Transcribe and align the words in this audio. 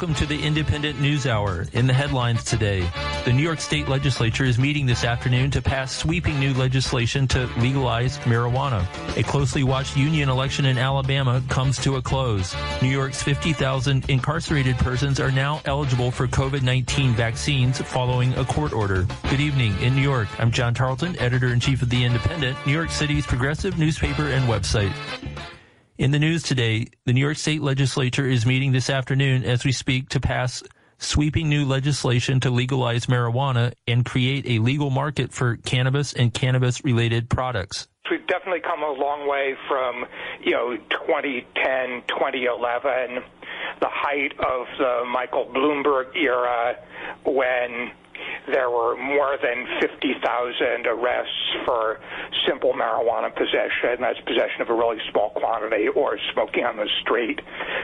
Welcome 0.00 0.16
to 0.16 0.34
the 0.34 0.40
Indypendent 0.40 0.98
News 0.98 1.26
Hour. 1.26 1.66
In 1.74 1.86
the 1.86 1.92
headlines 1.92 2.42
today, 2.42 2.90
the 3.26 3.34
New 3.34 3.42
York 3.42 3.60
State 3.60 3.86
Legislature 3.86 4.44
is 4.44 4.58
meeting 4.58 4.86
this 4.86 5.04
afternoon 5.04 5.50
to 5.50 5.60
pass 5.60 5.94
sweeping 5.94 6.40
new 6.40 6.54
legislation 6.54 7.28
to 7.28 7.50
legalize 7.58 8.16
marijuana. 8.20 8.86
A 9.18 9.22
closely 9.22 9.62
watched 9.62 9.98
union 9.98 10.30
election 10.30 10.64
in 10.64 10.78
Alabama 10.78 11.42
comes 11.50 11.76
to 11.80 11.96
a 11.96 12.02
close. 12.02 12.56
New 12.80 12.88
York's 12.88 13.22
50,000 13.22 14.08
incarcerated 14.08 14.78
persons 14.78 15.20
are 15.20 15.30
now 15.30 15.60
eligible 15.66 16.10
for 16.10 16.26
COVID-19 16.26 17.12
vaccines 17.12 17.82
following 17.82 18.32
a 18.38 18.44
court 18.46 18.72
order. 18.72 19.06
Good 19.28 19.40
evening. 19.40 19.78
In 19.82 19.94
New 19.94 20.00
York, 20.00 20.28
I'm 20.38 20.50
John 20.50 20.72
Tarleton, 20.72 21.14
editor-in-chief 21.18 21.82
of 21.82 21.90
The 21.90 22.04
Indypendent, 22.04 22.56
New 22.64 22.72
York 22.72 22.90
City's 22.90 23.26
progressive 23.26 23.78
newspaper 23.78 24.28
and 24.28 24.48
website. 24.48 24.94
In 26.00 26.12
the 26.12 26.18
news 26.18 26.42
today, 26.42 26.86
the 27.04 27.12
New 27.12 27.20
York 27.20 27.36
State 27.36 27.60
Legislature 27.60 28.26
is 28.26 28.46
meeting 28.46 28.72
this 28.72 28.88
afternoon 28.88 29.44
as 29.44 29.66
we 29.66 29.72
speak 29.72 30.08
to 30.08 30.18
pass 30.18 30.62
sweeping 30.96 31.50
new 31.50 31.66
legislation 31.66 32.40
to 32.40 32.48
legalize 32.48 33.04
marijuana 33.04 33.74
and 33.86 34.02
create 34.02 34.46
a 34.48 34.60
legal 34.60 34.88
market 34.88 35.30
for 35.30 35.58
cannabis 35.58 36.14
and 36.14 36.32
cannabis 36.32 36.82
related 36.86 37.28
products. 37.28 37.86
We've 38.10 38.26
definitely 38.26 38.60
come 38.60 38.82
a 38.82 38.90
long 38.92 39.28
way 39.28 39.54
from, 39.68 40.06
you 40.42 40.52
know, 40.52 40.74
2010, 40.88 42.04
2011, 42.08 43.22
the 43.82 43.88
height 43.90 44.32
of 44.40 44.68
the 44.78 45.04
Michael 45.06 45.52
Bloomberg 45.54 46.16
era 46.16 46.76
when 47.26 47.92
there 48.46 48.70
were 48.70 48.96
more 48.96 49.36
than 49.42 49.66
50,000 49.80 50.86
arrests 50.86 51.32
for 51.64 52.00
simple 52.46 52.72
marijuana 52.72 53.34
possession, 53.34 54.00
that's 54.00 54.20
possession 54.26 54.62
of 54.62 54.70
a 54.70 54.74
really 54.74 54.98
small 55.10 55.30
quantity, 55.30 55.88
or 55.88 56.18
smoking 56.32 56.64
on 56.64 56.76
the 56.76 56.88
street, 57.02 57.40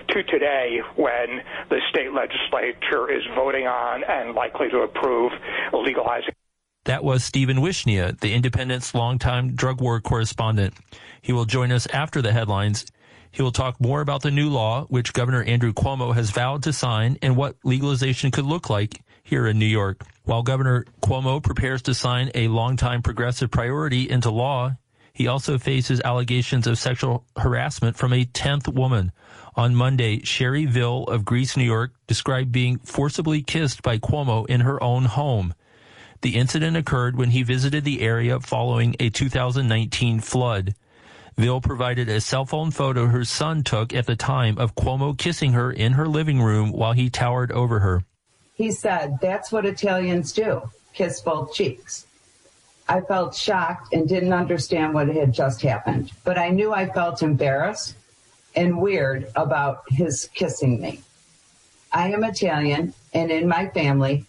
to 0.09 0.23
today 0.25 0.81
when 0.97 1.43
the 1.71 1.81
state 1.91 2.13
legislature 2.13 3.11
is 3.11 3.23
voting 3.35 3.67
on 3.67 4.03
and 4.09 4.35
likely 4.35 4.69
to 4.71 4.81
approve 4.81 5.33
legalizing. 5.73 6.33
That 6.85 7.03
was 7.03 7.25
Stephen 7.25 7.59
Wishnia, 7.59 8.19
the 8.21 8.33
Indypendent's 8.33 8.95
longtime 8.95 9.55
drug 9.57 9.81
war 9.81 10.01
correspondent. 10.01 10.75
He 11.21 11.33
will 11.33 11.45
join 11.45 11.73
us 11.73 11.87
after 11.89 12.23
the 12.23 12.33
headlines. 12.33 12.87
He 13.33 13.43
will 13.43 13.53
talk 13.53 13.81
more 13.81 14.01
about 14.01 14.23
the 14.23 14.31
new 14.31 14.49
law, 14.49 14.85
which 14.85 15.13
Governor 15.13 15.43
Andrew 15.43 15.73
Cuomo 15.73 16.15
has 16.15 16.31
vowed 16.31 16.63
to 16.63 16.73
sign, 16.73 17.19
and 17.23 17.37
what 17.37 17.57
legalization 17.65 18.31
could 18.31 18.47
look 18.47 18.71
like 18.71 19.03
here 19.27 19.49
in 19.49 19.59
New 19.59 19.67
York. 19.67 20.07
While 20.23 20.45
Governor 20.45 20.87
Cuomo 21.03 21.43
prepares 21.43 21.83
to 21.83 21.95
sign 21.95 22.31
a 22.35 22.47
longtime 22.47 23.03
progressive 23.03 23.51
priority 23.51 24.09
into 24.09 24.31
law, 24.31 24.77
he 25.13 25.27
also 25.27 25.59
faces 25.59 26.01
allegations 26.05 26.67
of 26.69 26.79
sexual 26.79 27.25
harassment 27.37 27.97
from 27.97 28.13
a 28.13 28.25
10th 28.25 28.73
woman. 28.73 29.11
On 29.57 29.75
Monday, 29.75 30.21
Sherry 30.23 30.65
Vill 30.67 31.05
of 31.05 31.25
Greece, 31.25 31.57
New 31.57 31.65
York, 31.65 31.93
described 32.07 32.53
being 32.53 32.79
forcibly 32.79 33.43
kissed 33.43 33.83
by 33.83 33.99
Cuomo 33.99 34.47
in 34.47 34.61
her 34.61 34.81
own 34.81 35.07
home. 35.07 35.55
The 36.23 36.37
incident 36.37 36.77
occurred 36.77 37.17
when 37.17 37.31
he 37.31 37.43
visited 37.43 37.83
the 37.83 38.03
area 38.03 38.39
following 38.39 38.95
a 39.01 39.11
2019 39.11 40.21
flood. 40.21 40.75
Vill 41.37 41.61
provided 41.61 42.09
a 42.09 42.21
cell 42.21 42.47
phone 42.47 42.71
photo 42.71 43.07
her 43.07 43.25
son 43.25 43.65
took 43.65 43.93
at 43.93 44.07
the 44.07 44.17
time 44.17 44.57
of 44.57 44.77
Cuomo 44.77 45.19
kissing 45.19 45.53
her 45.53 45.73
in 45.73 45.95
her 45.95 46.07
living 46.07 46.41
room 46.41 46.71
while 46.71 46.93
he 46.93 47.11
towered 47.11 47.51
over 47.51 47.81
her. 47.81 48.05
He 48.57 48.73
said, 48.73 49.19
That's 49.21 49.53
what 49.53 49.67
Italians 49.67 50.33
do 50.33 50.71
kiss 50.93 51.21
both 51.21 51.53
cheeks. 51.53 52.07
I 52.89 53.03
felt 53.03 53.35
shocked 53.35 53.93
and 53.93 54.09
didn't 54.09 54.33
understand 54.33 54.95
what 54.95 55.09
had 55.09 55.35
just 55.35 55.61
happened, 55.61 56.11
but 56.25 56.39
I 56.39 56.49
knew 56.49 56.73
I 56.73 56.89
felt 56.89 57.23
embarrassed 57.23 57.95
and 58.55 58.81
weird 58.81 59.31
about 59.37 59.83
his 59.91 60.31
kissing 60.35 60.81
me. 60.81 61.03
I 61.93 62.13
am 62.13 62.25
Italian, 62.25 62.95
and 63.13 63.31
in 63.31 63.49
my 63.49 63.69
family, 63.69 64.25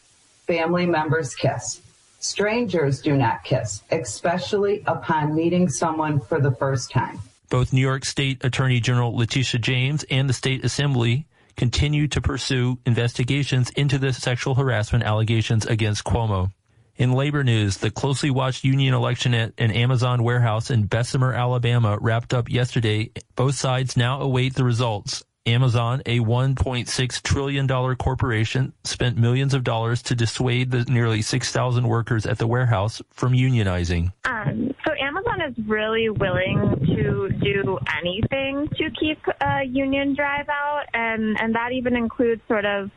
family 0.45 0.85
members 0.85 1.35
kiss. 1.35 1.81
Strangers 2.19 3.01
do 3.01 3.15
not 3.15 3.43
kiss, 3.43 3.83
especially 3.91 4.83
upon 4.87 5.35
meeting 5.35 5.69
someone 5.69 6.19
for 6.19 6.41
the 6.41 6.51
first 6.51 6.91
time. 6.91 7.19
Both 7.49 7.71
New 7.71 7.81
York 7.81 8.03
State 8.03 8.43
Attorney 8.43 8.79
General 8.79 9.15
Letitia 9.15 9.59
James 9.59 10.03
and 10.09 10.27
the 10.27 10.33
State 10.33 10.65
Assembly 10.65 11.26
continue 11.57 12.07
to 12.07 12.21
pursue 12.21 12.79
investigations 12.85 13.69
into 13.71 13.97
the 13.97 14.13
sexual 14.13 14.55
harassment 14.55 15.03
allegations 15.03 15.65
against 15.65 16.03
Cuomo. 16.05 16.51
In 16.95 17.11
labor 17.11 17.43
news, 17.43 17.77
the 17.77 17.91
closely 17.91 18.31
watched 18.31 18.63
union 18.63 18.93
election 18.93 19.33
at 19.33 19.53
an 19.57 19.71
Amazon 19.71 20.23
warehouse 20.23 20.71
in 20.71 20.87
Bessemer, 20.87 21.33
Alabama 21.33 21.97
wrapped 21.99 22.33
up 22.33 22.49
yesterday. 22.49 23.11
Both 23.35 23.55
sides 23.55 23.97
now 23.97 24.21
await 24.21 24.55
the 24.55 24.63
results. 24.63 25.23
Amazon, 25.47 26.01
a 26.05 26.19
$1.6 26.19 27.21
trillion 27.23 27.95
corporation, 27.95 28.73
spent 28.83 29.17
millions 29.17 29.53
of 29.53 29.63
dollars 29.63 30.01
to 30.03 30.15
dissuade 30.15 30.71
the 30.71 30.83
nearly 30.83 31.21
6,000 31.21 31.87
workers 31.87 32.25
at 32.25 32.37
the 32.37 32.45
warehouse 32.45 33.01
from 33.11 33.33
unionizing. 33.33 34.11
Um, 34.25 34.75
so 34.85 34.93
Amazon 35.01 35.41
is 35.41 35.55
really 35.65 36.09
willing 36.09 36.85
to 36.85 37.29
do 37.41 37.79
anything 37.97 38.67
to 38.75 38.89
keep 38.99 39.19
a 39.41 39.63
union 39.63 40.15
drive 40.15 40.49
out, 40.49 40.83
and, 40.93 41.39
and 41.39 41.55
that 41.55 41.71
even 41.71 41.95
includes 41.95 42.41
sort 42.47 42.65
of 42.65 42.91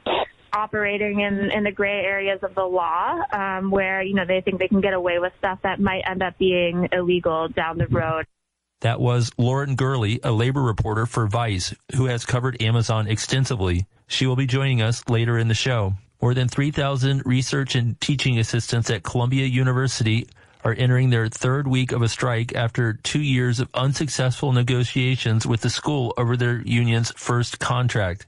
operating 0.52 1.20
in, 1.20 1.50
in 1.52 1.62
the 1.62 1.70
gray 1.70 2.00
areas 2.04 2.40
of 2.42 2.54
the 2.56 2.64
law 2.64 3.16
um, 3.32 3.70
where, 3.70 4.02
you 4.02 4.14
know, 4.14 4.24
they 4.26 4.40
think 4.40 4.58
they 4.58 4.66
can 4.66 4.80
get 4.80 4.94
away 4.94 5.20
with 5.20 5.32
stuff 5.38 5.60
that 5.62 5.78
might 5.78 6.02
end 6.08 6.22
up 6.22 6.36
being 6.38 6.88
illegal 6.92 7.48
down 7.48 7.78
the 7.78 7.86
road. 7.86 8.26
That 8.80 8.98
was 8.98 9.30
Lauren 9.36 9.74
Gurley, 9.74 10.20
a 10.24 10.32
labor 10.32 10.62
reporter 10.62 11.04
for 11.04 11.26
Vice, 11.26 11.74
who 11.96 12.06
has 12.06 12.24
covered 12.24 12.62
Amazon 12.62 13.08
extensively. 13.08 13.84
She 14.06 14.26
will 14.26 14.36
be 14.36 14.46
joining 14.46 14.80
us 14.80 15.06
later 15.06 15.36
in 15.36 15.48
the 15.48 15.54
show. 15.54 15.94
More 16.22 16.32
than 16.32 16.48
3,000 16.48 17.22
research 17.26 17.74
and 17.74 18.00
teaching 18.00 18.38
assistants 18.38 18.88
at 18.88 19.02
Columbia 19.02 19.44
University 19.44 20.28
are 20.64 20.74
entering 20.78 21.10
their 21.10 21.28
third 21.28 21.68
week 21.68 21.92
of 21.92 22.00
a 22.00 22.08
strike 22.08 22.54
after 22.54 22.94
two 22.94 23.20
years 23.20 23.60
of 23.60 23.68
unsuccessful 23.74 24.52
negotiations 24.52 25.46
with 25.46 25.60
the 25.60 25.70
school 25.70 26.14
over 26.16 26.34
their 26.36 26.62
union's 26.62 27.12
first 27.12 27.58
contract. 27.58 28.26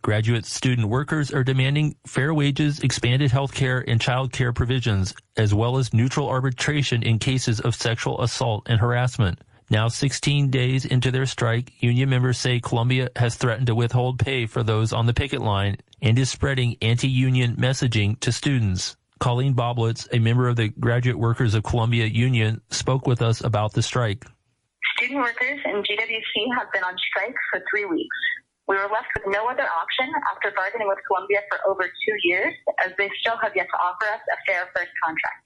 Graduate 0.00 0.46
student 0.46 0.88
workers 0.88 1.30
are 1.30 1.44
demanding 1.44 1.94
fair 2.06 2.32
wages, 2.32 2.80
expanded 2.80 3.30
health 3.30 3.52
care 3.52 3.84
and 3.86 4.00
child 4.00 4.32
care 4.32 4.52
provisions, 4.54 5.14
as 5.36 5.52
well 5.52 5.76
as 5.76 5.92
neutral 5.92 6.28
arbitration 6.28 7.02
in 7.02 7.18
cases 7.18 7.60
of 7.60 7.74
sexual 7.74 8.22
assault 8.22 8.62
and 8.66 8.80
harassment. 8.80 9.38
Now 9.74 9.88
16 9.88 10.50
days 10.50 10.84
into 10.84 11.10
their 11.10 11.26
strike, 11.26 11.72
union 11.82 12.08
members 12.08 12.38
say 12.38 12.60
Columbia 12.60 13.10
has 13.16 13.34
threatened 13.34 13.66
to 13.66 13.74
withhold 13.74 14.20
pay 14.20 14.46
for 14.46 14.62
those 14.62 14.92
on 14.92 15.06
the 15.06 15.12
picket 15.12 15.42
line 15.42 15.78
and 16.00 16.16
is 16.16 16.30
spreading 16.30 16.76
anti-union 16.80 17.56
messaging 17.56 18.20
to 18.20 18.30
students. 18.30 18.94
Colleen 19.18 19.52
Boblitz, 19.52 20.06
a 20.12 20.20
member 20.20 20.46
of 20.46 20.54
the 20.54 20.68
Graduate 20.68 21.18
Workers 21.18 21.54
of 21.54 21.64
Columbia 21.64 22.06
Union, 22.06 22.60
spoke 22.70 23.08
with 23.08 23.20
us 23.20 23.42
about 23.42 23.72
the 23.72 23.82
strike. 23.82 24.24
Student 24.96 25.18
workers 25.18 25.58
in 25.64 25.82
GWC 25.82 26.54
have 26.56 26.70
been 26.72 26.84
on 26.84 26.94
strike 27.10 27.34
for 27.50 27.60
three 27.68 27.84
weeks. 27.84 28.16
We 28.68 28.76
were 28.76 28.88
left 28.94 29.08
with 29.18 29.34
no 29.34 29.48
other 29.48 29.66
option 29.66 30.06
after 30.30 30.52
bargaining 30.54 30.86
with 30.86 30.98
Columbia 31.08 31.40
for 31.50 31.58
over 31.68 31.82
two 31.82 32.16
years, 32.22 32.54
as 32.86 32.92
they 32.96 33.10
still 33.18 33.38
have 33.42 33.50
yet 33.56 33.66
to 33.66 33.78
offer 33.82 34.06
us 34.06 34.20
a 34.30 34.38
fair 34.46 34.70
first 34.72 34.92
contract. 35.04 35.44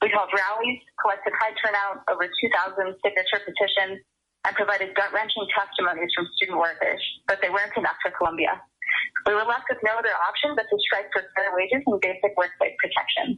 We 0.00 0.08
held 0.08 0.32
rallies, 0.32 0.80
collected 0.96 1.36
high 1.36 1.52
turnout, 1.60 2.00
over 2.08 2.24
2,000 2.24 2.96
signature 3.04 3.40
petitions, 3.44 4.00
and 4.48 4.56
provided 4.56 4.96
gut-wrenching 4.96 5.44
testimonies 5.52 6.08
from 6.16 6.24
student 6.40 6.56
workers, 6.56 7.00
but 7.28 7.44
they 7.44 7.52
weren't 7.52 7.76
enough 7.76 8.00
for 8.00 8.08
Columbia. 8.16 8.56
We 9.28 9.36
were 9.36 9.44
left 9.44 9.68
with 9.68 9.84
no 9.84 10.00
other 10.00 10.16
option 10.24 10.56
but 10.56 10.64
to 10.64 10.76
strike 10.88 11.12
for 11.12 11.20
fair 11.36 11.52
wages 11.52 11.84
and 11.84 12.00
basic 12.00 12.32
workplace 12.40 12.72
protections. 12.80 13.36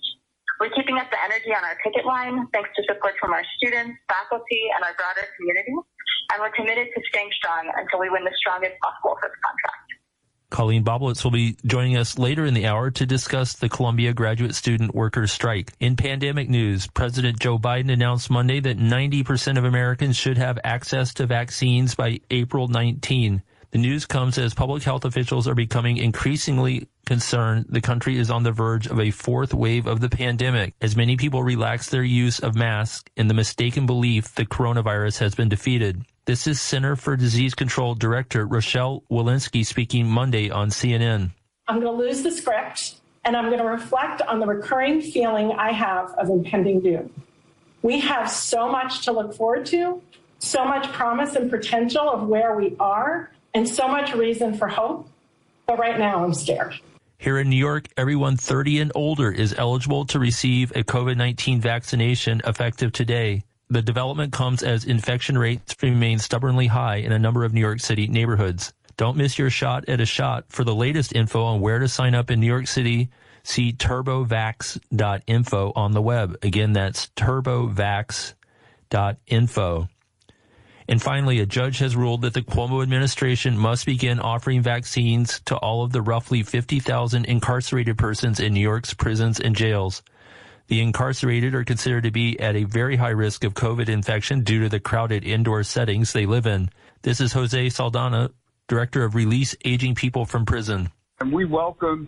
We're 0.62 0.70
keeping 0.70 1.02
up 1.02 1.10
the 1.10 1.18
energy 1.18 1.50
on 1.50 1.66
our 1.66 1.74
picket 1.82 2.06
line 2.06 2.46
thanks 2.54 2.70
to 2.78 2.86
support 2.86 3.18
from 3.18 3.34
our 3.34 3.42
students, 3.58 3.98
faculty, 4.06 4.62
and 4.78 4.86
our 4.86 4.94
broader 4.94 5.26
community, 5.34 5.74
and 6.30 6.38
we're 6.38 6.54
committed 6.54 6.86
to 6.94 6.98
staying 7.10 7.34
strong 7.34 7.66
until 7.74 7.98
we 7.98 8.06
win 8.06 8.22
the 8.22 8.36
strongest 8.38 8.78
possible 8.78 9.18
first 9.18 9.34
contract. 9.42 10.01
Colleen 10.52 10.84
Boblitz 10.84 11.24
will 11.24 11.30
be 11.30 11.56
joining 11.64 11.96
us 11.96 12.18
later 12.18 12.44
in 12.44 12.52
the 12.52 12.66
hour 12.66 12.90
to 12.90 13.06
discuss 13.06 13.54
the 13.54 13.70
Columbia 13.70 14.12
graduate 14.12 14.54
student 14.54 14.94
workers 14.94 15.32
strike. 15.32 15.72
In 15.80 15.96
pandemic 15.96 16.50
news, 16.50 16.86
President 16.86 17.40
Joe 17.40 17.58
Biden 17.58 17.90
announced 17.90 18.30
Monday 18.30 18.60
that 18.60 18.78
90% 18.78 19.56
of 19.56 19.64
Americans 19.64 20.14
should 20.14 20.36
have 20.36 20.58
access 20.62 21.14
to 21.14 21.26
vaccines 21.26 21.94
by 21.94 22.20
April 22.30 22.68
19. 22.68 23.42
The 23.72 23.78
news 23.78 24.04
comes 24.04 24.36
as 24.36 24.52
public 24.52 24.82
health 24.82 25.06
officials 25.06 25.48
are 25.48 25.54
becoming 25.54 25.96
increasingly 25.96 26.88
concerned 27.06 27.64
the 27.70 27.80
country 27.80 28.18
is 28.18 28.30
on 28.30 28.42
the 28.42 28.52
verge 28.52 28.86
of 28.86 29.00
a 29.00 29.10
fourth 29.10 29.54
wave 29.54 29.86
of 29.86 29.98
the 30.00 30.10
pandemic 30.10 30.74
as 30.82 30.94
many 30.94 31.16
people 31.16 31.42
relax 31.42 31.88
their 31.88 32.02
use 32.02 32.38
of 32.38 32.54
masks 32.54 33.10
in 33.16 33.28
the 33.28 33.34
mistaken 33.34 33.86
belief 33.86 34.34
the 34.34 34.44
coronavirus 34.44 35.20
has 35.20 35.34
been 35.34 35.48
defeated. 35.48 36.04
This 36.26 36.46
is 36.46 36.60
Center 36.60 36.96
for 36.96 37.16
Disease 37.16 37.54
Control 37.54 37.94
Director 37.94 38.46
Rochelle 38.46 39.04
Walensky 39.10 39.64
speaking 39.64 40.06
Monday 40.06 40.50
on 40.50 40.68
CNN. 40.68 41.30
I'm 41.66 41.80
going 41.80 41.96
to 41.96 42.04
lose 42.04 42.22
the 42.22 42.30
script 42.30 42.96
and 43.24 43.34
I'm 43.34 43.46
going 43.46 43.58
to 43.58 43.64
reflect 43.64 44.20
on 44.20 44.38
the 44.38 44.46
recurring 44.46 45.00
feeling 45.00 45.50
I 45.52 45.72
have 45.72 46.10
of 46.18 46.28
impending 46.28 46.80
doom. 46.80 47.10
We 47.80 48.00
have 48.00 48.30
so 48.30 48.68
much 48.68 49.06
to 49.06 49.12
look 49.12 49.32
forward 49.32 49.64
to, 49.66 50.02
so 50.40 50.62
much 50.66 50.92
promise 50.92 51.36
and 51.36 51.48
potential 51.48 52.10
of 52.10 52.28
where 52.28 52.54
we 52.54 52.76
are, 52.78 53.30
and 53.54 53.68
so 53.68 53.88
much 53.88 54.14
reason 54.14 54.54
for 54.54 54.68
hope. 54.68 55.08
But 55.66 55.78
right 55.78 55.98
now, 55.98 56.24
I'm 56.24 56.34
scared. 56.34 56.74
Here 57.18 57.38
in 57.38 57.48
New 57.48 57.56
York, 57.56 57.88
everyone 57.96 58.36
30 58.36 58.80
and 58.80 58.92
older 58.94 59.30
is 59.30 59.54
eligible 59.56 60.04
to 60.06 60.18
receive 60.18 60.72
a 60.72 60.82
COVID-19 60.82 61.60
vaccination 61.60 62.42
effective 62.44 62.90
today. 62.92 63.44
The 63.70 63.80
development 63.80 64.32
comes 64.32 64.64
as 64.64 64.84
infection 64.84 65.38
rates 65.38 65.76
remain 65.80 66.18
stubbornly 66.18 66.66
high 66.66 66.96
in 66.96 67.12
a 67.12 67.18
number 67.18 67.44
of 67.44 67.54
New 67.54 67.60
York 67.60 67.80
City 67.80 68.08
neighborhoods. 68.08 68.74
Don't 68.96 69.16
miss 69.16 69.38
your 69.38 69.50
shot 69.50 69.88
at 69.88 70.00
a 70.00 70.06
shot. 70.06 70.46
For 70.48 70.64
the 70.64 70.74
latest 70.74 71.14
info 71.14 71.44
on 71.44 71.60
where 71.60 71.78
to 71.78 71.86
sign 71.88 72.14
up 72.14 72.30
in 72.30 72.40
New 72.40 72.46
York 72.46 72.66
City, 72.66 73.10
see 73.44 73.72
turbovax.info 73.72 75.72
on 75.74 75.92
the 75.92 76.02
web. 76.02 76.36
Again, 76.42 76.72
that's 76.72 77.08
turbovax.info. 77.16 79.88
And 80.92 81.00
finally, 81.00 81.40
a 81.40 81.46
judge 81.46 81.78
has 81.78 81.96
ruled 81.96 82.20
that 82.20 82.34
the 82.34 82.42
Cuomo 82.42 82.82
administration 82.82 83.56
must 83.56 83.86
begin 83.86 84.20
offering 84.20 84.60
vaccines 84.60 85.40
to 85.46 85.56
all 85.56 85.82
of 85.82 85.90
the 85.90 86.02
roughly 86.02 86.42
50,000 86.42 87.24
incarcerated 87.24 87.96
persons 87.96 88.38
in 88.40 88.52
New 88.52 88.60
York's 88.60 88.92
prisons 88.92 89.40
and 89.40 89.56
jails. 89.56 90.02
The 90.66 90.82
incarcerated 90.82 91.54
are 91.54 91.64
considered 91.64 92.02
to 92.02 92.10
be 92.10 92.38
at 92.38 92.56
a 92.56 92.64
very 92.64 92.96
high 92.96 93.08
risk 93.08 93.42
of 93.42 93.54
COVID 93.54 93.88
infection 93.88 94.42
due 94.42 94.60
to 94.64 94.68
the 94.68 94.80
crowded 94.80 95.24
indoor 95.24 95.62
settings 95.62 96.12
they 96.12 96.26
live 96.26 96.44
in. 96.44 96.68
This 97.00 97.22
is 97.22 97.32
Jose 97.32 97.70
Saldana, 97.70 98.30
Director 98.68 99.02
of 99.02 99.14
Release 99.14 99.56
Aging 99.64 99.94
People 99.94 100.26
from 100.26 100.44
Prison. 100.44 100.90
And 101.20 101.32
we 101.32 101.46
welcome 101.46 102.06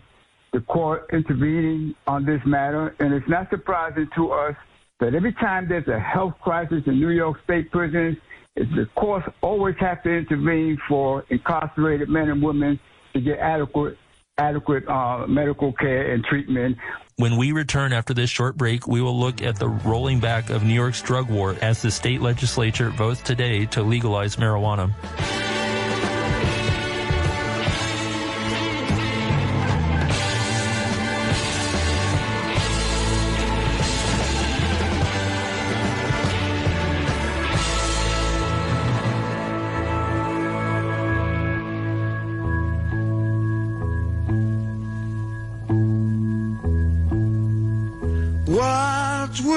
the 0.53 0.61
court 0.61 1.07
intervening 1.11 1.95
on 2.05 2.23
this 2.23 2.41
matter, 2.45 2.95
and 2.99 3.15
it's 3.15 3.27
not 3.27 3.49
surprising 3.49 4.07
to 4.15 4.31
us 4.31 4.55
that 4.99 5.15
every 5.15 5.33
time 5.33 5.67
there's 5.67 5.87
a 5.87 5.99
health 5.99 6.35
crisis 6.39 6.83
in 6.85 6.99
New 6.99 7.09
York 7.09 7.37
State 7.45 7.71
prisons, 7.71 8.17
the 8.55 8.87
courts 8.95 9.27
always 9.41 9.75
have 9.79 10.01
to 10.03 10.09
intervene 10.09 10.77
for 10.87 11.25
incarcerated 11.29 12.09
men 12.09 12.29
and 12.29 12.41
women 12.41 12.79
to 13.13 13.21
get 13.21 13.39
adequate 13.39 13.97
adequate 14.37 14.85
uh, 14.89 15.25
medical 15.27 15.71
care 15.73 16.13
and 16.13 16.23
treatment. 16.25 16.77
When 17.15 17.37
we 17.37 17.53
return 17.53 17.93
after 17.93 18.13
this 18.13 18.29
short 18.29 18.57
break, 18.57 18.85
we 18.85 19.01
will 19.01 19.17
look 19.17 19.41
at 19.41 19.57
the 19.57 19.69
rolling 19.69 20.19
back 20.19 20.49
of 20.49 20.63
New 20.63 20.73
York's 20.73 21.01
drug 21.01 21.29
war 21.29 21.55
as 21.61 21.81
the 21.81 21.89
state 21.89 22.21
legislature 22.21 22.89
votes 22.89 23.21
today 23.21 23.65
to 23.67 23.81
legalize 23.81 24.35
marijuana. 24.35 25.54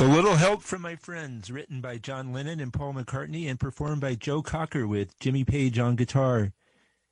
With 0.00 0.08
a 0.08 0.14
little 0.14 0.36
help 0.36 0.62
from 0.62 0.80
my 0.80 0.96
friends, 0.96 1.50
written 1.50 1.82
by 1.82 1.98
John 1.98 2.32
Lennon 2.32 2.58
and 2.58 2.72
Paul 2.72 2.94
McCartney 2.94 3.50
and 3.50 3.60
performed 3.60 4.00
by 4.00 4.14
Joe 4.14 4.40
Cocker 4.40 4.86
with 4.86 5.18
Jimmy 5.20 5.44
Page 5.44 5.78
on 5.78 5.94
guitar. 5.94 6.54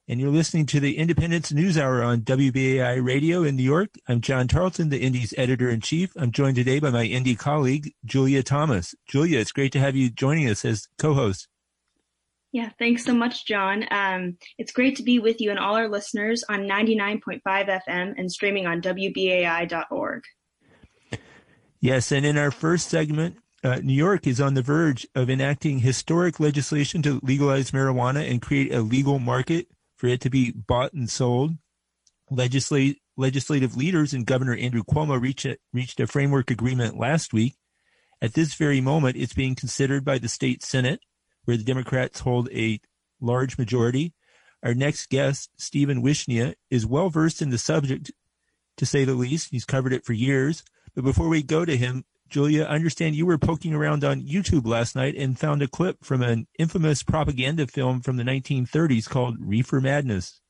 And 0.08 0.18
you're 0.18 0.30
listening 0.30 0.64
to 0.66 0.80
the 0.80 0.96
Independence 0.96 1.52
News 1.52 1.76
Hour 1.76 2.02
on 2.02 2.22
WBAI 2.22 3.04
Radio 3.04 3.42
in 3.42 3.56
New 3.56 3.62
York. 3.62 3.90
I'm 4.08 4.22
John 4.22 4.48
Tarleton, 4.48 4.88
the 4.88 5.02
Indy's 5.02 5.34
editor 5.36 5.68
in 5.68 5.82
chief. 5.82 6.14
I'm 6.16 6.32
joined 6.32 6.56
today 6.56 6.78
by 6.78 6.88
my 6.88 7.04
Indy 7.04 7.34
colleague, 7.34 7.92
Julia 8.06 8.42
Thomas. 8.42 8.94
Julia, 9.06 9.38
it's 9.38 9.52
great 9.52 9.72
to 9.72 9.80
have 9.80 9.94
you 9.94 10.08
joining 10.08 10.48
us 10.48 10.64
as 10.64 10.88
co-host. 10.96 11.46
Yeah, 12.52 12.70
thanks 12.78 13.04
so 13.04 13.12
much, 13.12 13.44
John. 13.44 13.84
Um, 13.90 14.38
it's 14.56 14.72
great 14.72 14.96
to 14.96 15.02
be 15.02 15.18
with 15.18 15.42
you 15.42 15.50
and 15.50 15.58
all 15.58 15.76
our 15.76 15.90
listeners 15.90 16.42
on 16.48 16.60
99.5 16.60 17.42
FM 17.44 18.14
and 18.16 18.32
streaming 18.32 18.66
on 18.66 18.80
WBAI.org. 18.80 20.22
Yes, 21.80 22.10
and 22.10 22.26
in 22.26 22.36
our 22.36 22.50
first 22.50 22.88
segment, 22.88 23.36
uh, 23.62 23.76
New 23.76 23.94
York 23.94 24.26
is 24.26 24.40
on 24.40 24.54
the 24.54 24.62
verge 24.62 25.06
of 25.14 25.30
enacting 25.30 25.78
historic 25.78 26.40
legislation 26.40 27.02
to 27.02 27.20
legalize 27.22 27.70
marijuana 27.70 28.28
and 28.28 28.42
create 28.42 28.72
a 28.72 28.80
legal 28.80 29.18
market 29.18 29.68
for 29.96 30.08
it 30.08 30.20
to 30.22 30.30
be 30.30 30.50
bought 30.50 30.92
and 30.92 31.08
sold. 31.08 31.52
Legislate, 32.30 32.98
legislative 33.16 33.76
leaders 33.76 34.12
and 34.12 34.26
Governor 34.26 34.56
Andrew 34.56 34.82
Cuomo 34.82 35.16
a, 35.16 35.56
reached 35.72 36.00
a 36.00 36.06
framework 36.06 36.50
agreement 36.50 36.98
last 36.98 37.32
week. 37.32 37.54
At 38.20 38.34
this 38.34 38.54
very 38.54 38.80
moment, 38.80 39.16
it's 39.16 39.34
being 39.34 39.54
considered 39.54 40.04
by 40.04 40.18
the 40.18 40.28
state 40.28 40.64
Senate, 40.64 41.00
where 41.44 41.56
the 41.56 41.64
Democrats 41.64 42.20
hold 42.20 42.48
a 42.52 42.80
large 43.20 43.56
majority. 43.56 44.14
Our 44.64 44.74
next 44.74 45.08
guest, 45.10 45.50
Stephen 45.56 46.02
Wishnia, 46.02 46.54
is 46.70 46.84
well 46.84 47.08
versed 47.08 47.40
in 47.40 47.50
the 47.50 47.58
subject, 47.58 48.10
to 48.76 48.86
say 48.86 49.04
the 49.04 49.14
least. 49.14 49.50
He's 49.50 49.64
covered 49.64 49.92
it 49.92 50.04
for 50.04 50.12
years. 50.12 50.64
But 50.98 51.04
before 51.04 51.28
we 51.28 51.44
go 51.44 51.64
to 51.64 51.76
him, 51.76 52.04
Julia, 52.28 52.64
I 52.64 52.74
understand 52.74 53.14
you 53.14 53.24
were 53.24 53.38
poking 53.38 53.72
around 53.72 54.02
on 54.02 54.20
YouTube 54.20 54.66
last 54.66 54.96
night 54.96 55.14
and 55.14 55.38
found 55.38 55.62
a 55.62 55.68
clip 55.68 56.04
from 56.04 56.22
an 56.22 56.48
infamous 56.58 57.04
propaganda 57.04 57.68
film 57.68 58.00
from 58.00 58.16
the 58.16 58.24
1930s 58.24 59.08
called 59.08 59.36
Reefer 59.38 59.80
Madness. 59.80 60.40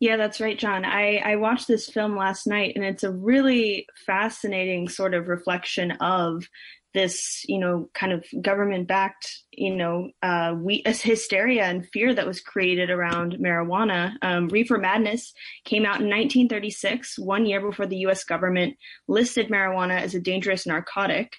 Yeah, 0.00 0.16
that's 0.16 0.40
right, 0.40 0.58
John. 0.58 0.86
I, 0.86 1.18
I 1.18 1.36
watched 1.36 1.68
this 1.68 1.86
film 1.86 2.16
last 2.16 2.46
night 2.46 2.76
and 2.76 2.84
it's 2.86 3.04
a 3.04 3.12
really 3.12 3.86
fascinating 4.06 4.88
sort 4.88 5.12
of 5.12 5.28
reflection 5.28 5.90
of 6.00 6.48
this, 6.96 7.44
you 7.46 7.58
know, 7.58 7.90
kind 7.92 8.10
of 8.10 8.24
government 8.40 8.88
backed, 8.88 9.42
you 9.52 9.76
know, 9.76 10.10
uh, 10.22 10.54
we, 10.56 10.82
hysteria 10.86 11.64
and 11.64 11.86
fear 11.90 12.14
that 12.14 12.26
was 12.26 12.40
created 12.40 12.88
around 12.88 13.34
marijuana. 13.34 14.14
Um, 14.22 14.48
Reefer 14.48 14.78
Madness 14.78 15.34
came 15.66 15.82
out 15.82 16.00
in 16.00 16.08
1936, 16.08 17.18
one 17.18 17.44
year 17.44 17.60
before 17.60 17.84
the 17.86 17.98
U.S. 17.98 18.24
government 18.24 18.78
listed 19.08 19.50
marijuana 19.50 20.00
as 20.00 20.14
a 20.14 20.20
dangerous 20.20 20.66
narcotic. 20.66 21.36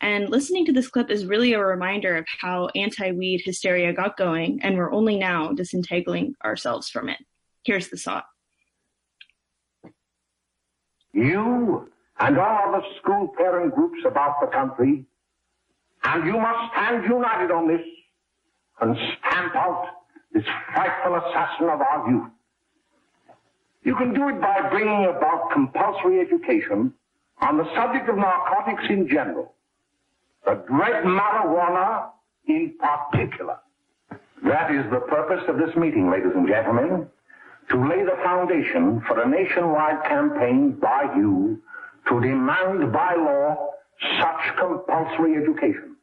And 0.00 0.28
listening 0.28 0.66
to 0.66 0.72
this 0.72 0.88
clip 0.88 1.08
is 1.08 1.24
really 1.24 1.52
a 1.52 1.64
reminder 1.64 2.16
of 2.16 2.26
how 2.40 2.68
anti 2.74 3.12
weed 3.12 3.42
hysteria 3.44 3.92
got 3.92 4.16
going, 4.16 4.58
and 4.64 4.76
we're 4.76 4.92
only 4.92 5.16
now 5.16 5.52
disentangling 5.52 6.34
ourselves 6.44 6.90
from 6.90 7.08
it. 7.08 7.18
Here's 7.64 7.90
the 7.90 7.96
thought. 7.96 8.24
You 11.12 11.92
and 12.20 12.38
all 12.38 12.72
the 12.72 12.82
school 13.00 13.32
parent 13.36 13.74
groups 13.74 14.00
about 14.06 14.40
the 14.40 14.46
country, 14.46 15.04
and 16.04 16.26
you 16.26 16.38
must 16.38 16.72
stand 16.72 17.04
united 17.04 17.50
on 17.50 17.68
this 17.68 17.82
and 18.80 18.96
stamp 18.96 19.54
out 19.54 19.86
this 20.32 20.44
frightful 20.72 21.16
assassin 21.16 21.68
of 21.68 21.80
our 21.80 22.10
youth. 22.10 22.30
You 23.82 23.94
can 23.96 24.14
do 24.14 24.28
it 24.28 24.40
by 24.40 24.68
bringing 24.70 25.06
about 25.06 25.50
compulsory 25.52 26.20
education 26.20 26.92
on 27.40 27.58
the 27.58 27.64
subject 27.74 28.08
of 28.08 28.16
narcotics 28.16 28.84
in 28.88 29.08
general, 29.08 29.54
the 30.44 30.54
dread 30.68 31.04
marijuana 31.04 32.08
in 32.46 32.74
particular. 32.78 33.58
That 34.44 34.70
is 34.70 34.84
the 34.90 35.00
purpose 35.00 35.44
of 35.48 35.58
this 35.58 35.74
meeting, 35.76 36.10
ladies 36.10 36.32
and 36.34 36.48
gentlemen, 36.48 37.06
to 37.70 37.88
lay 37.88 38.02
the 38.04 38.16
foundation 38.22 39.02
for 39.06 39.20
a 39.20 39.28
nationwide 39.28 40.04
campaign 40.04 40.72
by 40.80 41.14
you 41.16 41.60
to 42.08 42.20
demand 42.20 42.92
by 42.92 43.14
law 43.14 43.70
such 44.20 44.56
compulsory 44.58 45.36
education. 45.42 45.96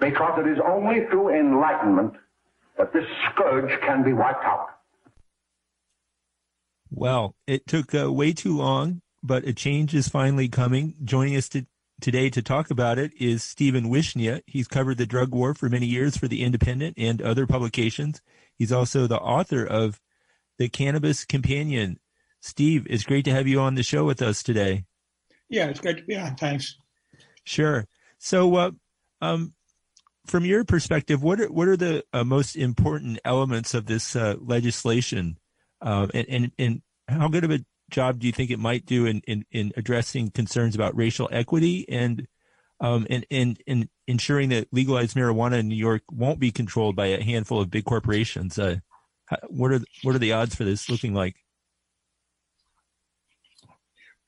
Because 0.00 0.40
it 0.44 0.48
is 0.48 0.58
only 0.66 1.06
through 1.10 1.28
enlightenment 1.38 2.14
that 2.78 2.92
this 2.92 3.04
scourge 3.30 3.70
can 3.80 4.02
be 4.02 4.12
wiped 4.12 4.44
out. 4.44 4.66
Well, 6.90 7.34
it 7.46 7.66
took 7.66 7.94
uh, 7.94 8.10
way 8.10 8.32
too 8.32 8.56
long 8.56 9.02
but 9.22 9.46
a 9.46 9.52
change 9.52 9.94
is 9.94 10.08
finally 10.08 10.48
coming. 10.48 10.94
Joining 11.04 11.36
us 11.36 11.48
to, 11.50 11.66
today 12.00 12.30
to 12.30 12.42
talk 12.42 12.70
about 12.70 12.98
it 12.98 13.12
is 13.18 13.42
Stephen 13.42 13.90
Wishnia. 13.90 14.42
He's 14.46 14.68
covered 14.68 14.98
the 14.98 15.06
drug 15.06 15.34
war 15.34 15.54
for 15.54 15.68
many 15.68 15.86
years 15.86 16.16
for 16.16 16.28
The 16.28 16.42
Indypendent 16.42 16.94
and 16.96 17.20
other 17.20 17.46
publications. 17.46 18.20
He's 18.56 18.72
also 18.72 19.06
the 19.06 19.18
author 19.18 19.64
of 19.64 20.00
The 20.58 20.68
Cannabis 20.68 21.24
Companion. 21.24 21.98
Steve, 22.40 22.86
it's 22.88 23.04
great 23.04 23.24
to 23.26 23.32
have 23.32 23.46
you 23.46 23.60
on 23.60 23.74
the 23.74 23.82
show 23.82 24.04
with 24.04 24.22
us 24.22 24.42
today. 24.42 24.84
Yeah, 25.50 25.66
it's 25.66 25.80
great 25.80 25.98
to 25.98 26.04
be 26.04 26.16
on. 26.16 26.36
Thanks. 26.36 26.76
Sure. 27.44 27.86
So, 28.18 28.54
uh, 28.54 28.70
um, 29.20 29.52
from 30.26 30.44
your 30.44 30.64
perspective, 30.64 31.22
what 31.22 31.40
are 31.40 31.50
what 31.50 31.68
are 31.68 31.76
the 31.76 32.04
uh, 32.12 32.24
most 32.24 32.56
important 32.56 33.18
elements 33.24 33.74
of 33.74 33.86
this 33.86 34.14
uh, 34.14 34.36
legislation, 34.40 35.38
uh, 35.82 36.06
and, 36.14 36.26
and 36.28 36.52
and 36.58 36.82
how 37.08 37.28
good 37.28 37.44
of 37.44 37.50
a 37.50 37.64
job 37.90 38.20
do 38.20 38.28
you 38.28 38.32
think 38.32 38.50
it 38.50 38.58
might 38.60 38.86
do 38.86 39.06
in 39.06 39.20
in, 39.26 39.44
in 39.50 39.72
addressing 39.76 40.30
concerns 40.30 40.76
about 40.76 40.96
racial 40.96 41.28
equity 41.32 41.84
and 41.88 42.28
um, 42.80 43.06
and, 43.10 43.26
and 43.30 43.60
and 43.66 43.88
ensuring 44.06 44.50
that 44.50 44.68
legalized 44.70 45.16
marijuana 45.16 45.58
in 45.58 45.68
New 45.68 45.74
York 45.74 46.02
won't 46.12 46.38
be 46.38 46.52
controlled 46.52 46.94
by 46.94 47.06
a 47.06 47.22
handful 47.22 47.60
of 47.60 47.70
big 47.70 47.84
corporations? 47.84 48.58
Uh, 48.58 48.76
what 49.48 49.72
are 49.72 49.80
what 50.02 50.14
are 50.14 50.20
the 50.20 50.32
odds 50.32 50.54
for 50.54 50.64
this 50.64 50.88
looking 50.88 51.14
like? 51.14 51.34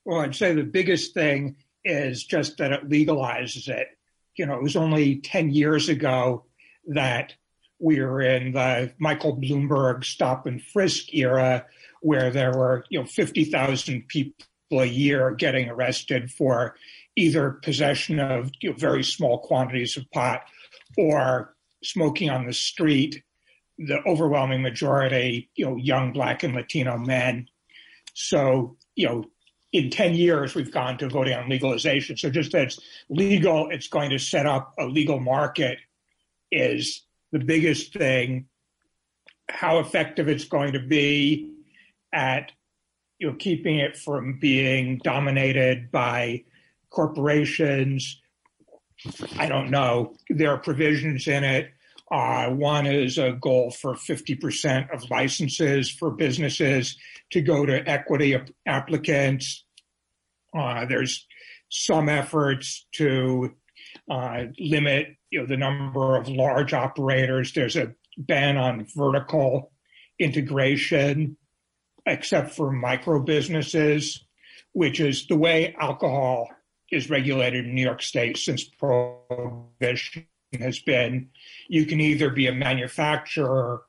Well, 0.04 0.20
I'd 0.20 0.34
say 0.34 0.54
the 0.54 0.62
biggest 0.62 1.14
thing 1.14 1.56
is 1.84 2.24
just 2.24 2.58
that 2.58 2.72
it 2.72 2.88
legalizes 2.88 3.68
it. 3.68 3.88
You 4.36 4.46
know, 4.46 4.54
it 4.54 4.62
was 4.62 4.76
only 4.76 5.16
10 5.16 5.50
years 5.50 5.88
ago 5.88 6.44
that 6.88 7.34
we 7.78 8.00
were 8.00 8.20
in 8.20 8.52
the 8.52 8.92
Michael 8.98 9.36
Bloomberg 9.36 10.04
stop 10.04 10.46
and 10.46 10.62
frisk 10.62 11.12
era 11.12 11.66
where 12.00 12.30
there 12.30 12.52
were, 12.52 12.84
you 12.88 13.00
know, 13.00 13.06
50,000 13.06 14.06
people 14.08 14.34
a 14.72 14.84
year 14.84 15.32
getting 15.32 15.68
arrested 15.68 16.30
for 16.30 16.76
either 17.16 17.50
possession 17.50 18.18
of 18.18 18.50
you 18.60 18.70
know, 18.70 18.76
very 18.76 19.04
small 19.04 19.38
quantities 19.38 19.96
of 19.96 20.10
pot 20.12 20.42
or 20.96 21.54
smoking 21.84 22.30
on 22.30 22.46
the 22.46 22.52
street, 22.52 23.22
the 23.78 23.98
overwhelming 24.06 24.62
majority, 24.62 25.50
you 25.54 25.66
know, 25.66 25.76
young 25.76 26.12
black 26.12 26.42
and 26.42 26.54
Latino 26.54 26.96
men. 26.96 27.48
So, 28.14 28.76
you 28.94 29.08
know, 29.08 29.24
in 29.72 29.88
10 29.88 30.14
years, 30.14 30.54
we've 30.54 30.70
gone 30.70 30.98
to 30.98 31.08
voting 31.08 31.34
on 31.34 31.48
legalization. 31.48 32.16
So 32.16 32.28
just 32.30 32.52
that 32.52 32.62
it's 32.64 32.80
legal, 33.08 33.70
it's 33.70 33.88
going 33.88 34.10
to 34.10 34.18
set 34.18 34.46
up 34.46 34.74
a 34.78 34.84
legal 34.84 35.18
market 35.18 35.78
is 36.50 37.02
the 37.32 37.38
biggest 37.38 37.94
thing. 37.94 38.46
How 39.48 39.78
effective 39.78 40.28
it's 40.28 40.44
going 40.44 40.74
to 40.74 40.80
be 40.80 41.50
at 42.12 42.52
you 43.18 43.28
know 43.28 43.36
keeping 43.36 43.78
it 43.78 43.96
from 43.96 44.38
being 44.38 45.00
dominated 45.02 45.90
by 45.90 46.44
corporations. 46.90 48.20
I 49.36 49.48
don't 49.48 49.70
know. 49.70 50.14
There 50.28 50.50
are 50.50 50.58
provisions 50.58 51.26
in 51.26 51.44
it. 51.44 51.70
Uh, 52.10 52.50
one 52.50 52.86
is 52.86 53.16
a 53.16 53.32
goal 53.32 53.70
for 53.70 53.94
50% 53.94 54.92
of 54.92 55.10
licenses 55.10 55.90
for 55.90 56.10
businesses 56.10 56.98
to 57.32 57.40
go 57.40 57.66
to 57.66 57.88
equity 57.88 58.38
applicants. 58.66 59.64
Uh, 60.56 60.84
there's 60.86 61.26
some 61.68 62.08
efforts 62.08 62.86
to 62.92 63.54
uh, 64.10 64.44
limit 64.58 65.16
you 65.30 65.40
know, 65.40 65.46
the 65.46 65.56
number 65.56 66.16
of 66.16 66.28
large 66.28 66.72
operators. 66.74 67.52
There's 67.52 67.76
a 67.76 67.94
ban 68.18 68.56
on 68.56 68.86
vertical 68.94 69.72
integration, 70.18 71.36
except 72.06 72.50
for 72.50 72.70
micro 72.70 73.20
businesses, 73.20 74.24
which 74.72 75.00
is 75.00 75.26
the 75.26 75.36
way 75.36 75.74
alcohol 75.78 76.48
is 76.90 77.08
regulated 77.08 77.64
in 77.64 77.74
New 77.74 77.82
York 77.82 78.02
State 78.02 78.36
since 78.36 78.64
prohibition 78.64 80.26
has 80.60 80.78
been. 80.80 81.30
You 81.68 81.86
can 81.86 82.00
either 82.00 82.28
be 82.28 82.46
a 82.46 82.52
manufacturer, 82.52 83.82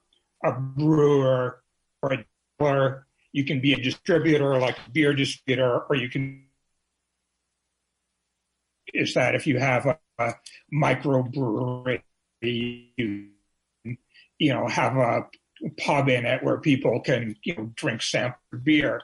a 0.44 0.54
brewer, 0.54 1.62
or 2.02 2.14
a 2.14 2.26
dealer. 2.58 3.06
You 3.34 3.44
can 3.44 3.60
be 3.60 3.74
a 3.74 3.78
distributor, 3.78 4.58
like 4.60 4.78
a 4.78 4.90
beer 4.92 5.14
distributor, 5.14 5.80
or 5.90 5.96
you 5.96 6.10
can 6.10 6.46
is 8.94 9.14
that 9.16 9.36
if 9.36 9.48
you 9.48 9.58
have 9.60 9.86
a, 9.86 9.98
a 10.20 10.34
microbrewery, 10.74 12.02
you, 12.42 13.28
you 14.38 14.54
know, 14.54 14.68
have 14.68 14.98
a 14.98 15.24
pub 15.78 16.10
in 16.10 16.26
it 16.26 16.44
where 16.44 16.58
people 16.58 17.00
can 17.00 17.36
you 17.44 17.56
know 17.56 17.72
drink 17.76 18.02
sample 18.02 18.40
beer, 18.64 19.02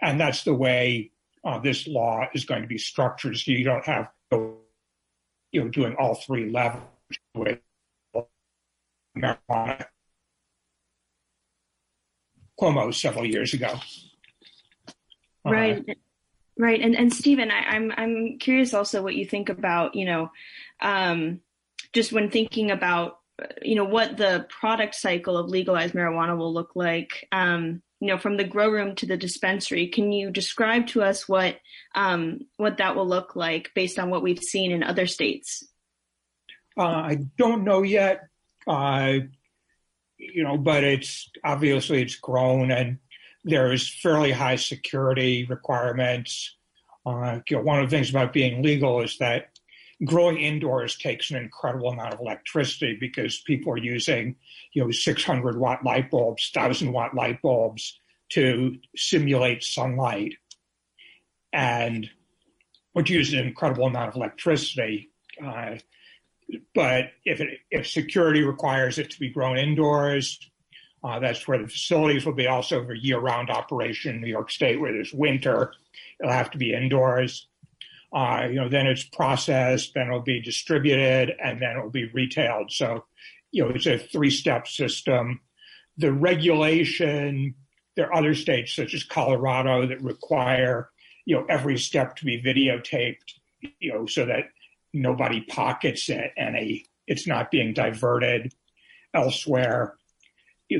and 0.00 0.20
that's 0.20 0.44
the 0.44 0.54
way 0.54 1.10
uh, 1.44 1.58
this 1.58 1.86
law 1.86 2.26
is 2.34 2.44
going 2.44 2.62
to 2.62 2.68
be 2.68 2.78
structured. 2.78 3.36
So 3.36 3.50
you 3.50 3.64
don't 3.64 3.84
have 3.84 4.08
you 4.30 5.64
know 5.64 5.68
doing 5.68 5.96
all 5.98 6.14
three 6.14 6.50
levels 6.50 6.82
with 7.34 7.58
marijuana. 9.16 9.86
Cuomo 12.60 12.94
several 12.94 13.26
years 13.26 13.54
ago. 13.54 13.74
Right. 15.44 15.84
Uh, 15.88 15.94
Right. 16.58 16.80
And 16.80 16.96
and 16.96 17.12
Stephen, 17.12 17.50
I, 17.50 17.76
am 17.76 17.92
I'm, 17.92 17.98
I'm 17.98 18.38
curious 18.38 18.72
also 18.72 19.02
what 19.02 19.14
you 19.14 19.26
think 19.26 19.50
about, 19.50 19.94
you 19.94 20.06
know, 20.06 20.30
um, 20.80 21.40
just 21.92 22.14
when 22.14 22.30
thinking 22.30 22.70
about 22.70 23.18
you 23.62 23.74
know 23.74 23.84
what 23.84 24.16
the 24.16 24.46
product 24.48 24.94
cycle 24.94 25.36
of 25.36 25.48
legalized 25.48 25.94
marijuana 25.94 26.36
will 26.36 26.52
look 26.52 26.72
like 26.74 27.28
um, 27.32 27.82
you 28.00 28.08
know 28.08 28.18
from 28.18 28.36
the 28.36 28.44
grow 28.44 28.70
room 28.70 28.94
to 28.94 29.06
the 29.06 29.16
dispensary 29.16 29.88
can 29.88 30.12
you 30.12 30.30
describe 30.30 30.86
to 30.86 31.02
us 31.02 31.28
what 31.28 31.56
um, 31.94 32.40
what 32.56 32.78
that 32.78 32.96
will 32.96 33.06
look 33.06 33.36
like 33.36 33.70
based 33.74 33.98
on 33.98 34.10
what 34.10 34.22
we've 34.22 34.42
seen 34.42 34.72
in 34.72 34.82
other 34.82 35.06
states 35.06 35.66
uh, 36.78 36.82
i 36.82 37.18
don't 37.36 37.64
know 37.64 37.82
yet 37.82 38.28
uh, 38.66 39.18
you 40.18 40.42
know 40.42 40.56
but 40.56 40.84
it's 40.84 41.30
obviously 41.44 42.02
it's 42.02 42.16
grown 42.16 42.70
and 42.70 42.98
there's 43.46 43.88
fairly 43.88 44.32
high 44.32 44.56
security 44.56 45.46
requirements. 45.46 46.56
Uh, 47.06 47.38
you 47.48 47.56
know, 47.56 47.62
one 47.62 47.78
of 47.78 47.88
the 47.88 47.96
things 47.96 48.10
about 48.10 48.32
being 48.32 48.60
legal 48.60 49.00
is 49.00 49.16
that 49.18 49.50
growing 50.04 50.36
indoors 50.36 50.98
takes 50.98 51.30
an 51.30 51.36
incredible 51.36 51.88
amount 51.88 52.12
of 52.12 52.20
electricity 52.20 52.96
because 53.00 53.40
people 53.46 53.72
are 53.72 53.78
using, 53.78 54.34
you 54.72 54.82
know, 54.82 54.90
600 54.90 55.58
watt 55.58 55.84
light 55.84 56.10
bulbs, 56.10 56.50
1000 56.52 56.92
watt 56.92 57.14
light 57.14 57.40
bulbs 57.40 58.00
to 58.30 58.76
simulate 58.96 59.62
sunlight. 59.62 60.34
And 61.52 62.10
which 62.94 63.10
uses 63.10 63.34
an 63.34 63.46
incredible 63.46 63.86
amount 63.86 64.08
of 64.08 64.16
electricity. 64.16 65.10
Uh, 65.42 65.76
but 66.74 67.10
if 67.24 67.40
it, 67.40 67.58
if 67.70 67.86
security 67.86 68.42
requires 68.42 68.98
it 68.98 69.10
to 69.10 69.20
be 69.20 69.30
grown 69.30 69.58
indoors, 69.58 70.38
uh, 71.02 71.18
that's 71.18 71.46
where 71.46 71.58
the 71.58 71.68
facilities 71.68 72.24
will 72.24 72.32
be 72.32 72.46
also 72.46 72.84
for 72.84 72.94
year-round 72.94 73.50
operation 73.50 74.16
in 74.16 74.20
New 74.20 74.28
York 74.28 74.50
State, 74.50 74.80
where 74.80 74.92
there's 74.92 75.12
winter. 75.12 75.72
It'll 76.20 76.32
have 76.32 76.50
to 76.52 76.58
be 76.58 76.72
indoors. 76.72 77.46
Uh, 78.12 78.46
you 78.48 78.54
know, 78.54 78.68
then 78.68 78.86
it's 78.86 79.04
processed, 79.04 79.92
then 79.94 80.06
it'll 80.06 80.20
be 80.20 80.40
distributed, 80.40 81.34
and 81.42 81.60
then 81.60 81.76
it'll 81.76 81.90
be 81.90 82.08
retailed. 82.12 82.72
So, 82.72 83.04
you 83.50 83.64
know, 83.64 83.70
it's 83.70 83.86
a 83.86 83.98
three-step 83.98 84.66
system. 84.68 85.40
The 85.98 86.12
regulation, 86.12 87.54
there 87.94 88.06
are 88.06 88.14
other 88.14 88.34
states 88.34 88.74
such 88.74 88.94
as 88.94 89.02
Colorado 89.04 89.86
that 89.86 90.00
require, 90.02 90.90
you 91.24 91.36
know, 91.36 91.44
every 91.48 91.78
step 91.78 92.16
to 92.16 92.24
be 92.24 92.40
videotaped, 92.40 93.34
you 93.80 93.92
know, 93.92 94.06
so 94.06 94.24
that 94.26 94.44
nobody 94.96 95.40
pockets 95.40 96.08
it 96.08 96.32
and 96.36 96.56
a, 96.56 96.84
it's 97.06 97.26
not 97.26 97.50
being 97.50 97.72
diverted 97.72 98.52
elsewhere 99.14 99.96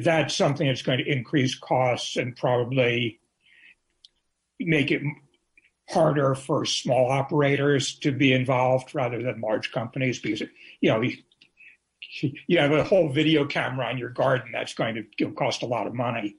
that's 0.01 0.35
something 0.35 0.67
that's 0.67 0.83
going 0.83 0.99
to 0.99 1.11
increase 1.11 1.55
costs 1.57 2.17
and 2.17 2.37
probably 2.37 3.21
make 4.59 4.91
it 4.91 5.03
harder 5.89 6.35
for 6.35 6.65
small 6.65 7.11
operators 7.11 7.99
to 8.01 8.11
be 8.11 8.33
involved 8.33 8.95
rather 8.95 9.23
than 9.23 9.41
large 9.41 9.71
companies 9.71 10.19
because 10.19 10.41
you 10.81 10.91
know 10.91 11.03
you 12.47 12.59
have 12.59 12.73
a 12.73 12.83
whole 12.83 13.09
video 13.09 13.45
camera 13.45 13.87
on 13.87 13.99
your 13.99 14.11
garden 14.11 14.51
that's 14.53 14.75
going 14.75 15.07
to 15.19 15.31
cost 15.33 15.63
a 15.63 15.67
lot 15.67 15.87
of 15.87 15.95
money. 15.95 16.37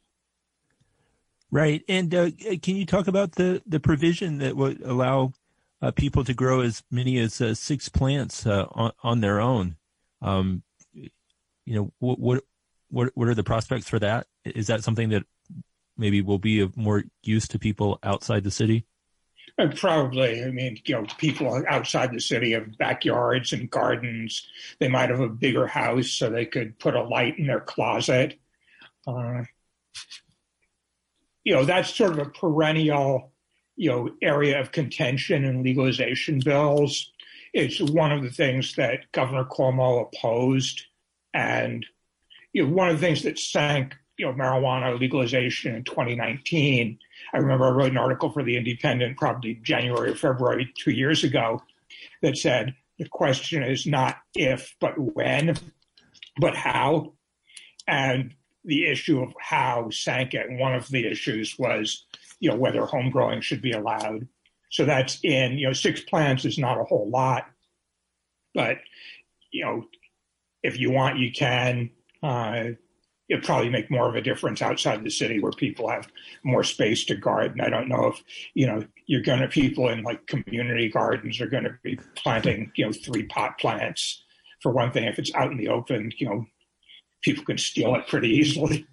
Right. 1.50 1.84
And 1.88 2.14
uh, 2.14 2.32
can 2.62 2.76
you 2.76 2.86
talk 2.86 3.08
about 3.08 3.34
the 3.34 3.62
the 3.66 3.80
provision 3.80 4.40
that 4.40 4.58
would 4.58 4.82
allow 4.82 5.32
uh, 5.82 5.92
people 5.92 6.24
to 6.24 6.34
grow 6.34 6.62
as 6.62 6.84
many 6.92 7.18
as 7.20 7.40
uh, 7.42 7.54
six 7.54 7.90
plants 7.90 8.46
uh, 8.46 8.66
on, 8.72 8.92
on 9.04 9.22
their 9.22 9.40
own 9.40 9.76
um, 10.22 10.64
you 11.68 11.76
know 11.76 11.92
what 12.00 12.20
what 12.20 12.44
what 12.90 13.12
what 13.16 13.28
are 13.28 13.36
the 13.36 13.44
prospects 13.44 13.88
for 13.88 14.00
that? 14.00 14.26
Is 14.46 14.68
that 14.68 14.84
something 14.84 15.10
that 15.10 15.24
maybe 15.98 16.22
will 16.22 16.40
be 16.40 16.62
of 16.62 16.78
more 16.78 17.04
use 17.24 17.48
to 17.50 17.60
people 17.60 18.00
outside 18.04 18.44
the 18.44 18.52
city? 18.52 18.86
Uh, 19.60 19.68
probably. 19.76 20.44
I 20.44 20.52
mean, 20.52 20.80
you 20.86 20.96
know, 20.96 21.06
people 21.18 21.64
outside 21.68 22.14
the 22.14 22.22
city 22.22 22.52
have 22.52 22.78
backyards 22.78 23.54
and 23.54 23.70
gardens. 23.70 24.48
They 24.80 24.88
might 24.88 25.10
have 25.10 25.20
a 25.20 25.30
bigger 25.30 25.68
house 25.68 26.10
so 26.10 26.30
they 26.30 26.46
could 26.46 26.80
put 26.80 26.96
a 26.96 27.04
light 27.04 27.38
in 27.38 27.48
their 27.48 27.62
closet. 27.62 28.40
Uh, 29.06 29.44
you 31.44 31.56
know, 31.56 31.66
that's 31.66 31.94
sort 31.94 32.12
of 32.12 32.20
a 32.20 32.30
perennial 32.30 33.32
you 33.78 33.90
know, 33.90 34.10
area 34.22 34.60
of 34.60 34.72
contention 34.72 35.46
in 35.46 35.64
legalization 35.64 36.40
bills. 36.40 37.12
It's 37.54 37.80
one 37.80 38.12
of 38.12 38.24
the 38.24 38.30
things 38.30 38.76
that 38.76 39.12
Governor 39.14 39.46
Cuomo 39.46 40.08
opposed, 40.08 40.84
and 41.34 41.86
you 42.52 42.66
know, 42.66 42.74
one 42.74 42.90
of 42.90 43.00
the 43.00 43.06
things 43.06 43.24
that 43.24 43.40
sank 43.40 43.96
you 44.18 44.26
know 44.26 44.34
marijuana 44.34 45.00
legalization 45.00 45.76
in 45.76 45.84
2019. 45.84 47.00
I 47.34 47.38
remember 47.38 47.66
I 47.66 47.70
wrote 47.70 47.92
an 47.92 47.98
article 47.98 48.32
for 48.32 48.44
the 48.44 48.56
Indypendent 48.56 49.18
probably 49.18 49.56
January 49.56 50.12
or 50.12 50.16
February 50.16 50.72
two 50.76 50.92
years 50.92 51.24
ago 51.24 51.62
that 52.22 52.38
said 52.38 52.76
the 52.98 53.08
question 53.08 53.64
is 53.64 53.86
not 53.86 54.18
if 54.36 54.76
but 54.80 54.98
when, 54.98 55.56
but 56.40 56.56
how, 56.56 57.14
and 57.88 58.34
the 58.68 58.86
issue 58.86 59.22
of 59.24 59.34
how 59.40 59.90
sank 59.90 60.36
it. 60.36 60.46
One 60.52 60.76
of 60.76 60.88
the 60.90 61.08
issues 61.08 61.58
was 61.58 62.06
you 62.40 62.50
know 62.52 62.58
whether 62.58 62.86
home 62.86 63.10
growing 63.10 63.42
should 63.42 63.62
be 63.62 63.72
allowed. 63.72 64.28
So 64.70 64.86
that's 64.86 65.20
in 65.24 65.58
you 65.58 65.68
know 65.68 65.74
six 65.74 66.02
plants 66.02 66.46
is 66.46 66.60
not 66.60 66.80
a 66.80 66.84
whole 66.84 67.10
lot, 67.10 67.46
but 68.54 68.78
you 69.52 69.66
know 69.66 69.86
if 70.62 70.80
you 70.80 70.92
want 70.92 71.18
you 71.18 71.32
can. 71.32 71.90
Uh, 72.22 72.72
it'd 73.30 73.44
probably 73.44 73.70
make 73.70 73.92
more 73.92 74.08
of 74.08 74.16
a 74.16 74.22
difference 74.22 74.62
outside 74.62 75.04
the 75.04 75.10
city 75.10 75.40
where 75.40 75.52
people 75.52 75.90
have 75.90 76.08
more 76.44 76.64
space 76.64 77.04
to 77.06 77.16
garden. 77.16 77.60
I 77.60 77.70
don't 77.70 77.90
know 77.90 78.08
if, 78.08 78.24
you 78.54 78.66
know, 78.66 78.84
you're 79.06 79.22
going 79.22 79.42
to, 79.42 79.48
people 79.48 79.90
in 79.90 80.04
like 80.04 80.28
community 80.28 80.90
gardens 80.90 81.42
are 81.42 81.48
going 81.48 81.66
to 81.66 81.78
be 81.84 82.00
planting, 82.16 82.72
you 82.76 82.86
know, 82.86 82.92
three 82.94 83.24
pot 83.24 83.60
plants. 83.60 84.24
For 84.62 84.72
one 84.72 84.92
thing, 84.92 85.04
if 85.04 85.20
it's 85.20 85.34
out 85.36 85.52
in 85.52 85.58
the 85.58 85.68
open, 85.68 86.12
you 86.18 86.28
know, 86.28 86.46
people 87.22 87.44
can 87.44 87.58
steal 87.58 87.96
it 87.96 88.08
pretty 88.08 88.30
easily. 88.30 88.86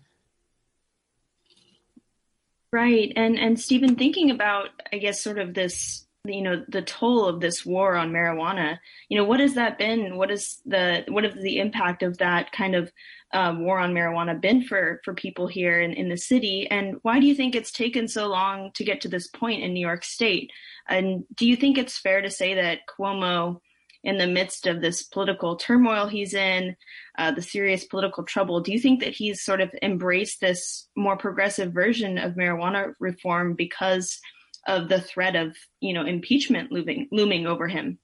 Right. 2.73 3.13
And, 3.15 3.39
and 3.39 3.61
Stephen, 3.61 3.95
thinking 3.95 4.31
about, 4.31 4.71
I 4.93 4.99
guess, 4.99 5.23
sort 5.23 5.39
of 5.39 5.55
this 5.55 6.05
you 6.27 6.41
know 6.41 6.65
the 6.69 6.83
toll 6.83 7.27
of 7.27 7.41
this 7.41 7.67
war 7.67 7.97
on 7.97 8.11
marijuana 8.11 8.79
you 9.09 9.19
know 9.19 9.25
what 9.25 9.41
has 9.41 9.55
that 9.55 9.77
been 9.77 10.17
what 10.17 10.31
is 10.31 10.61
the 10.65 11.05
what 11.09 11.25
is 11.25 11.35
the 11.43 11.59
impact 11.59 12.03
of 12.03 12.17
that 12.19 12.51
kind 12.51 12.75
of 12.75 12.91
um, 13.35 13.63
war 13.65 13.79
on 13.79 13.93
marijuana 13.93 14.41
been 14.41 14.63
for 14.63 15.01
for 15.05 15.13
people 15.13 15.47
here 15.47 15.81
in, 15.81 15.93
in 15.93 16.09
the 16.09 16.17
city 16.17 16.67
and 16.71 16.97
why 17.03 17.21
do 17.21 17.27
you 17.27 17.35
think 17.35 17.55
it's 17.55 17.71
taken 17.71 18.09
so 18.09 18.27
long 18.27 18.71
to 18.75 18.85
get 18.85 19.03
to 19.03 19.09
this 19.09 19.29
point 19.29 19.63
in 19.63 19.75
new 19.75 19.87
york 19.87 20.03
state 20.03 20.51
and 20.89 21.25
do 21.35 21.47
you 21.47 21.57
think 21.57 21.77
it's 21.77 21.99
fair 21.99 22.23
to 22.23 22.31
say 22.31 22.55
that 22.55 22.81
cuomo 22.89 23.61
in 24.05 24.19
the 24.19 24.27
midst 24.27 24.67
of 24.67 24.81
this 24.81 25.03
political 25.03 25.57
turmoil 25.57 26.07
he's 26.07 26.35
in 26.35 26.77
uh, 27.19 27.33
the 27.33 27.43
serious 27.43 27.85
political 27.85 28.23
trouble 28.23 28.61
do 28.61 28.71
you 28.71 28.79
think 28.79 29.01
that 29.01 29.15
he's 29.15 29.43
sort 29.43 29.61
of 29.61 29.71
embraced 29.83 30.41
this 30.41 30.89
more 30.97 31.17
progressive 31.17 31.73
version 31.73 32.19
of 32.19 32.35
marijuana 32.35 32.95
reform 33.01 33.55
because 33.55 34.21
of 34.67 34.89
the 34.89 35.01
threat 35.01 35.37
of 35.37 35.57
you 35.81 35.93
know 35.93 36.05
impeachment 36.05 36.73
looming 36.73 37.09
looming 37.11 37.47
over 37.47 37.69
him? 37.69 37.99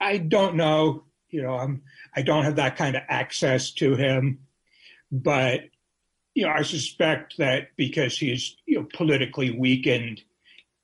I 0.00 0.18
don't 0.18 0.56
know. 0.56 1.04
You 1.30 1.42
know, 1.42 1.54
I'm 1.54 1.82
I 2.14 2.22
don't 2.22 2.44
have 2.44 2.56
that 2.56 2.76
kind 2.76 2.96
of 2.96 3.02
access 3.08 3.72
to 3.72 3.94
him, 3.94 4.40
but 5.10 5.62
you 6.34 6.46
know, 6.46 6.52
I 6.52 6.62
suspect 6.62 7.38
that 7.38 7.68
because 7.76 8.16
he's 8.16 8.56
you 8.66 8.80
know 8.80 8.88
politically 8.94 9.50
weakened, 9.50 10.22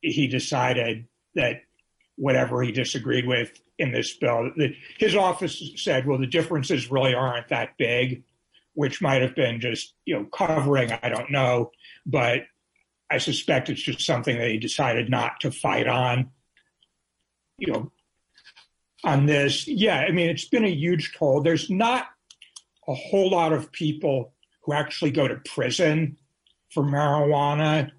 he 0.00 0.26
decided 0.26 1.06
that 1.34 1.62
whatever 2.18 2.60
he 2.62 2.72
disagreed 2.72 3.26
with 3.26 3.52
in 3.78 3.92
this 3.92 4.16
bill, 4.16 4.50
his 4.98 5.14
office 5.14 5.62
said, 5.76 6.06
well, 6.06 6.18
the 6.18 6.26
differences 6.26 6.90
really 6.90 7.14
aren't 7.14 7.48
that 7.48 7.78
big, 7.78 8.24
which 8.74 9.00
might 9.00 9.22
have 9.22 9.34
been 9.34 9.60
just 9.60 9.94
you 10.04 10.14
know 10.14 10.24
covering. 10.24 10.92
I 10.92 11.08
don't 11.08 11.30
know, 11.30 11.70
but 12.04 12.42
I 13.10 13.18
suspect 13.18 13.70
it's 13.70 13.82
just 13.82 14.02
something 14.02 14.36
that 14.36 14.50
he 14.50 14.58
decided 14.58 15.08
not 15.08 15.40
to 15.40 15.50
fight 15.50 15.88
on. 15.88 16.30
You 17.58 17.72
know, 17.72 17.92
on 19.04 19.26
this, 19.26 19.66
yeah, 19.66 20.00
I 20.00 20.12
mean, 20.12 20.28
it's 20.28 20.48
been 20.48 20.64
a 20.64 20.70
huge 20.70 21.14
toll. 21.16 21.40
There's 21.40 21.70
not 21.70 22.06
a 22.86 22.94
whole 22.94 23.30
lot 23.30 23.52
of 23.52 23.72
people 23.72 24.32
who 24.62 24.72
actually 24.72 25.10
go 25.10 25.28
to 25.28 25.36
prison 25.36 26.18
for 26.70 26.82
marijuana. 26.82 27.90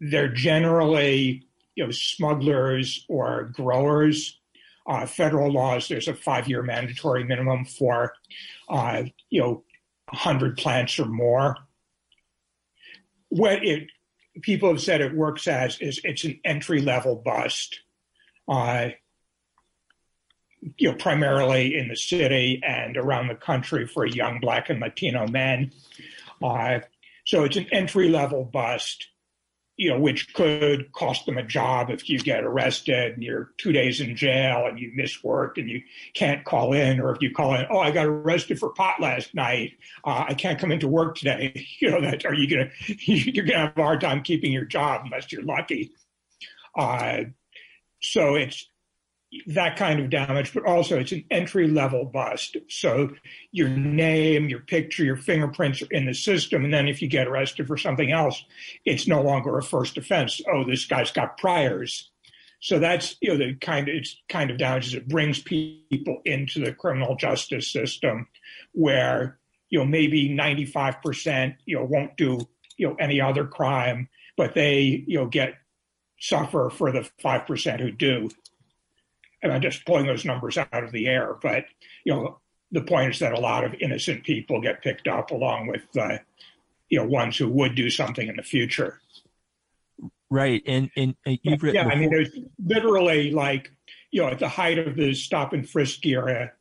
They're 0.00 0.32
generally, 0.32 1.45
you 1.76 1.84
know, 1.84 1.90
smugglers 1.92 3.04
or 3.08 3.52
growers. 3.54 4.40
Uh, 4.88 5.04
federal 5.04 5.52
laws, 5.52 5.88
there's 5.88 6.08
a 6.08 6.14
five-year 6.14 6.62
mandatory 6.62 7.24
minimum 7.24 7.64
for, 7.64 8.14
uh, 8.68 9.02
you 9.30 9.40
know, 9.40 9.64
100 10.10 10.56
plants 10.56 10.98
or 10.98 11.06
more. 11.06 11.56
What 13.28 13.64
it 13.64 13.88
people 14.42 14.68
have 14.68 14.80
said 14.80 15.00
it 15.00 15.14
works 15.14 15.48
as 15.48 15.80
is 15.80 16.00
it's 16.04 16.24
an 16.24 16.38
entry 16.44 16.80
level 16.80 17.16
bust. 17.16 17.80
Uh, 18.48 18.90
you 20.78 20.90
know, 20.90 20.96
primarily 20.96 21.76
in 21.76 21.88
the 21.88 21.96
city 21.96 22.60
and 22.64 22.96
around 22.96 23.28
the 23.28 23.34
country 23.34 23.86
for 23.86 24.06
young 24.06 24.40
Black 24.40 24.70
and 24.70 24.80
Latino 24.80 25.26
men. 25.26 25.72
Uh, 26.42 26.80
so 27.24 27.44
it's 27.44 27.56
an 27.56 27.66
entry 27.72 28.08
level 28.08 28.44
bust 28.44 29.08
you 29.76 29.90
know, 29.90 29.98
which 29.98 30.32
could 30.32 30.90
cost 30.92 31.26
them 31.26 31.36
a 31.36 31.42
job 31.42 31.90
if 31.90 32.08
you 32.08 32.18
get 32.18 32.44
arrested 32.44 33.12
and 33.12 33.22
you're 33.22 33.50
two 33.58 33.72
days 33.72 34.00
in 34.00 34.16
jail 34.16 34.66
and 34.66 34.78
you 34.78 34.90
miss 34.94 35.22
work 35.22 35.58
and 35.58 35.68
you 35.68 35.82
can't 36.14 36.44
call 36.44 36.72
in, 36.72 36.98
or 36.98 37.14
if 37.14 37.20
you 37.20 37.30
call 37.30 37.54
in, 37.54 37.66
oh, 37.70 37.78
I 37.78 37.90
got 37.90 38.06
arrested 38.06 38.58
for 38.58 38.70
pot 38.70 39.00
last 39.00 39.34
night, 39.34 39.72
uh, 40.04 40.24
I 40.28 40.34
can't 40.34 40.58
come 40.58 40.72
into 40.72 40.88
work 40.88 41.16
today. 41.16 41.66
You 41.78 41.90
know, 41.90 42.00
that 42.00 42.24
are 42.24 42.32
you 42.32 42.48
gonna 42.48 42.70
you're 42.86 43.44
gonna 43.44 43.58
have 43.58 43.76
a 43.76 43.82
hard 43.82 44.00
time 44.00 44.22
keeping 44.22 44.50
your 44.50 44.64
job 44.64 45.02
unless 45.04 45.30
you're 45.30 45.42
lucky. 45.42 45.92
Uh, 46.74 47.24
so 48.00 48.34
it's 48.34 48.66
that 49.48 49.76
kind 49.76 50.00
of 50.00 50.10
damage, 50.10 50.54
but 50.54 50.64
also 50.64 50.98
it's 50.98 51.12
an 51.12 51.24
entry 51.30 51.68
level 51.68 52.04
bust. 52.04 52.56
So 52.68 53.10
your 53.50 53.68
name, 53.68 54.48
your 54.48 54.60
picture, 54.60 55.04
your 55.04 55.16
fingerprints 55.16 55.82
are 55.82 55.90
in 55.90 56.06
the 56.06 56.14
system. 56.14 56.64
And 56.64 56.72
then 56.72 56.88
if 56.88 57.02
you 57.02 57.08
get 57.08 57.26
arrested 57.26 57.66
for 57.66 57.76
something 57.76 58.12
else, 58.12 58.44
it's 58.84 59.08
no 59.08 59.22
longer 59.22 59.58
a 59.58 59.62
first 59.62 59.98
offense. 59.98 60.40
Oh, 60.50 60.64
this 60.64 60.86
guy's 60.86 61.10
got 61.10 61.38
priors. 61.38 62.10
So 62.60 62.78
that's, 62.78 63.16
you 63.20 63.30
know, 63.30 63.36
the 63.36 63.54
kind 63.54 63.88
of, 63.88 63.96
it's 63.96 64.16
kind 64.28 64.50
of 64.50 64.58
damages. 64.58 64.94
It 64.94 65.08
brings 65.08 65.42
people 65.42 66.20
into 66.24 66.64
the 66.64 66.72
criminal 66.72 67.16
justice 67.16 67.70
system 67.70 68.28
where, 68.72 69.38
you 69.68 69.78
know, 69.78 69.84
maybe 69.84 70.30
95%, 70.30 71.56
you 71.66 71.76
know, 71.76 71.84
won't 71.84 72.16
do, 72.16 72.48
you 72.76 72.88
know, 72.88 72.96
any 72.98 73.20
other 73.20 73.44
crime, 73.44 74.08
but 74.36 74.54
they, 74.54 75.04
you 75.06 75.18
know, 75.18 75.26
get 75.26 75.54
suffer 76.18 76.70
for 76.70 76.92
the 76.92 77.08
5% 77.22 77.80
who 77.80 77.90
do 77.90 78.30
I'm 79.42 79.60
just 79.60 79.84
pulling 79.84 80.06
those 80.06 80.24
numbers 80.24 80.58
out 80.58 80.84
of 80.84 80.92
the 80.92 81.06
air. 81.06 81.34
But 81.40 81.66
you 82.04 82.12
know, 82.12 82.40
the 82.72 82.82
point 82.82 83.12
is 83.12 83.18
that 83.20 83.32
a 83.32 83.40
lot 83.40 83.64
of 83.64 83.74
innocent 83.80 84.24
people 84.24 84.60
get 84.60 84.82
picked 84.82 85.08
up 85.08 85.30
along 85.30 85.68
with 85.68 85.84
uh, 85.96 86.18
you 86.88 86.98
know 86.98 87.06
ones 87.06 87.36
who 87.36 87.48
would 87.48 87.74
do 87.74 87.90
something 87.90 88.28
in 88.28 88.36
the 88.36 88.42
future. 88.42 89.00
Right, 90.30 90.62
and 90.66 90.90
and, 90.96 91.14
and 91.24 91.38
you've 91.42 91.62
written. 91.62 91.76
Yeah, 91.76 91.84
before- 91.84 91.96
I 91.96 92.00
mean, 92.00 92.10
there's 92.10 92.38
literally 92.64 93.30
like 93.30 93.70
you 94.10 94.22
know 94.22 94.28
at 94.28 94.38
the 94.38 94.48
height 94.48 94.78
of 94.78 94.96
the 94.96 95.14
stop 95.14 95.52
and 95.52 95.68
frisk 95.68 96.04
era. 96.04 96.52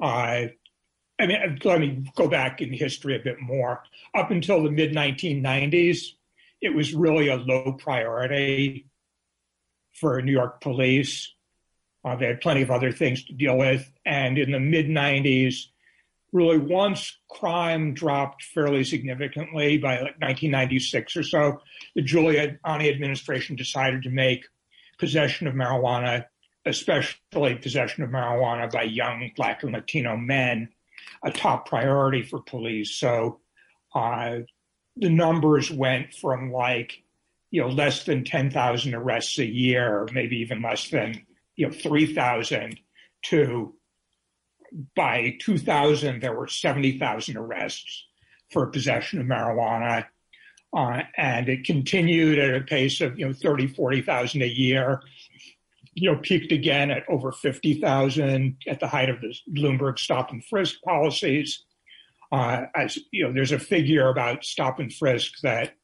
Uh, 0.00 0.46
I 1.18 1.26
mean, 1.26 1.58
let 1.64 1.80
me 1.80 2.04
go 2.16 2.28
back 2.28 2.62
in 2.62 2.72
history 2.72 3.14
a 3.14 3.18
bit 3.18 3.40
more. 3.40 3.82
Up 4.14 4.30
until 4.30 4.62
the 4.62 4.70
mid 4.70 4.92
1990s, 4.92 6.12
it 6.62 6.74
was 6.74 6.94
really 6.94 7.28
a 7.28 7.36
low 7.36 7.72
priority 7.72 8.86
for 9.92 10.22
New 10.22 10.32
York 10.32 10.62
police 10.62 11.34
uh, 12.04 12.16
they 12.16 12.26
had 12.26 12.40
plenty 12.40 12.62
of 12.62 12.70
other 12.70 12.92
things 12.92 13.24
to 13.24 13.32
deal 13.32 13.56
with. 13.56 13.90
And 14.04 14.38
in 14.38 14.52
the 14.52 14.60
mid 14.60 14.86
90s, 14.86 15.66
really 16.32 16.58
once 16.58 17.18
crime 17.28 17.94
dropped 17.94 18.42
fairly 18.42 18.84
significantly 18.84 19.78
by 19.78 19.94
like 19.94 20.20
1996 20.20 21.16
or 21.16 21.22
so, 21.22 21.60
the 21.94 22.02
Giuliani 22.02 22.58
administration 22.90 23.56
decided 23.56 24.02
to 24.04 24.10
make 24.10 24.44
possession 24.98 25.46
of 25.46 25.54
marijuana, 25.54 26.26
especially 26.66 27.54
possession 27.56 28.04
of 28.04 28.10
marijuana 28.10 28.70
by 28.70 28.82
young 28.82 29.30
Black 29.36 29.62
and 29.62 29.72
Latino 29.72 30.16
men, 30.16 30.68
a 31.24 31.30
top 31.30 31.68
priority 31.68 32.22
for 32.22 32.40
police. 32.40 32.92
So 32.92 33.40
uh, 33.94 34.38
the 34.96 35.10
numbers 35.10 35.70
went 35.70 36.14
from 36.14 36.52
like, 36.52 37.02
you 37.50 37.60
know, 37.60 37.68
less 37.68 38.04
than 38.04 38.24
10,000 38.24 38.94
arrests 38.94 39.38
a 39.38 39.46
year, 39.46 40.06
maybe 40.12 40.36
even 40.38 40.62
less 40.62 40.88
than 40.90 41.26
you 41.56 41.66
know, 41.66 41.72
3,000 41.72 42.78
to 43.26 43.74
by 44.94 45.36
2000, 45.40 46.20
there 46.20 46.34
were 46.34 46.46
70,000 46.46 47.36
arrests 47.36 48.06
for 48.52 48.66
possession 48.66 49.20
of 49.20 49.26
marijuana. 49.26 50.06
Uh, 50.72 51.02
and 51.16 51.48
it 51.48 51.64
continued 51.64 52.38
at 52.38 52.54
a 52.54 52.64
pace 52.64 53.00
of, 53.00 53.18
you 53.18 53.26
know, 53.26 53.32
30, 53.32 53.68
40,000 53.68 54.42
a 54.42 54.46
year, 54.46 55.02
you 55.94 56.10
know, 56.10 56.18
peaked 56.22 56.52
again 56.52 56.90
at 56.90 57.08
over 57.08 57.32
50,000 57.32 58.56
at 58.68 58.78
the 58.78 58.86
height 58.86 59.10
of 59.10 59.20
the 59.20 59.34
Bloomberg 59.52 59.98
stop 59.98 60.30
and 60.30 60.44
frisk 60.44 60.80
policies. 60.82 61.64
Uh, 62.30 62.66
as 62.76 62.96
you 63.10 63.24
know, 63.24 63.32
there's 63.32 63.50
a 63.50 63.58
figure 63.58 64.08
about 64.08 64.44
stop 64.44 64.78
and 64.78 64.94
frisk 64.94 65.40
that 65.42 65.74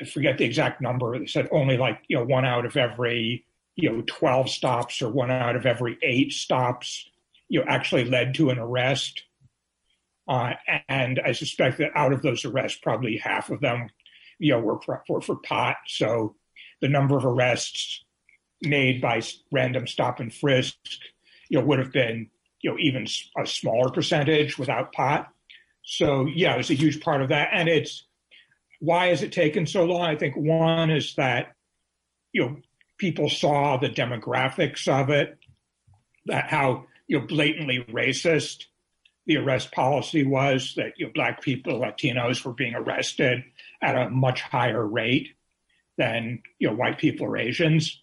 I 0.00 0.04
forget 0.04 0.38
the 0.38 0.44
exact 0.44 0.80
number. 0.80 1.16
They 1.16 1.26
said 1.26 1.48
only 1.52 1.76
like 1.76 2.00
you 2.08 2.16
know 2.16 2.24
one 2.24 2.44
out 2.44 2.66
of 2.66 2.76
every 2.76 3.44
you 3.78 3.90
know 3.90 4.02
12 4.06 4.50
stops 4.50 5.00
or 5.00 5.08
one 5.08 5.30
out 5.30 5.54
of 5.54 5.64
every 5.64 5.96
eight 6.02 6.32
stops 6.32 7.08
you 7.48 7.60
know 7.60 7.66
actually 7.68 8.04
led 8.04 8.34
to 8.34 8.50
an 8.50 8.58
arrest. 8.58 9.22
Uh, 10.28 10.52
and 10.90 11.20
I 11.24 11.32
suspect 11.32 11.78
that 11.78 11.92
out 11.94 12.12
of 12.12 12.20
those 12.20 12.44
arrests, 12.44 12.78
probably 12.82 13.16
half 13.16 13.48
of 13.48 13.60
them, 13.60 13.88
you 14.38 14.52
know, 14.52 14.60
were 14.60 14.78
for, 14.82 15.02
were 15.08 15.22
for 15.22 15.36
pot. 15.36 15.76
So 15.86 16.36
the 16.82 16.88
number 16.88 17.16
of 17.16 17.24
arrests 17.24 18.04
made 18.60 19.00
by 19.00 19.22
random 19.50 19.86
stop 19.86 20.20
and 20.20 20.34
frisk, 20.34 20.76
you 21.48 21.58
know, 21.58 21.64
would 21.64 21.78
have 21.78 21.92
been, 21.92 22.28
you 22.60 22.70
know, 22.70 22.76
even 22.78 23.06
a 23.38 23.46
smaller 23.46 23.90
percentage 23.90 24.58
without 24.58 24.92
pot. 24.92 25.32
So 25.82 26.26
yeah, 26.26 26.56
it's 26.56 26.68
a 26.68 26.74
huge 26.74 27.00
part 27.00 27.22
of 27.22 27.30
that. 27.30 27.48
And 27.54 27.66
it's 27.66 28.06
why 28.80 29.06
has 29.06 29.22
it 29.22 29.32
taken 29.32 29.66
so 29.66 29.86
long? 29.86 30.02
I 30.02 30.16
think 30.16 30.36
one 30.36 30.90
is 30.90 31.14
that, 31.14 31.54
you 32.32 32.42
know, 32.42 32.56
people 32.98 33.28
saw 33.28 33.76
the 33.76 33.88
demographics 33.88 34.88
of 34.88 35.10
it, 35.10 35.38
that 36.26 36.48
how 36.48 36.86
you 37.06 37.18
know 37.18 37.26
blatantly 37.26 37.84
racist 37.90 38.64
the 39.28 39.36
arrest 39.36 39.70
policy 39.72 40.24
was 40.24 40.72
that 40.76 40.94
you 40.96 41.06
know, 41.06 41.12
black 41.14 41.42
people, 41.42 41.80
Latinos 41.80 42.44
were 42.44 42.54
being 42.54 42.74
arrested 42.74 43.44
at 43.82 43.94
a 43.94 44.08
much 44.08 44.40
higher 44.40 44.84
rate 44.84 45.28
than 45.98 46.42
you 46.58 46.68
know 46.68 46.74
white 46.74 46.98
people 46.98 47.26
or 47.26 47.36
Asians. 47.36 48.02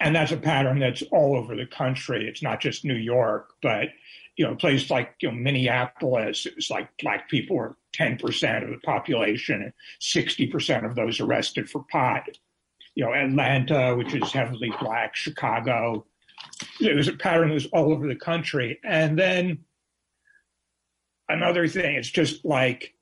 And 0.00 0.16
that's 0.16 0.32
a 0.32 0.36
pattern 0.36 0.80
that's 0.80 1.02
all 1.12 1.36
over 1.36 1.54
the 1.54 1.66
country. 1.66 2.26
It's 2.26 2.42
not 2.42 2.60
just 2.60 2.84
New 2.84 2.96
York, 2.96 3.52
but 3.62 3.88
you 4.36 4.44
know, 4.44 4.52
a 4.52 4.56
place 4.56 4.90
like 4.90 5.14
you 5.20 5.30
know, 5.30 5.34
Minneapolis, 5.36 6.44
it 6.44 6.56
was 6.56 6.70
like 6.70 6.88
black 7.00 7.28
people 7.28 7.56
were 7.56 7.76
10% 7.96 8.64
of 8.64 8.70
the 8.70 8.78
population 8.78 9.62
and 9.62 9.72
60% 10.00 10.88
of 10.88 10.96
those 10.96 11.20
arrested 11.20 11.70
for 11.70 11.84
pot. 11.90 12.26
You 13.00 13.06
know, 13.06 13.14
Atlanta, 13.14 13.96
which 13.96 14.12
is 14.12 14.30
heavily 14.30 14.70
black, 14.78 15.16
Chicago, 15.16 16.04
it 16.82 16.94
was 16.94 17.08
a 17.08 17.14
pattern 17.14 17.48
that 17.48 17.54
was 17.54 17.64
all 17.72 17.94
over 17.94 18.06
the 18.06 18.14
country. 18.14 18.78
And 18.84 19.18
then 19.18 19.60
another 21.26 21.66
thing, 21.66 21.94
it's 21.96 22.10
just 22.10 22.44
like, 22.44 22.92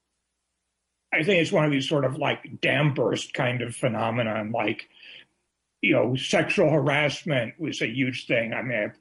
I 1.12 1.24
think 1.24 1.42
it's 1.42 1.50
one 1.50 1.64
of 1.64 1.72
these 1.72 1.88
sort 1.88 2.04
of 2.04 2.16
like 2.16 2.61
dam 2.61 2.94
burst 2.94 3.34
kind 3.34 3.61
of 3.61 3.74
phenomenon. 3.74 4.52
Like, 4.52 4.88
you 5.80 5.94
know, 5.94 6.14
sexual 6.14 6.70
harassment 6.70 7.54
was 7.58 7.82
a 7.82 7.88
huge 7.88 8.28
thing. 8.28 8.52
I 8.52 8.62
mean, 8.62 8.92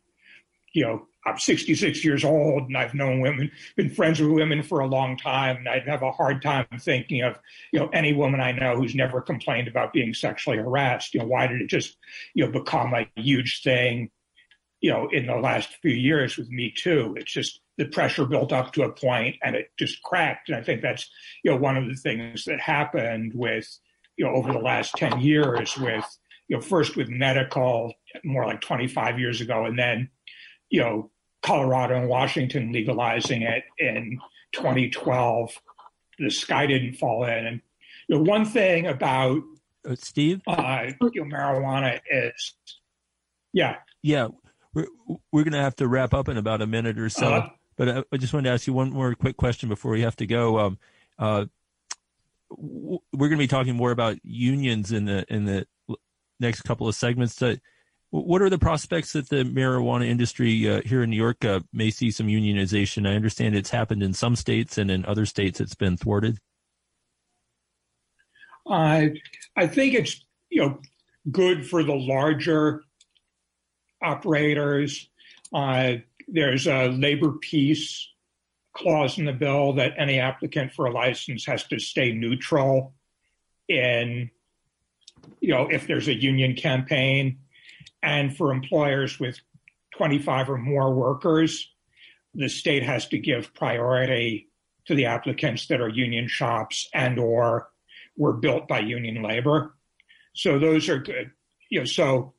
you 0.73 0.83
know, 0.83 1.07
I'm 1.27 1.37
66 1.37 2.05
years 2.05 2.23
old 2.23 2.63
and 2.63 2.77
I've 2.77 2.93
known 2.93 3.19
women, 3.19 3.51
been 3.75 3.89
friends 3.89 4.21
with 4.21 4.31
women 4.31 4.63
for 4.63 4.79
a 4.79 4.87
long 4.87 5.17
time. 5.17 5.57
And 5.57 5.67
I'd 5.67 5.87
have 5.87 6.01
a 6.01 6.11
hard 6.11 6.41
time 6.41 6.65
thinking 6.79 7.21
of, 7.21 7.37
you 7.73 7.79
know, 7.79 7.89
any 7.89 8.13
woman 8.13 8.39
I 8.39 8.53
know 8.53 8.77
who's 8.77 8.95
never 8.95 9.21
complained 9.21 9.67
about 9.67 9.91
being 9.91 10.13
sexually 10.13 10.57
harassed. 10.57 11.13
You 11.13 11.19
know, 11.19 11.27
why 11.27 11.47
did 11.47 11.61
it 11.61 11.67
just, 11.67 11.97
you 12.33 12.45
know, 12.45 12.51
become 12.51 12.93
a 12.93 13.07
huge 13.17 13.61
thing, 13.61 14.09
you 14.79 14.89
know, 14.89 15.09
in 15.11 15.25
the 15.25 15.35
last 15.35 15.75
few 15.81 15.91
years 15.91 16.37
with 16.37 16.49
Me 16.49 16.73
Too? 16.75 17.15
It's 17.17 17.31
just 17.31 17.59
the 17.77 17.85
pressure 17.85 18.25
built 18.25 18.53
up 18.53 18.71
to 18.73 18.83
a 18.83 18.91
point 18.91 19.35
and 19.43 19.53
it 19.55 19.71
just 19.77 20.01
cracked. 20.03 20.47
And 20.47 20.57
I 20.57 20.63
think 20.63 20.81
that's, 20.81 21.09
you 21.43 21.51
know, 21.51 21.57
one 21.57 21.75
of 21.75 21.87
the 21.87 21.95
things 21.95 22.45
that 22.45 22.61
happened 22.61 23.33
with, 23.35 23.67
you 24.15 24.25
know, 24.25 24.31
over 24.31 24.53
the 24.53 24.59
last 24.59 24.95
10 24.95 25.19
years 25.19 25.77
with, 25.77 26.05
you 26.47 26.55
know, 26.55 26.61
first 26.61 26.95
with 26.95 27.09
medical 27.09 27.93
more 28.23 28.45
like 28.45 28.61
25 28.61 29.19
years 29.19 29.41
ago 29.41 29.65
and 29.65 29.77
then, 29.77 30.09
you 30.69 30.79
know, 30.79 31.11
Colorado 31.43 31.95
and 31.95 32.09
Washington 32.09 32.71
legalizing 32.71 33.43
it 33.43 33.63
in 33.79 34.19
2012. 34.53 35.57
The 36.19 36.29
sky 36.29 36.65
didn't 36.65 36.93
fall 36.93 37.25
in. 37.25 37.45
And 37.45 37.61
the 38.09 38.19
one 38.19 38.45
thing 38.45 38.87
about 38.87 39.41
uh, 39.87 39.95
Steve, 39.95 40.41
uh, 40.47 40.87
you 41.13 41.25
know, 41.25 41.37
marijuana 41.37 41.99
is, 42.09 42.53
yeah, 43.53 43.77
yeah, 44.01 44.27
we're 44.73 44.87
we're 45.31 45.43
gonna 45.43 45.61
have 45.61 45.75
to 45.77 45.87
wrap 45.87 46.13
up 46.13 46.27
in 46.27 46.37
about 46.37 46.61
a 46.61 46.67
minute 46.67 46.99
or 46.99 47.09
so. 47.09 47.27
Uh, 47.27 47.49
but 47.77 47.89
I, 47.89 48.03
I, 48.11 48.17
just 48.17 48.33
wanted 48.33 48.49
to 48.49 48.53
ask 48.53 48.67
you 48.67 48.73
one 48.73 48.91
more 48.91 49.13
quick 49.15 49.37
question 49.37 49.69
before 49.69 49.91
we 49.91 50.01
have 50.01 50.15
to 50.17 50.25
go. 50.25 50.59
Um, 50.59 50.79
uh, 51.19 51.45
we're 52.49 52.99
going 53.13 53.31
to 53.31 53.37
be 53.37 53.47
talking 53.47 53.75
more 53.75 53.91
about 53.91 54.17
unions 54.23 54.91
in 54.91 55.05
the 55.05 55.25
in 55.33 55.45
the 55.45 55.67
next 56.39 56.61
couple 56.61 56.87
of 56.87 56.95
segments. 56.95 57.35
To, 57.37 57.59
what 58.09 58.41
are 58.41 58.49
the 58.49 58.57
prospects 58.57 59.13
that 59.13 59.29
the 59.29 59.43
marijuana 59.43 60.07
industry 60.07 60.69
uh, 60.69 60.81
here 60.85 61.03
in 61.03 61.09
New 61.09 61.17
York 61.17 61.43
uh, 61.43 61.59
may 61.73 61.89
see 61.89 62.09
some 62.11 62.27
unionization? 62.27 63.07
I 63.07 63.15
understand 63.15 63.55
it's 63.55 63.69
happened 63.69 64.01
in 64.01 64.13
some 64.13 64.35
states, 64.35 64.77
and 64.77 64.89
in 64.89 65.05
other 65.05 65.25
states, 65.25 65.59
it's 65.59 65.75
been 65.75 65.97
thwarted. 65.97 66.39
I 68.69 69.13
I 69.55 69.67
think 69.67 69.93
it's 69.93 70.25
you 70.49 70.61
know 70.61 70.79
good 71.31 71.67
for 71.67 71.83
the 71.83 71.95
larger 71.95 72.83
operators. 74.01 75.09
Uh, 75.53 75.95
there's 76.27 76.67
a 76.67 76.87
labor 76.87 77.33
peace 77.33 78.09
clause 78.73 79.17
in 79.17 79.25
the 79.25 79.33
bill 79.33 79.73
that 79.73 79.93
any 79.97 80.19
applicant 80.19 80.71
for 80.71 80.85
a 80.85 80.91
license 80.91 81.45
has 81.45 81.63
to 81.65 81.79
stay 81.79 82.11
neutral 82.11 82.93
in 83.67 84.29
you 85.41 85.49
know 85.49 85.67
if 85.67 85.87
there's 85.87 86.07
a 86.07 86.13
union 86.13 86.55
campaign 86.55 87.37
and 88.07 88.37
for 88.37 88.53
employers 88.53 89.19
with 89.19 89.37
25 89.97 90.51
or 90.51 90.57
more 90.57 90.93
workers, 90.93 91.69
the 92.33 92.47
state 92.47 92.81
has 92.81 93.05
to 93.09 93.17
give 93.17 93.53
priority 93.53 94.47
to 94.85 94.95
the 94.95 95.07
applicants 95.07 95.67
that 95.67 95.81
are 95.81 95.89
union 95.89 96.29
shops 96.29 96.87
and 96.93 97.19
or 97.19 97.67
were 98.15 98.31
built 98.31 98.65
by 98.65 98.79
union 98.79 99.21
labor. 99.21 99.75
So 100.33 100.57
those 100.57 100.87
are 100.87 100.99
good. 100.99 101.31
You 101.69 101.79
know, 101.79 101.85
so 101.85 102.33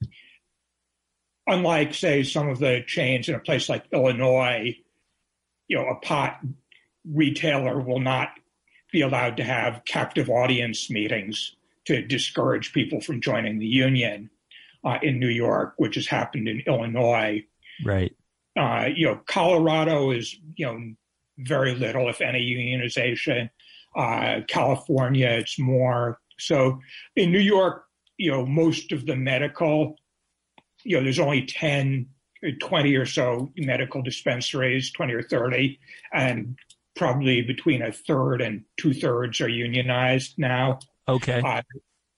unlike 1.47 1.93
say 1.93 2.23
some 2.23 2.49
of 2.49 2.59
the 2.59 2.83
chains 2.87 3.29
in 3.29 3.35
a 3.35 3.39
place 3.39 3.69
like 3.69 3.85
Illinois, 3.93 4.75
you 5.69 5.77
know, 5.77 5.87
a 5.87 5.97
pot 5.97 6.41
retailer 7.05 7.79
will 7.79 8.01
not 8.01 8.31
be 8.91 9.03
allowed 9.03 9.37
to 9.37 9.45
have 9.45 9.85
captive 9.85 10.31
audience 10.31 10.89
meetings 10.89 11.55
to 11.85 12.01
discourage 12.01 12.73
people 12.73 13.03
from 13.03 13.21
joining 13.21 13.59
the 13.59 13.67
union 13.67 14.31
uh, 14.85 14.99
in 15.03 15.19
New 15.19 15.29
York, 15.29 15.75
which 15.77 15.95
has 15.97 16.07
happened 16.07 16.49
in 16.49 16.63
Illinois. 16.67 17.45
Right. 17.85 18.15
Uh, 18.59 18.89
you 18.95 19.07
know, 19.07 19.21
Colorado 19.27 20.11
is, 20.11 20.37
you 20.57 20.67
know, 20.67 20.95
very 21.39 21.75
little, 21.75 22.09
if 22.09 22.21
any, 22.21 22.41
unionization. 22.41 23.51
Uh, 23.97 24.41
California, 24.49 25.29
it's 25.29 25.59
more. 25.59 26.21
So 26.39 26.81
in 27.17 27.33
New 27.33 27.39
York, 27.39 27.85
you 28.17 28.31
know, 28.31 28.45
most 28.45 28.93
of 28.93 29.07
the 29.07 29.17
medical, 29.17 29.97
you 30.85 30.97
know, 30.97 31.05
there's 31.05 31.19
only 31.19 31.47
10, 31.47 32.07
20 32.61 32.95
or 32.97 33.07
so 33.07 33.53
medical 33.57 34.03
dispensaries, 34.03 34.93
20 34.93 35.15
or 35.15 35.23
30, 35.23 35.79
and 36.13 36.57
probably 36.97 37.43
between 37.43 37.83
a 37.83 37.93
third 37.93 38.41
and 38.41 38.65
two 38.77 38.93
thirds 38.93 39.41
are 39.41 39.49
unionized 39.49 40.35
now. 40.37 40.81
Okay. 41.09 41.41
Uh, 41.45 41.63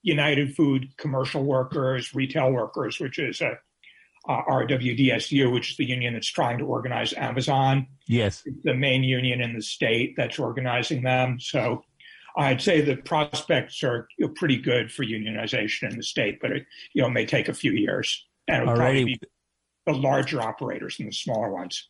United 0.03 0.55
Food 0.55 0.95
commercial 0.97 1.43
workers, 1.43 2.13
retail 2.15 2.51
workers, 2.51 2.99
which 2.99 3.19
is 3.19 3.41
a 3.41 3.57
uh, 4.27 4.41
RWDSU, 4.47 5.51
which 5.51 5.71
is 5.71 5.77
the 5.77 5.85
union 5.85 6.13
that's 6.13 6.27
trying 6.27 6.59
to 6.59 6.65
organize 6.65 7.13
Amazon. 7.13 7.87
Yes, 8.07 8.43
the 8.63 8.75
main 8.75 9.03
union 9.03 9.41
in 9.41 9.53
the 9.55 9.61
state 9.61 10.13
that's 10.15 10.37
organizing 10.37 11.01
them. 11.01 11.39
So 11.39 11.83
I'd 12.37 12.61
say 12.61 12.81
the 12.81 12.97
prospects 12.97 13.83
are 13.83 14.07
you 14.17 14.27
know, 14.27 14.33
pretty 14.35 14.57
good 14.57 14.91
for 14.91 15.03
unionization 15.03 15.89
in 15.89 15.97
the 15.97 16.03
state, 16.03 16.39
but 16.41 16.51
it 16.51 16.65
you 16.93 17.01
know 17.01 17.09
may 17.09 17.25
take 17.25 17.49
a 17.49 17.53
few 17.53 17.71
years, 17.71 18.25
and 18.47 18.63
it'll 18.63 18.75
Alrighty. 18.75 18.77
probably 18.77 19.05
be 19.05 19.19
the 19.87 19.93
larger 19.93 20.41
operators 20.41 20.99
and 20.99 21.07
the 21.07 21.13
smaller 21.13 21.51
ones. 21.51 21.89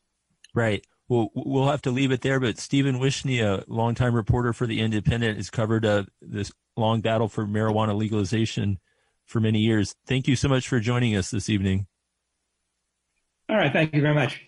Right. 0.54 0.86
Well, 1.08 1.30
we'll 1.36 1.67
have 1.67 1.82
to 1.84 1.91
leave 1.91 2.12
it 2.12 2.21
there. 2.21 2.39
But 2.39 2.58
Stephen 2.58 2.97
Wishnia, 2.97 3.67
a 3.67 3.74
longtime 3.74 4.15
reporter 4.15 4.54
for 4.54 4.65
the 4.65 4.80
Indypendent, 4.80 5.36
has 5.36 5.50
covered 5.50 5.86
uh, 5.86 6.06
this 6.21 6.54
long 6.78 7.02
battle 7.02 7.28
for 7.28 7.46
marijuana 7.46 7.96
legalization 7.96 8.80
for 9.26 9.40
many 9.40 9.60
years. 9.60 9.96
Thank 10.06 10.28
you 10.28 10.36
so 10.36 10.48
much 10.48 10.68
for 10.68 10.80
joining 10.80 11.16
us 11.16 11.32
this 11.32 11.50
evening. 11.50 11.88
All 13.50 13.58
right. 13.58 13.72
Thank 13.72 13.94
you 13.94 14.02
very 14.02 14.16
much. 14.16 14.46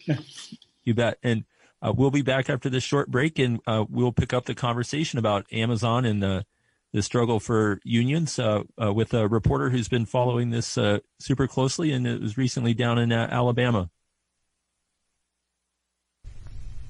you 0.84 0.94
bet. 0.94 1.18
And 1.24 1.44
uh, 1.82 1.94
we'll 1.96 2.12
be 2.12 2.22
back 2.22 2.50
after 2.50 2.70
this 2.70 2.84
short 2.84 3.12
break 3.12 3.40
and 3.40 3.60
uh, 3.68 3.86
we'll 3.90 4.14
pick 4.14 4.34
up 4.34 4.46
the 4.46 4.56
conversation 4.56 5.20
about 5.20 5.46
Amazon 5.52 6.06
and 6.06 6.24
the, 6.24 6.46
the 6.94 7.02
struggle 7.02 7.40
for 7.40 7.80
unions 7.84 8.38
uh, 8.38 8.62
uh 8.82 8.94
with 8.94 9.14
a 9.14 9.28
reporter 9.28 9.72
who's 9.72 9.90
been 9.90 10.06
following 10.06 10.52
this 10.52 10.78
uh, 10.78 11.00
super 11.20 11.48
closely 11.48 11.92
and 11.92 12.06
it 12.08 12.22
was 12.22 12.38
recently 12.38 12.74
down 12.74 12.98
in 12.98 13.12
uh, 13.12 13.28
Alabama. 13.30 13.90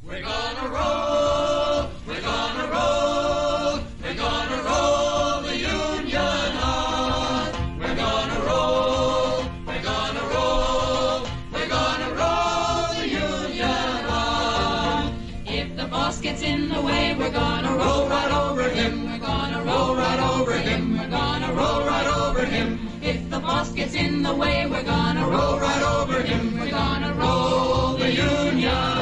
We're 0.04 0.22
gonna 0.22 0.43
the 24.24 24.34
way, 24.34 24.66
we're 24.66 24.84
gonna 24.84 25.28
roll 25.28 25.60
right 25.60 25.84
over 25.84 26.22
him. 26.24 26.58
We're 26.58 26.72
gonna 26.72 27.14
roll 27.14 27.98
the 27.98 28.12
union 28.12 28.93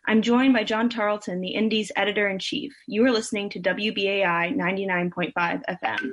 I'm 0.09 0.22
joined 0.22 0.53
by 0.53 0.64
John 0.64 0.88
Tarleton, 0.88 1.40
the 1.40 1.55
Indy's 1.55 1.92
editor 1.94 2.29
in 2.29 2.40
chief. 2.40 2.72
You 2.88 3.07
are 3.07 3.12
listening 3.12 3.48
to 3.51 3.61
WBAI 3.61 4.57
99.5 4.57 5.62
FM. 5.68 6.11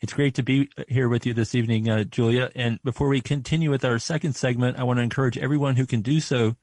It's 0.00 0.12
great 0.12 0.34
to 0.34 0.42
be 0.42 0.68
here 0.88 1.08
with 1.08 1.24
you 1.24 1.34
this 1.34 1.54
evening, 1.54 1.88
uh, 1.88 2.02
Julia. 2.02 2.50
And 2.56 2.82
before 2.82 3.06
we 3.06 3.20
continue 3.20 3.70
with 3.70 3.84
our 3.84 4.00
second 4.00 4.34
segment, 4.34 4.76
I 4.76 4.82
want 4.82 4.96
to 4.96 5.04
encourage 5.04 5.38
everyone 5.38 5.76
who 5.76 5.86
can 5.86 6.00
do 6.00 6.18
so 6.18 6.56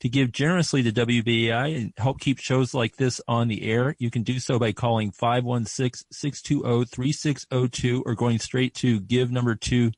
to 0.00 0.08
give 0.08 0.32
generously 0.32 0.82
to 0.82 0.90
WBAI 0.92 1.76
and 1.76 1.92
help 1.96 2.20
keep 2.20 2.38
shows 2.38 2.74
like 2.74 2.96
this 2.96 3.20
on 3.26 3.48
the 3.48 3.64
air. 3.64 3.96
You 3.98 4.10
can 4.10 4.22
do 4.22 4.38
so 4.38 4.58
by 4.58 4.72
calling 4.72 5.10
516-620-3602 5.12 8.02
or 8.04 8.14
going 8.14 8.38
straight 8.38 8.74
to 8.74 9.00
give 9.00 9.30
number 9.30 9.54
two 9.54 9.92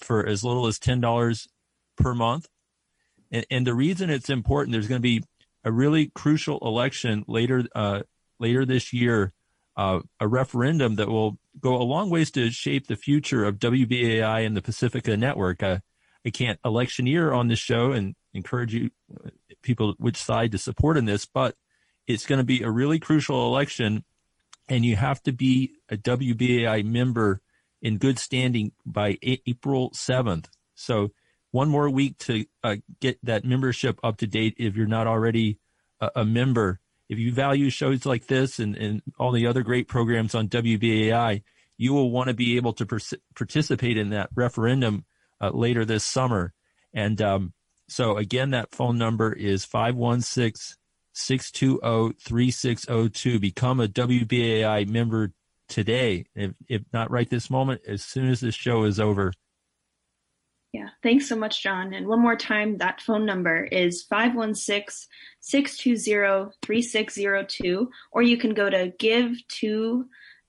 for 0.00 0.26
as 0.26 0.44
little 0.44 0.66
as 0.66 0.78
$10 0.78 1.48
per 1.96 2.14
month. 2.14 2.46
And, 3.30 3.46
and 3.50 3.66
the 3.66 3.74
reason 3.74 4.10
it's 4.10 4.30
important, 4.30 4.72
there's 4.72 4.88
going 4.88 5.00
to 5.00 5.02
be 5.02 5.24
a 5.64 5.72
really 5.72 6.10
crucial 6.14 6.58
election 6.60 7.24
later, 7.26 7.64
uh, 7.74 8.02
later 8.38 8.64
this 8.64 8.92
year, 8.92 9.32
uh, 9.76 10.00
a 10.20 10.28
referendum 10.28 10.96
that 10.96 11.08
will 11.08 11.38
go 11.60 11.76
a 11.76 11.82
long 11.82 12.10
ways 12.10 12.30
to 12.32 12.50
shape 12.50 12.86
the 12.86 12.96
future 12.96 13.44
of 13.44 13.58
WBAI 13.58 14.46
and 14.46 14.56
the 14.56 14.62
Pacifica 14.62 15.16
Network. 15.16 15.62
Uh, 15.62 15.78
I 16.24 16.30
can't 16.30 16.60
electioneer 16.64 17.32
on 17.32 17.48
this 17.48 17.58
show 17.58 17.92
and 17.92 18.14
encourage 18.32 18.74
you 18.74 18.90
uh, 19.24 19.30
people 19.62 19.94
which 19.98 20.16
side 20.16 20.52
to 20.52 20.58
support 20.58 20.96
in 20.96 21.04
this, 21.04 21.26
but 21.26 21.54
it's 22.06 22.26
going 22.26 22.38
to 22.38 22.44
be 22.44 22.62
a 22.62 22.70
really 22.70 22.98
crucial 22.98 23.46
election 23.46 24.04
and 24.68 24.84
you 24.84 24.96
have 24.96 25.22
to 25.22 25.32
be 25.32 25.74
a 25.90 25.96
WBAI 25.96 26.84
member 26.84 27.40
in 27.84 27.98
good 27.98 28.18
standing 28.18 28.72
by 28.84 29.18
April 29.22 29.90
7th. 29.90 30.46
So 30.74 31.12
one 31.50 31.68
more 31.68 31.88
week 31.90 32.16
to 32.18 32.46
uh, 32.64 32.76
get 32.98 33.18
that 33.22 33.44
membership 33.44 34.00
up 34.02 34.16
to 34.16 34.26
date 34.26 34.54
if 34.56 34.74
you're 34.74 34.86
not 34.86 35.06
already 35.06 35.58
a, 36.00 36.10
a 36.16 36.24
member. 36.24 36.80
If 37.10 37.18
you 37.18 37.30
value 37.30 37.68
shows 37.68 38.06
like 38.06 38.26
this 38.26 38.58
and, 38.58 38.74
and 38.74 39.02
all 39.18 39.32
the 39.32 39.46
other 39.46 39.62
great 39.62 39.86
programs 39.86 40.34
on 40.34 40.48
WBAI, 40.48 41.42
you 41.76 41.92
will 41.92 42.10
want 42.10 42.28
to 42.28 42.34
be 42.34 42.56
able 42.56 42.72
to 42.72 42.86
participate 43.34 43.98
in 43.98 44.10
that 44.10 44.30
referendum 44.34 45.04
uh, 45.40 45.50
later 45.50 45.84
this 45.84 46.04
summer. 46.04 46.54
And 46.94 47.20
um, 47.20 47.52
so 47.86 48.16
again, 48.16 48.50
that 48.50 48.74
phone 48.74 48.96
number 48.96 49.30
is 49.30 49.66
516 49.66 50.76
620 51.12 52.16
3602. 52.18 53.38
Become 53.38 53.80
a 53.80 53.88
WBAI 53.88 54.88
member 54.88 55.32
today. 55.74 56.24
If, 56.36 56.52
if 56.68 56.82
not 56.92 57.10
right 57.10 57.28
this 57.28 57.50
moment, 57.50 57.82
as 57.86 58.02
soon 58.02 58.30
as 58.30 58.40
this 58.40 58.54
show 58.54 58.84
is 58.84 59.00
over. 59.00 59.32
Yeah, 60.72 60.88
thanks 61.02 61.28
so 61.28 61.36
much, 61.36 61.62
John. 61.62 61.92
And 61.92 62.06
one 62.06 62.20
more 62.20 62.36
time, 62.36 62.78
that 62.78 63.00
phone 63.00 63.26
number 63.26 63.64
is 63.64 64.04
516 64.04 65.08
620 65.40 66.52
3602, 66.62 67.90
or 68.12 68.22
you 68.22 68.36
can 68.36 68.54
go 68.54 68.70
to 68.70 68.92
give 68.98 69.36
to 69.60 70.06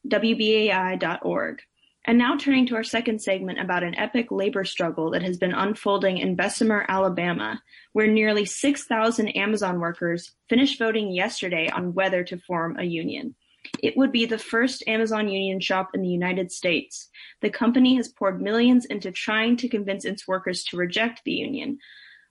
WBAI.org. 0.07 1.61
And 2.07 2.19
now 2.19 2.37
turning 2.37 2.67
to 2.67 2.75
our 2.75 2.83
second 2.83 3.19
segment 3.19 3.59
about 3.59 3.83
an 3.83 3.95
epic 3.95 4.27
labor 4.29 4.63
struggle 4.63 5.09
that 5.11 5.23
has 5.23 5.37
been 5.37 5.53
unfolding 5.53 6.19
in 6.19 6.35
Bessemer, 6.35 6.85
Alabama, 6.87 7.61
where 7.93 8.07
nearly 8.07 8.45
6,000 8.45 9.29
Amazon 9.29 9.79
workers 9.79 10.31
finished 10.49 10.77
voting 10.77 11.11
yesterday 11.11 11.67
on 11.69 11.95
whether 11.95 12.23
to 12.23 12.37
form 12.37 12.77
a 12.77 12.83
union. 12.83 13.33
It 13.81 13.97
would 13.97 14.11
be 14.11 14.25
the 14.25 14.37
first 14.37 14.83
Amazon 14.87 15.27
union 15.27 15.59
shop 15.59 15.91
in 15.93 16.01
the 16.01 16.09
United 16.09 16.51
States. 16.51 17.09
The 17.41 17.49
company 17.49 17.95
has 17.95 18.07
poured 18.07 18.41
millions 18.41 18.85
into 18.85 19.11
trying 19.11 19.57
to 19.57 19.69
convince 19.69 20.05
its 20.05 20.27
workers 20.27 20.63
to 20.65 20.77
reject 20.77 21.21
the 21.23 21.33
union. 21.33 21.79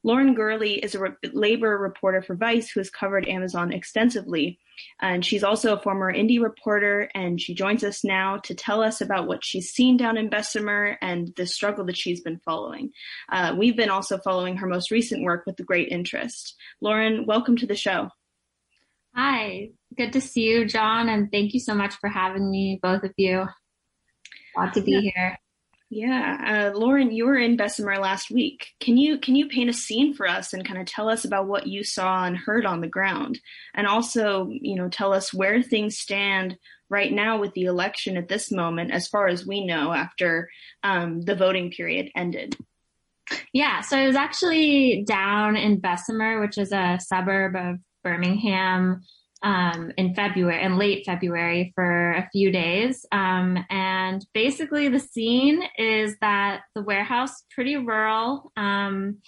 Lauren 0.04 0.34
Gurley 0.34 0.74
is 0.74 0.94
a 0.94 1.00
re- 1.00 1.10
labor 1.32 1.78
reporter 1.78 2.20
for 2.20 2.36
Vice 2.36 2.70
who 2.70 2.80
has 2.80 2.90
covered 2.90 3.26
Amazon 3.26 3.72
extensively. 3.72 4.58
And 5.00 5.24
she's 5.24 5.42
also 5.42 5.74
a 5.74 5.80
former 5.80 6.10
Indy 6.10 6.38
reporter, 6.38 7.08
and 7.14 7.40
she 7.40 7.54
joins 7.54 7.82
us 7.82 8.04
now 8.04 8.36
to 8.38 8.54
tell 8.54 8.82
us 8.82 9.00
about 9.00 9.26
what 9.26 9.44
she's 9.44 9.70
seen 9.70 9.96
down 9.96 10.18
in 10.18 10.28
Bessemer 10.28 10.98
and 11.00 11.32
the 11.36 11.46
struggle 11.46 11.86
that 11.86 11.96
she's 11.96 12.20
been 12.20 12.40
following. 12.44 12.90
Uh, 13.32 13.54
we've 13.56 13.76
been 13.76 13.88
also 13.88 14.18
following 14.18 14.58
her 14.58 14.66
most 14.66 14.90
recent 14.90 15.22
work 15.22 15.44
with 15.46 15.64
great 15.64 15.88
interest. 15.88 16.54
Lauren, 16.82 17.24
welcome 17.24 17.56
to 17.56 17.66
the 17.66 17.74
show. 17.74 18.10
Hi, 19.16 19.70
good 19.96 20.12
to 20.14 20.20
see 20.20 20.42
you, 20.42 20.64
John, 20.66 21.08
and 21.08 21.30
thank 21.30 21.54
you 21.54 21.60
so 21.60 21.74
much 21.74 21.94
for 21.94 22.08
having 22.08 22.50
me, 22.50 22.80
both 22.82 23.04
of 23.04 23.12
you. 23.16 23.46
Glad 24.56 24.74
to 24.74 24.80
be 24.80 24.92
Yeah. 24.92 25.00
here. 25.00 25.38
Yeah, 25.90 26.72
uh, 26.74 26.76
Lauren, 26.76 27.12
you 27.12 27.24
were 27.26 27.36
in 27.36 27.56
Bessemer 27.56 27.98
last 27.98 28.28
week. 28.28 28.70
Can 28.80 28.96
you 28.96 29.18
can 29.18 29.36
you 29.36 29.46
paint 29.48 29.70
a 29.70 29.72
scene 29.72 30.12
for 30.14 30.26
us 30.26 30.52
and 30.52 30.66
kind 30.66 30.80
of 30.80 30.86
tell 30.86 31.08
us 31.08 31.24
about 31.24 31.46
what 31.46 31.68
you 31.68 31.84
saw 31.84 32.24
and 32.24 32.36
heard 32.36 32.66
on 32.66 32.80
the 32.80 32.88
ground, 32.88 33.38
and 33.74 33.86
also 33.86 34.48
you 34.50 34.74
know 34.74 34.88
tell 34.88 35.12
us 35.12 35.32
where 35.32 35.62
things 35.62 35.96
stand 35.96 36.58
right 36.90 37.12
now 37.12 37.38
with 37.38 37.52
the 37.54 37.66
election 37.66 38.16
at 38.16 38.28
this 38.28 38.50
moment, 38.50 38.90
as 38.90 39.06
far 39.06 39.28
as 39.28 39.46
we 39.46 39.64
know, 39.64 39.92
after 39.92 40.48
um, 40.82 41.20
the 41.20 41.36
voting 41.36 41.70
period 41.70 42.10
ended. 42.16 42.56
Yeah, 43.52 43.80
so 43.82 43.96
I 43.96 44.06
was 44.08 44.16
actually 44.16 45.04
down 45.06 45.54
in 45.54 45.78
Bessemer, 45.78 46.40
which 46.40 46.58
is 46.58 46.72
a 46.72 46.98
suburb 47.00 47.54
of 47.54 47.78
Birmingham, 48.04 49.00
um, 49.44 49.92
in 49.98 50.14
February, 50.14 50.62
in 50.62 50.78
late 50.78 51.04
February 51.04 51.72
for 51.74 52.12
a 52.12 52.28
few 52.32 52.50
days. 52.50 53.04
Um, 53.12 53.58
and 53.68 54.24
basically 54.32 54.88
the 54.88 54.98
scene 54.98 55.62
is 55.78 56.16
that 56.22 56.62
the 56.74 56.82
warehouse 56.82 57.44
pretty 57.54 57.76
rural. 57.76 58.52
Um, 58.56 59.18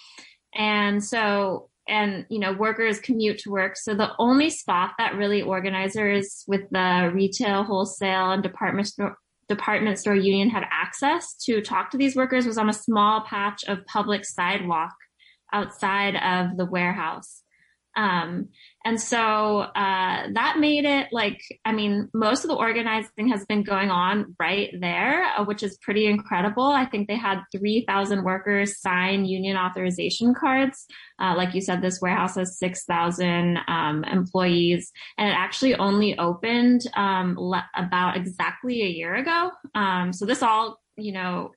and 0.55 1.03
so, 1.03 1.69
and, 1.87 2.25
you 2.29 2.39
know, 2.39 2.51
workers 2.51 2.99
commute 2.99 3.37
to 3.39 3.51
work. 3.51 3.77
So 3.77 3.93
the 3.93 4.11
only 4.17 4.49
spot 4.49 4.93
that 4.97 5.15
really 5.15 5.43
organizers 5.43 6.43
with 6.47 6.61
the 6.71 7.11
retail, 7.13 7.63
wholesale 7.63 8.31
and 8.31 8.41
department 8.41 8.87
store, 8.87 9.17
department 9.47 9.99
store 9.99 10.15
union 10.15 10.49
had 10.49 10.63
access 10.71 11.35
to 11.45 11.61
talk 11.61 11.91
to 11.91 11.97
these 11.97 12.15
workers 12.15 12.47
was 12.47 12.57
on 12.57 12.69
a 12.69 12.73
small 12.73 13.21
patch 13.21 13.63
of 13.67 13.85
public 13.85 14.25
sidewalk 14.25 14.93
outside 15.53 16.15
of 16.15 16.57
the 16.57 16.65
warehouse. 16.65 17.43
Um, 17.97 18.49
and 18.85 19.01
so 19.01 19.17
uh, 19.59 20.27
that 20.33 20.59
made 20.59 20.85
it 20.85 21.07
like, 21.11 21.41
I 21.65 21.73
mean, 21.73 22.09
most 22.13 22.45
of 22.45 22.49
the 22.49 22.55
organizing 22.55 23.27
has 23.29 23.43
been 23.45 23.63
going 23.63 23.89
on 23.89 24.35
right 24.39 24.69
there, 24.79 25.23
uh, 25.23 25.43
which 25.43 25.63
is 25.63 25.77
pretty 25.81 26.05
incredible. 26.05 26.63
I 26.63 26.85
think 26.85 27.07
they 27.07 27.17
had 27.17 27.41
3,000 27.51 28.23
workers 28.23 28.79
sign 28.79 29.25
union 29.25 29.57
authorization 29.57 30.35
cards. 30.35 30.85
Uh, 31.19 31.33
like 31.35 31.55
you 31.55 31.59
said, 31.59 31.81
this 31.81 31.99
warehouse 31.99 32.35
has 32.35 32.59
6,000 32.59 33.57
um, 33.67 34.03
employees, 34.05 34.91
and 35.17 35.27
it 35.27 35.33
actually 35.33 35.75
only 35.75 36.17
opened 36.17 36.81
um, 36.95 37.35
le- 37.37 37.67
about 37.75 38.15
exactly 38.15 38.83
a 38.83 38.87
year 38.87 39.15
ago. 39.15 39.51
Um, 39.73 40.13
so 40.13 40.25
this 40.25 40.43
all, 40.43 40.79
you 40.95 41.13
know, 41.13 41.51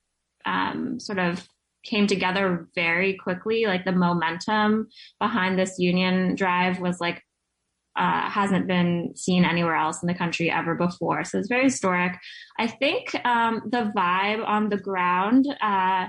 um, 0.46 0.98
sort 0.98 1.18
of 1.18 1.46
came 1.85 2.07
together 2.07 2.69
very 2.75 3.14
quickly. 3.14 3.66
Like 3.66 3.85
the 3.85 3.93
momentum 3.93 4.88
behind 5.19 5.59
this 5.59 5.79
union 5.79 6.35
drive 6.35 6.81
was 6.81 7.01
like 7.01 7.23
uh, 7.97 8.31
hasn't 8.31 8.66
been 8.66 9.12
seen 9.16 9.45
anywhere 9.45 9.77
else 9.77 10.03
in 10.03 10.07
the 10.07 10.14
country 10.14 10.51
ever 10.51 10.75
before. 10.75 11.25
So 11.25 11.38
it's 11.38 11.49
very 11.49 11.64
historic. 11.64 12.12
I 12.59 12.66
think 12.66 13.14
um, 13.27 13.62
the 13.66 13.93
vibe 13.97 14.47
on 14.47 14.69
the 14.69 14.79
ground 14.79 15.47
uh, 15.61 16.07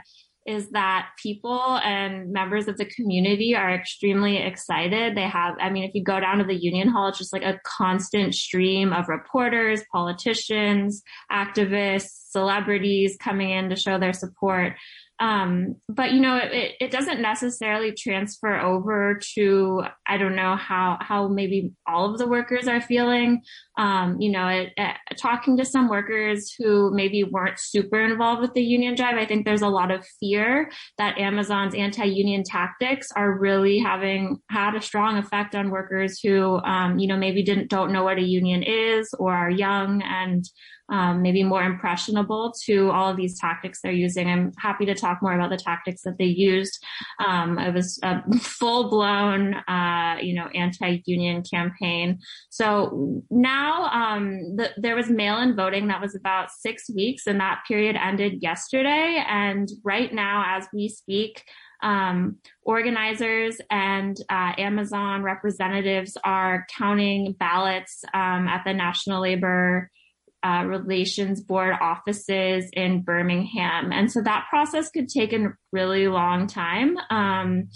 is 0.48 0.70
that 0.72 1.10
people 1.22 1.80
and 1.84 2.32
members 2.32 2.68
of 2.68 2.78
the 2.78 2.86
community 2.86 3.56
are 3.56 3.74
extremely 3.74 4.38
excited. 4.38 5.16
They 5.16 5.28
have, 5.28 5.56
I 5.60 5.70
mean, 5.70 5.84
if 5.84 5.94
you 5.94 6.04
go 6.04 6.20
down 6.20 6.40
to 6.40 6.44
the 6.44 6.56
Union 6.56 6.88
Hall, 6.88 7.10
it's 7.10 7.20
just 7.20 7.34
like 7.34 7.44
a 7.44 7.60
constant 7.64 8.34
stream 8.34 8.92
of 8.92 9.08
reporters, 9.08 9.82
politicians, 9.92 11.04
activists, 11.32 12.32
celebrities 12.32 13.18
coming 13.20 13.52
in 13.52 13.70
to 13.70 13.76
show 13.76 14.00
their 14.00 14.14
support. 14.14 14.74
Um, 15.22 15.76
but 15.88 16.14
you 16.14 16.20
know, 16.20 16.38
it, 16.38 16.74
it 16.82 16.90
doesn't 16.90 17.22
necessarily 17.22 17.92
transfer 17.92 18.60
over 18.60 19.20
to, 19.36 19.84
I 20.08 20.18
don't 20.18 20.36
know 20.36 20.56
how, 20.56 20.98
how 21.00 21.28
maybe 21.28 21.74
all 21.88 22.12
of 22.12 22.18
the 22.18 22.28
workers 22.28 22.68
are 22.68 22.82
feeling. 22.82 23.44
Um, 23.78 24.20
you 24.20 24.32
know, 24.32 24.48
it, 24.48 24.74
it, 24.78 24.96
talking 25.18 25.58
to 25.58 25.66
some 25.66 25.90
workers 25.90 26.56
who 26.58 26.92
maybe 26.92 27.24
weren't 27.24 27.60
super 27.60 28.02
involved 28.02 28.42
with 28.42 28.54
the 28.56 28.64
union 28.64 28.96
drive, 28.96 29.18
I 29.18 29.28
think 29.28 29.46
there's 29.46 29.62
a 29.62 29.68
lot 29.68 29.92
of 29.92 30.04
fear 30.20 30.72
that 30.98 31.20
Amazon's 31.20 31.76
anti-union 31.76 32.44
tactics 32.44 33.10
are 33.16 33.38
really 33.38 33.78
having 33.78 34.40
had 34.50 34.76
a 34.76 34.82
strong 34.82 35.18
effect 35.18 35.54
on 35.54 35.70
workers 35.70 36.20
who, 36.20 36.58
um, 36.64 36.98
you 36.98 37.08
know, 37.08 37.18
maybe 37.18 37.44
didn't, 37.44 37.70
don't 37.70 37.94
know 37.94 38.04
what 38.04 38.18
a 38.18 38.24
union 38.24 38.64
is 38.64 39.14
or 39.20 39.34
are 39.36 39.52
young 39.52 40.02
and, 40.02 40.46
um, 40.92 41.22
maybe 41.22 41.44
more 41.44 41.64
impressionable 41.64 42.54
to 42.66 42.92
all 42.92 43.10
of 43.10 43.18
these 43.18 43.40
tactics 43.40 43.80
they're 43.82 43.92
using. 43.92 44.28
I'm 44.28 44.52
happy 44.58 44.86
to 44.86 44.94
talk 44.94 45.22
more 45.22 45.34
about 45.34 45.50
the 45.50 45.58
tactics 45.58 46.02
that 46.04 46.18
they 46.18 46.26
used. 46.26 46.84
Um, 47.26 47.58
it 47.58 47.74
was 47.74 48.00
a 48.04 48.22
full 48.40 48.90
blown, 48.90 49.54
uh, 49.54 50.18
you 50.22 50.36
know, 50.36 50.48
anti-union 50.48 51.44
campaign. 51.44 52.20
So 52.50 53.24
now 53.30 53.86
um, 53.86 54.58
the, 54.58 54.72
there 54.78 54.96
was 54.96 55.10
mail-in 55.10 55.56
voting 55.56 55.88
that 55.88 56.02
was 56.02 56.16
about 56.16 56.52
six 56.52 56.90
weeks, 56.94 57.26
and 57.26 57.40
that 57.40 57.64
period 57.68 57.96
ended 57.96 58.44
yesterday. 58.44 59.24
And 59.28 59.70
right 59.84 60.14
now, 60.14 60.44
as 60.58 60.68
we 60.74 60.90
speak, 60.90 61.44
um, 61.84 62.38
organizers 62.64 63.60
and 63.72 64.16
uh, 64.30 64.54
Amazon 64.58 65.24
representatives 65.24 66.16
are 66.24 66.68
counting 66.78 67.34
ballots 67.40 68.04
um, 68.14 68.48
at 68.48 68.64
the 68.66 68.74
National 68.74 69.22
Labor 69.22 69.90
uh, 70.44 70.66
Relations 70.66 71.42
Board 71.42 71.76
offices 71.80 72.70
in 72.74 73.02
Birmingham. 73.02 73.92
And 73.92 74.12
so 74.12 74.22
that 74.22 74.48
process 74.50 74.90
could 74.90 75.10
take 75.10 75.34
a 75.34 75.54
really 75.72 76.08
long 76.08 76.48
time. 76.48 76.98
Um, 77.10 77.70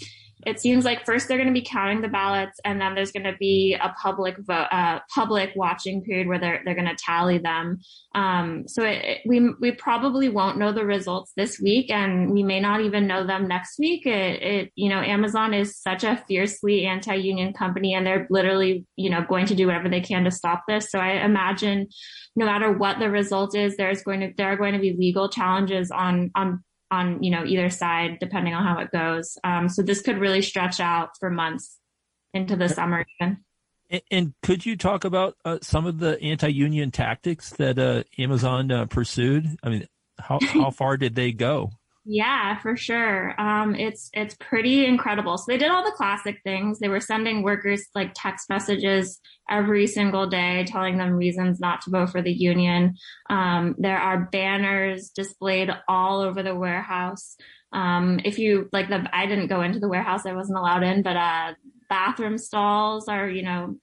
it 0.46 0.60
seems 0.60 0.84
like 0.84 1.04
first 1.04 1.26
they're 1.26 1.38
going 1.38 1.52
to 1.52 1.60
be 1.60 1.66
counting 1.66 2.00
the 2.00 2.08
ballots 2.08 2.60
and 2.64 2.80
then 2.80 2.94
there's 2.94 3.10
going 3.10 3.24
to 3.24 3.36
be 3.38 3.74
a 3.74 3.92
public 4.00 4.36
vote, 4.38 4.68
uh, 4.70 5.00
public 5.12 5.50
watching 5.56 6.04
period 6.04 6.28
where 6.28 6.38
they're, 6.38 6.62
they're 6.64 6.76
going 6.76 6.86
to 6.86 6.94
tally 6.94 7.38
them. 7.38 7.80
Um, 8.14 8.68
so 8.68 8.84
it, 8.84 9.04
it, 9.04 9.20
we, 9.26 9.50
we 9.60 9.72
probably 9.72 10.28
won't 10.28 10.56
know 10.56 10.70
the 10.70 10.84
results 10.84 11.32
this 11.36 11.60
week 11.60 11.90
and 11.90 12.30
we 12.30 12.44
may 12.44 12.60
not 12.60 12.80
even 12.80 13.08
know 13.08 13.26
them 13.26 13.48
next 13.48 13.76
week. 13.80 14.06
It, 14.06 14.42
it, 14.42 14.72
you 14.76 14.88
know, 14.88 15.00
Amazon 15.00 15.52
is 15.52 15.76
such 15.76 16.04
a 16.04 16.22
fiercely 16.28 16.86
anti-union 16.86 17.52
company 17.52 17.94
and 17.94 18.06
they're 18.06 18.28
literally, 18.30 18.86
you 18.94 19.10
know, 19.10 19.26
going 19.28 19.46
to 19.46 19.56
do 19.56 19.66
whatever 19.66 19.88
they 19.88 20.00
can 20.00 20.22
to 20.24 20.30
stop 20.30 20.62
this. 20.68 20.92
So 20.92 21.00
I 21.00 21.24
imagine 21.24 21.88
no 22.36 22.46
matter 22.46 22.70
what 22.70 23.00
the 23.00 23.10
result 23.10 23.56
is, 23.56 23.76
there's 23.76 24.02
going 24.02 24.20
to, 24.20 24.32
there 24.36 24.52
are 24.52 24.56
going 24.56 24.74
to 24.74 24.78
be 24.78 24.94
legal 24.96 25.28
challenges 25.28 25.90
on, 25.90 26.30
on 26.36 26.62
on 26.90 27.22
you 27.22 27.30
know 27.30 27.44
either 27.44 27.70
side 27.70 28.18
depending 28.20 28.54
on 28.54 28.64
how 28.64 28.78
it 28.78 28.90
goes. 28.90 29.38
Um, 29.44 29.68
so 29.68 29.82
this 29.82 30.02
could 30.02 30.18
really 30.18 30.42
stretch 30.42 30.80
out 30.80 31.10
for 31.18 31.30
months 31.30 31.78
into 32.34 32.56
the 32.56 32.68
summer 32.68 33.04
even. 33.20 33.38
And, 33.88 34.02
and 34.10 34.34
could 34.42 34.66
you 34.66 34.76
talk 34.76 35.04
about 35.04 35.36
uh, 35.44 35.58
some 35.62 35.86
of 35.86 35.98
the 35.98 36.20
anti-union 36.20 36.90
tactics 36.90 37.50
that 37.50 37.78
uh, 37.78 38.04
amazon 38.18 38.70
uh, 38.70 38.86
pursued? 38.86 39.56
I 39.62 39.68
mean 39.68 39.86
how, 40.18 40.38
how 40.40 40.70
far 40.72 40.96
did 40.96 41.14
they 41.14 41.32
go 41.32 41.70
yeah, 42.08 42.60
for 42.60 42.76
sure. 42.76 43.38
Um, 43.40 43.74
it's 43.74 44.10
it's 44.12 44.36
pretty 44.38 44.86
incredible. 44.86 45.36
So 45.36 45.44
they 45.48 45.58
did 45.58 45.72
all 45.72 45.84
the 45.84 45.90
classic 45.96 46.40
things. 46.44 46.78
They 46.78 46.88
were 46.88 47.00
sending 47.00 47.42
workers 47.42 47.84
like 47.96 48.12
text 48.14 48.48
messages 48.48 49.18
every 49.50 49.88
single 49.88 50.28
day, 50.28 50.64
telling 50.68 50.98
them 50.98 51.14
reasons 51.14 51.58
not 51.58 51.80
to 51.82 51.90
vote 51.90 52.10
for 52.10 52.22
the 52.22 52.32
union. 52.32 52.94
Um, 53.28 53.74
there 53.78 53.98
are 53.98 54.28
banners 54.30 55.10
displayed 55.10 55.70
all 55.88 56.20
over 56.20 56.44
the 56.44 56.54
warehouse. 56.54 57.36
Um, 57.72 58.20
if 58.24 58.38
you 58.38 58.68
like 58.72 58.88
the, 58.88 59.08
I 59.12 59.26
didn't 59.26 59.48
go 59.48 59.62
into 59.62 59.80
the 59.80 59.88
warehouse; 59.88 60.26
I 60.26 60.32
wasn't 60.32 60.58
allowed 60.58 60.84
in, 60.84 61.02
but 61.02 61.16
uh, 61.16 61.54
bathroom 61.88 62.38
stalls 62.38 63.08
are 63.08 63.28
you 63.28 63.42
know 63.42 63.76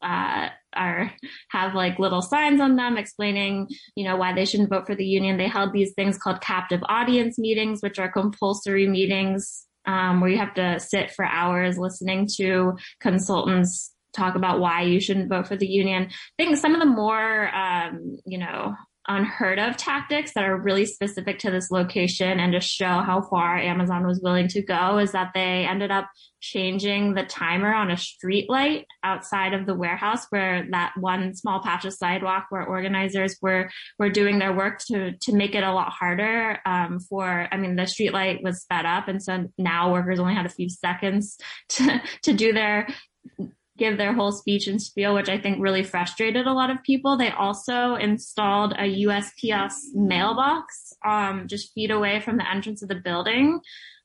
uh, 0.00 0.50
are 0.76 1.12
have 1.50 1.74
like 1.74 1.98
little 1.98 2.22
signs 2.22 2.60
on 2.60 2.76
them 2.76 2.96
explaining, 2.96 3.68
you 3.96 4.04
know, 4.04 4.16
why 4.16 4.34
they 4.34 4.44
shouldn't 4.44 4.70
vote 4.70 4.86
for 4.86 4.94
the 4.94 5.06
union. 5.06 5.36
They 5.36 5.48
held 5.48 5.72
these 5.72 5.92
things 5.94 6.18
called 6.18 6.40
captive 6.40 6.80
audience 6.88 7.38
meetings, 7.38 7.80
which 7.82 7.98
are 7.98 8.10
compulsory 8.10 8.88
meetings 8.88 9.66
um, 9.86 10.20
where 10.20 10.30
you 10.30 10.38
have 10.38 10.54
to 10.54 10.80
sit 10.80 11.10
for 11.10 11.24
hours 11.24 11.78
listening 11.78 12.28
to 12.36 12.76
consultants 13.00 13.92
talk 14.14 14.36
about 14.36 14.60
why 14.60 14.82
you 14.82 15.00
shouldn't 15.00 15.28
vote 15.28 15.46
for 15.46 15.56
the 15.56 15.66
union. 15.66 16.04
I 16.04 16.42
think 16.42 16.56
some 16.56 16.74
of 16.74 16.80
the 16.80 16.86
more, 16.86 17.54
um, 17.54 18.16
you 18.24 18.38
know, 18.38 18.74
unheard 19.06 19.58
of 19.58 19.76
tactics 19.76 20.32
that 20.34 20.44
are 20.44 20.56
really 20.56 20.86
specific 20.86 21.38
to 21.38 21.50
this 21.50 21.70
location 21.70 22.40
and 22.40 22.52
to 22.52 22.60
show 22.60 23.00
how 23.00 23.20
far 23.20 23.56
Amazon 23.58 24.06
was 24.06 24.20
willing 24.20 24.48
to 24.48 24.62
go 24.62 24.98
is 24.98 25.12
that 25.12 25.32
they 25.34 25.66
ended 25.66 25.90
up 25.90 26.08
changing 26.40 27.14
the 27.14 27.22
timer 27.22 27.72
on 27.72 27.90
a 27.90 27.96
street 27.96 28.48
light 28.50 28.86
outside 29.02 29.54
of 29.54 29.66
the 29.66 29.74
warehouse 29.74 30.26
where 30.30 30.66
that 30.70 30.92
one 30.98 31.34
small 31.34 31.62
patch 31.62 31.84
of 31.84 31.92
sidewalk 31.94 32.46
where 32.50 32.66
organizers 32.66 33.36
were 33.40 33.70
were 33.98 34.10
doing 34.10 34.38
their 34.38 34.52
work 34.52 34.78
to 34.78 35.12
to 35.18 35.34
make 35.34 35.54
it 35.54 35.64
a 35.64 35.72
lot 35.72 35.90
harder 35.90 36.58
um, 36.66 37.00
for 37.00 37.48
I 37.50 37.56
mean 37.56 37.76
the 37.76 37.86
street 37.86 38.12
light 38.12 38.42
was 38.42 38.62
sped 38.62 38.84
up 38.84 39.08
and 39.08 39.22
so 39.22 39.48
now 39.56 39.92
workers 39.92 40.20
only 40.20 40.34
had 40.34 40.46
a 40.46 40.50
few 40.50 40.68
seconds 40.68 41.38
to 41.70 42.00
to 42.22 42.32
do 42.32 42.52
their 42.52 42.88
give 43.76 43.98
their 43.98 44.12
whole 44.12 44.32
speech 44.32 44.66
and 44.66 44.80
spiel, 44.80 45.14
which 45.14 45.28
I 45.28 45.38
think 45.38 45.58
really 45.60 45.82
frustrated 45.82 46.46
a 46.46 46.52
lot 46.52 46.70
of 46.70 46.82
people. 46.82 47.16
They 47.16 47.30
also 47.30 47.96
installed 47.96 48.72
a 48.72 49.04
USPS 49.04 49.72
mailbox 49.94 50.92
um, 51.04 51.46
just 51.48 51.72
feet 51.74 51.90
away 51.90 52.20
from 52.20 52.36
the 52.36 52.48
entrance 52.48 52.82
of 52.82 52.88
the 52.88 52.94
building. 52.94 53.60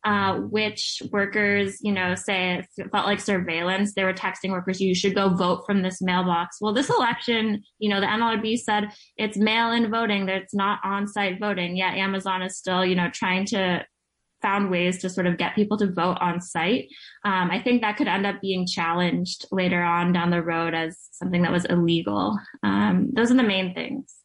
Uh, 0.05 0.35
which 0.43 1.01
workers, 1.11 1.77
you 1.81 1.91
know, 1.91 2.15
say 2.15 2.65
it 2.77 2.89
felt 2.89 3.05
like 3.05 3.19
surveillance. 3.19 3.93
They 3.93 4.05
were 4.05 4.13
texting 4.13 4.51
workers, 4.51 4.79
you 4.79 4.95
should 4.95 5.13
go 5.13 5.27
vote 5.27 5.63
from 5.65 5.81
this 5.81 6.01
mailbox. 6.01 6.55
Well, 6.61 6.73
this 6.73 6.89
election, 6.89 7.63
you 7.79 7.89
know, 7.89 7.99
the 7.99 8.07
NLRB 8.07 8.59
said 8.59 8.93
it's 9.17 9.37
mail 9.37 9.71
in 9.71 9.91
voting, 9.91 10.25
that 10.27 10.37
it's 10.37 10.53
not 10.53 10.79
on 10.85 11.05
site 11.05 11.37
voting. 11.37 11.75
Yet 11.75 11.95
Amazon 11.95 12.41
is 12.41 12.55
still, 12.55 12.85
you 12.85 12.95
know, 12.95 13.09
trying 13.13 13.45
to 13.47 13.85
found 14.41 14.71
ways 14.71 14.99
to 14.99 15.09
sort 15.09 15.27
of 15.27 15.37
get 15.37 15.55
people 15.55 15.77
to 15.77 15.91
vote 15.91 16.17
on 16.21 16.41
site. 16.41 16.89
Um, 17.23 17.51
I 17.51 17.61
think 17.61 17.81
that 17.81 17.97
could 17.97 18.07
end 18.07 18.25
up 18.25 18.41
being 18.41 18.65
challenged 18.65 19.45
later 19.51 19.81
on 19.81 20.13
down 20.13 20.29
the 20.29 20.41
road 20.41 20.73
as 20.73 20.97
something 21.11 21.41
that 21.43 21.51
was 21.51 21.65
illegal. 21.65 22.37
Um, 22.63 23.09
those 23.13 23.31
are 23.31 23.35
the 23.35 23.43
main 23.43 23.73
things. 23.73 24.15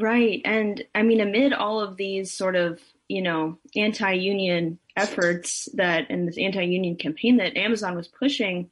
Right. 0.00 0.40
And 0.44 0.84
I 0.94 1.02
mean, 1.02 1.20
amid 1.20 1.52
all 1.52 1.80
of 1.80 1.96
these 1.96 2.32
sort 2.32 2.54
of, 2.54 2.80
you 3.08 3.20
know, 3.20 3.58
anti 3.74 4.12
union 4.12 4.78
efforts 4.96 5.68
that 5.74 6.06
and 6.08 6.28
this 6.28 6.38
anti 6.38 6.62
union 6.62 6.96
campaign 6.96 7.38
that 7.38 7.56
Amazon 7.56 7.96
was 7.96 8.06
pushing, 8.06 8.70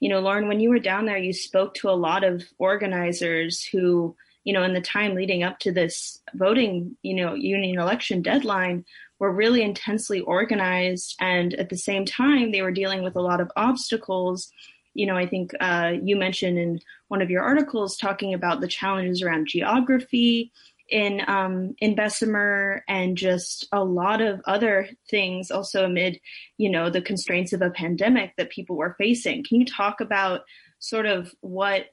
you 0.00 0.10
know, 0.10 0.20
Lauren, 0.20 0.48
when 0.48 0.60
you 0.60 0.68
were 0.68 0.78
down 0.78 1.06
there, 1.06 1.16
you 1.16 1.32
spoke 1.32 1.74
to 1.74 1.88
a 1.88 1.92
lot 1.92 2.24
of 2.24 2.42
organizers 2.58 3.64
who 3.64 4.14
you 4.46 4.52
know, 4.52 4.62
in 4.62 4.74
the 4.74 4.80
time 4.80 5.16
leading 5.16 5.42
up 5.42 5.58
to 5.58 5.72
this 5.72 6.22
voting, 6.34 6.96
you 7.02 7.14
know, 7.14 7.34
union 7.34 7.80
election 7.80 8.22
deadline 8.22 8.84
were 9.18 9.32
really 9.32 9.60
intensely 9.60 10.20
organized. 10.20 11.16
And 11.18 11.52
at 11.54 11.68
the 11.68 11.76
same 11.76 12.04
time, 12.04 12.52
they 12.52 12.62
were 12.62 12.70
dealing 12.70 13.02
with 13.02 13.16
a 13.16 13.20
lot 13.20 13.40
of 13.40 13.50
obstacles. 13.56 14.52
You 14.94 15.06
know, 15.06 15.16
I 15.16 15.26
think 15.26 15.50
uh, 15.58 15.94
you 16.00 16.14
mentioned 16.14 16.58
in 16.58 16.78
one 17.08 17.22
of 17.22 17.28
your 17.28 17.42
articles 17.42 17.96
talking 17.96 18.34
about 18.34 18.60
the 18.60 18.68
challenges 18.68 19.20
around 19.20 19.48
geography 19.48 20.52
in 20.88 21.22
um, 21.26 21.74
in 21.80 21.96
Bessemer 21.96 22.84
and 22.86 23.18
just 23.18 23.66
a 23.72 23.82
lot 23.82 24.20
of 24.20 24.40
other 24.44 24.88
things 25.10 25.50
also 25.50 25.84
amid, 25.84 26.20
you 26.56 26.70
know, 26.70 26.88
the 26.88 27.02
constraints 27.02 27.52
of 27.52 27.62
a 27.62 27.70
pandemic 27.70 28.32
that 28.36 28.50
people 28.50 28.76
were 28.76 28.94
facing. 28.96 29.42
Can 29.42 29.58
you 29.58 29.66
talk 29.66 30.00
about 30.00 30.42
sort 30.78 31.06
of 31.06 31.34
what 31.40 31.86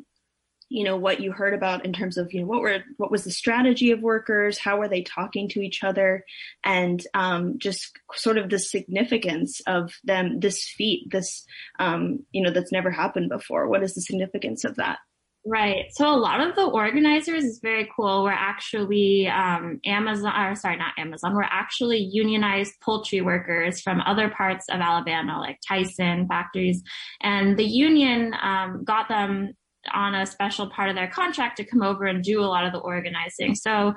you 0.74 0.84
know 0.84 0.98
what 0.98 1.20
you 1.20 1.32
heard 1.32 1.54
about 1.54 1.86
in 1.86 1.94
terms 1.94 2.18
of 2.18 2.34
you 2.34 2.42
know 2.42 2.48
what 2.48 2.60
were 2.60 2.80
what 2.98 3.12
was 3.12 3.24
the 3.24 3.32
strategy 3.32 3.92
of 3.92 4.02
workers 4.02 4.58
how 4.58 4.78
were 4.78 4.90
they 4.90 5.04
talking 5.04 5.48
to 5.48 5.62
each 5.62 5.84
other 5.84 6.26
and 6.64 7.06
um, 7.14 7.60
just 7.60 8.00
sort 8.16 8.40
of 8.40 8.50
the 8.50 8.58
significance 8.58 9.62
of 9.68 9.94
them 10.04 10.40
this 10.40 10.68
feat 10.76 11.08
this 11.12 11.46
um, 11.80 12.26
you 12.32 12.42
know 12.42 12.52
that's 12.52 12.72
never 12.72 12.90
happened 12.90 13.30
before 13.30 13.70
what 13.70 13.84
is 13.84 13.94
the 13.94 14.02
significance 14.02 14.64
of 14.64 14.76
that 14.76 14.98
Right. 15.46 15.88
So 15.92 16.10
a 16.10 16.16
lot 16.16 16.40
of 16.40 16.56
the 16.56 16.64
organizers 16.64 17.44
is 17.44 17.60
very 17.62 17.90
cool. 17.94 18.24
We're 18.24 18.32
actually 18.32 19.28
um, 19.28 19.82
Amazon, 19.84 20.32
or 20.34 20.56
sorry, 20.56 20.78
not 20.78 20.94
Amazon. 20.98 21.36
We're 21.36 21.44
actually 21.44 21.98
unionized 21.98 22.72
poultry 22.82 23.20
workers 23.20 23.82
from 23.82 24.00
other 24.00 24.30
parts 24.30 24.68
of 24.70 24.80
Alabama, 24.80 25.42
like 25.42 25.60
Tyson 25.68 26.30
factories, 26.30 26.82
and 27.20 27.58
the 27.58 27.66
union 27.66 28.34
um, 28.42 28.86
got 28.86 29.10
them 29.10 29.52
on 29.94 30.16
a 30.16 30.26
special 30.26 30.70
part 30.70 30.90
of 30.90 30.96
their 30.96 31.10
contract 31.10 31.58
to 31.58 31.66
come 31.66 31.82
over 31.82 32.06
and 32.06 32.24
do 32.24 32.42
a 32.42 32.46
lot 32.46 32.66
of 32.66 32.72
the 32.72 32.80
organizing. 32.80 33.56
So 33.56 33.96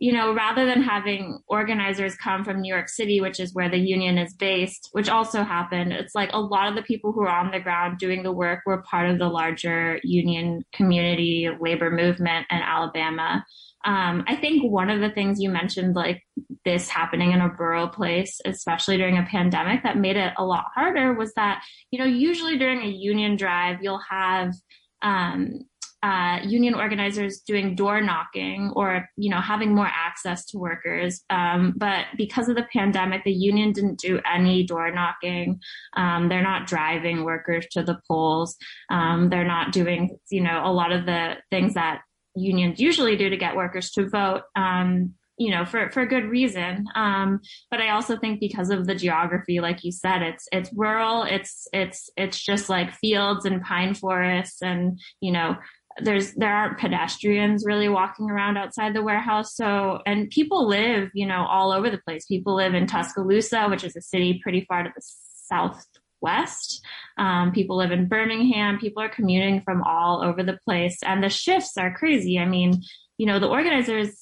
you 0.00 0.14
know, 0.14 0.32
rather 0.32 0.64
than 0.64 0.82
having 0.82 1.40
organizers 1.46 2.16
come 2.16 2.42
from 2.42 2.62
New 2.62 2.72
York 2.72 2.88
City, 2.88 3.20
which 3.20 3.38
is 3.38 3.52
where 3.52 3.68
the 3.68 3.78
union 3.78 4.16
is 4.16 4.32
based, 4.32 4.88
which 4.92 5.10
also 5.10 5.44
happened, 5.44 5.92
it's 5.92 6.14
like 6.14 6.30
a 6.32 6.40
lot 6.40 6.68
of 6.68 6.74
the 6.74 6.82
people 6.82 7.12
who 7.12 7.20
are 7.20 7.28
on 7.28 7.50
the 7.50 7.60
ground 7.60 7.98
doing 7.98 8.22
the 8.22 8.32
work 8.32 8.60
were 8.64 8.82
part 8.90 9.10
of 9.10 9.18
the 9.18 9.28
larger 9.28 10.00
union 10.02 10.64
community 10.72 11.50
labor 11.60 11.90
movement 11.90 12.46
in 12.50 12.56
Alabama. 12.56 13.44
Um, 13.84 14.24
I 14.26 14.36
think 14.36 14.62
one 14.62 14.88
of 14.88 15.00
the 15.00 15.10
things 15.10 15.38
you 15.38 15.50
mentioned, 15.50 15.94
like 15.94 16.22
this 16.64 16.88
happening 16.88 17.32
in 17.32 17.42
a 17.42 17.54
rural 17.58 17.88
place, 17.88 18.40
especially 18.46 18.96
during 18.96 19.18
a 19.18 19.26
pandemic, 19.30 19.82
that 19.82 19.98
made 19.98 20.16
it 20.16 20.32
a 20.38 20.44
lot 20.44 20.64
harder 20.74 21.12
was 21.12 21.34
that, 21.34 21.62
you 21.90 21.98
know, 21.98 22.06
usually 22.06 22.56
during 22.56 22.80
a 22.82 22.88
union 22.88 23.36
drive, 23.36 23.78
you'll 23.82 24.00
have 24.08 24.54
um, 25.02 25.66
uh, 26.02 26.38
union 26.44 26.74
organizers 26.74 27.40
doing 27.40 27.74
door 27.74 28.00
knocking 28.00 28.72
or 28.74 29.06
you 29.16 29.28
know 29.28 29.40
having 29.40 29.74
more 29.74 29.90
access 29.92 30.46
to 30.46 30.58
workers. 30.58 31.22
Um, 31.28 31.74
but 31.76 32.06
because 32.16 32.48
of 32.48 32.56
the 32.56 32.66
pandemic 32.72 33.22
the 33.24 33.32
union 33.32 33.72
didn't 33.72 33.98
do 33.98 34.20
any 34.30 34.64
door 34.64 34.90
knocking. 34.90 35.60
Um, 35.96 36.28
they're 36.28 36.42
not 36.42 36.66
driving 36.66 37.24
workers 37.24 37.66
to 37.72 37.82
the 37.82 38.00
polls. 38.08 38.56
Um, 38.88 39.28
they're 39.28 39.46
not 39.46 39.72
doing 39.72 40.16
you 40.30 40.40
know 40.40 40.62
a 40.64 40.72
lot 40.72 40.92
of 40.92 41.04
the 41.04 41.36
things 41.50 41.74
that 41.74 42.00
unions 42.34 42.80
usually 42.80 43.16
do 43.16 43.28
to 43.28 43.36
get 43.36 43.56
workers 43.56 43.90
to 43.90 44.08
vote. 44.08 44.42
Um, 44.56 45.14
you 45.40 45.50
know, 45.50 45.64
for, 45.64 45.90
for 45.90 46.04
good 46.04 46.26
reason. 46.26 46.84
Um, 46.94 47.40
but 47.70 47.80
I 47.80 47.88
also 47.92 48.18
think 48.18 48.40
because 48.40 48.68
of 48.68 48.86
the 48.86 48.94
geography, 48.94 49.60
like 49.60 49.82
you 49.82 49.90
said, 49.90 50.20
it's, 50.20 50.46
it's 50.52 50.70
rural. 50.74 51.22
It's, 51.22 51.66
it's, 51.72 52.10
it's 52.14 52.38
just 52.38 52.68
like 52.68 52.92
fields 52.96 53.46
and 53.46 53.62
pine 53.62 53.94
forests 53.94 54.60
and, 54.60 55.00
you 55.22 55.32
know, 55.32 55.56
there's 56.02 56.34
there 56.34 56.54
aren't 56.54 56.78
pedestrians 56.78 57.64
really 57.66 57.88
walking 57.88 58.30
around 58.30 58.56
outside 58.56 58.94
the 58.94 59.02
warehouse. 59.02 59.56
So 59.56 60.00
and 60.06 60.30
people 60.30 60.68
live 60.68 61.10
you 61.14 61.26
know 61.26 61.44
all 61.44 61.72
over 61.72 61.90
the 61.90 61.98
place. 61.98 62.24
People 62.26 62.54
live 62.54 62.74
in 62.74 62.86
tuscaloosa 62.86 63.66
which 63.68 63.82
is 63.82 63.96
a 63.96 64.00
city 64.00 64.40
pretty 64.40 64.64
far 64.66 64.84
to 64.84 64.90
the 64.94 65.02
southwest. 65.48 66.80
Um, 67.18 67.50
people 67.50 67.76
live 67.76 67.90
in 67.90 68.06
birmingham. 68.06 68.78
People 68.78 69.02
are 69.02 69.08
commuting 69.08 69.62
from 69.62 69.82
all 69.82 70.22
over 70.22 70.44
the 70.44 70.58
place. 70.64 70.98
And 71.04 71.22
the 71.24 71.28
shifts 71.28 71.76
are 71.76 71.92
crazy. 71.92 72.38
I 72.38 72.46
mean 72.46 72.82
you 73.18 73.26
know 73.26 73.40
the 73.40 73.48
organizers 73.48 74.16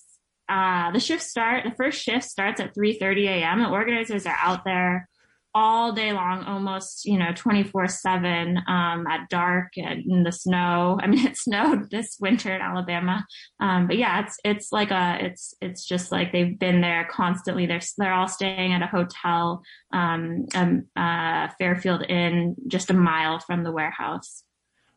uh, 0.48 0.90
the 0.92 1.00
shift 1.00 1.22
start 1.22 1.64
the 1.64 1.74
first 1.76 2.02
shift 2.02 2.24
starts 2.24 2.60
at 2.60 2.74
3.30 2.74 3.28
a.m 3.28 3.58
the 3.60 3.68
organizers 3.68 4.26
are 4.26 4.36
out 4.40 4.64
there 4.64 5.08
all 5.54 5.92
day 5.92 6.12
long, 6.12 6.44
almost, 6.44 7.04
you 7.04 7.18
know, 7.18 7.32
24 7.34 7.88
seven, 7.88 8.58
um, 8.68 9.06
at 9.06 9.28
dark 9.28 9.72
and 9.76 10.04
in 10.08 10.22
the 10.22 10.32
snow. 10.32 10.98
I 11.02 11.06
mean, 11.06 11.26
it 11.26 11.36
snowed 11.36 11.90
this 11.90 12.16
winter 12.20 12.54
in 12.54 12.60
Alabama. 12.60 13.26
Um, 13.60 13.86
but 13.86 13.98
yeah, 13.98 14.20
it's, 14.20 14.38
it's 14.44 14.72
like 14.72 14.90
a, 14.90 15.18
it's, 15.20 15.54
it's 15.60 15.84
just 15.84 16.12
like 16.12 16.32
they've 16.32 16.58
been 16.58 16.80
there 16.80 17.08
constantly. 17.10 17.66
They're, 17.66 17.80
they're 17.96 18.12
all 18.12 18.28
staying 18.28 18.72
at 18.72 18.82
a 18.82 18.86
hotel, 18.86 19.62
um, 19.92 20.46
um 20.54 20.84
uh, 20.94 21.48
Fairfield 21.58 22.04
Inn, 22.08 22.54
just 22.66 22.90
a 22.90 22.94
mile 22.94 23.40
from 23.40 23.64
the 23.64 23.72
warehouse. 23.72 24.44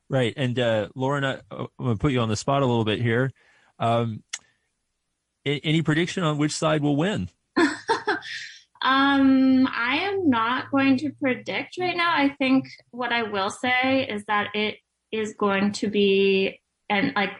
Right. 0.10 0.34
And, 0.36 0.60
uh, 0.60 0.90
Lauren, 0.94 1.24
I, 1.24 1.40
I'm 1.50 1.68
going 1.80 1.96
to 1.96 2.02
put 2.02 2.12
you 2.12 2.20
on 2.20 2.30
the 2.30 2.36
spot 2.36 2.62
a 2.62 2.66
little 2.66 2.86
bit 2.86 3.02
here. 3.02 3.32
Um, 3.80 4.22
any 5.46 5.82
prediction 5.82 6.24
on 6.24 6.38
which 6.38 6.56
side 6.56 6.82
will 6.82 6.96
win? 6.96 7.30
Um, 8.82 9.68
I 9.68 9.98
am 10.08 10.30
not 10.30 10.72
going 10.72 10.98
to 10.98 11.12
predict 11.12 11.78
right 11.80 11.96
now. 11.96 12.12
I 12.16 12.30
think 12.40 12.66
what 12.90 13.14
I 13.14 13.24
will 13.24 13.52
say 13.52 14.08
is 14.10 14.26
that 14.26 14.56
it 14.56 14.78
is 15.12 15.36
going 15.36 15.74
to 15.74 15.88
be, 15.88 16.60
and 16.90 17.14
like, 17.16 17.32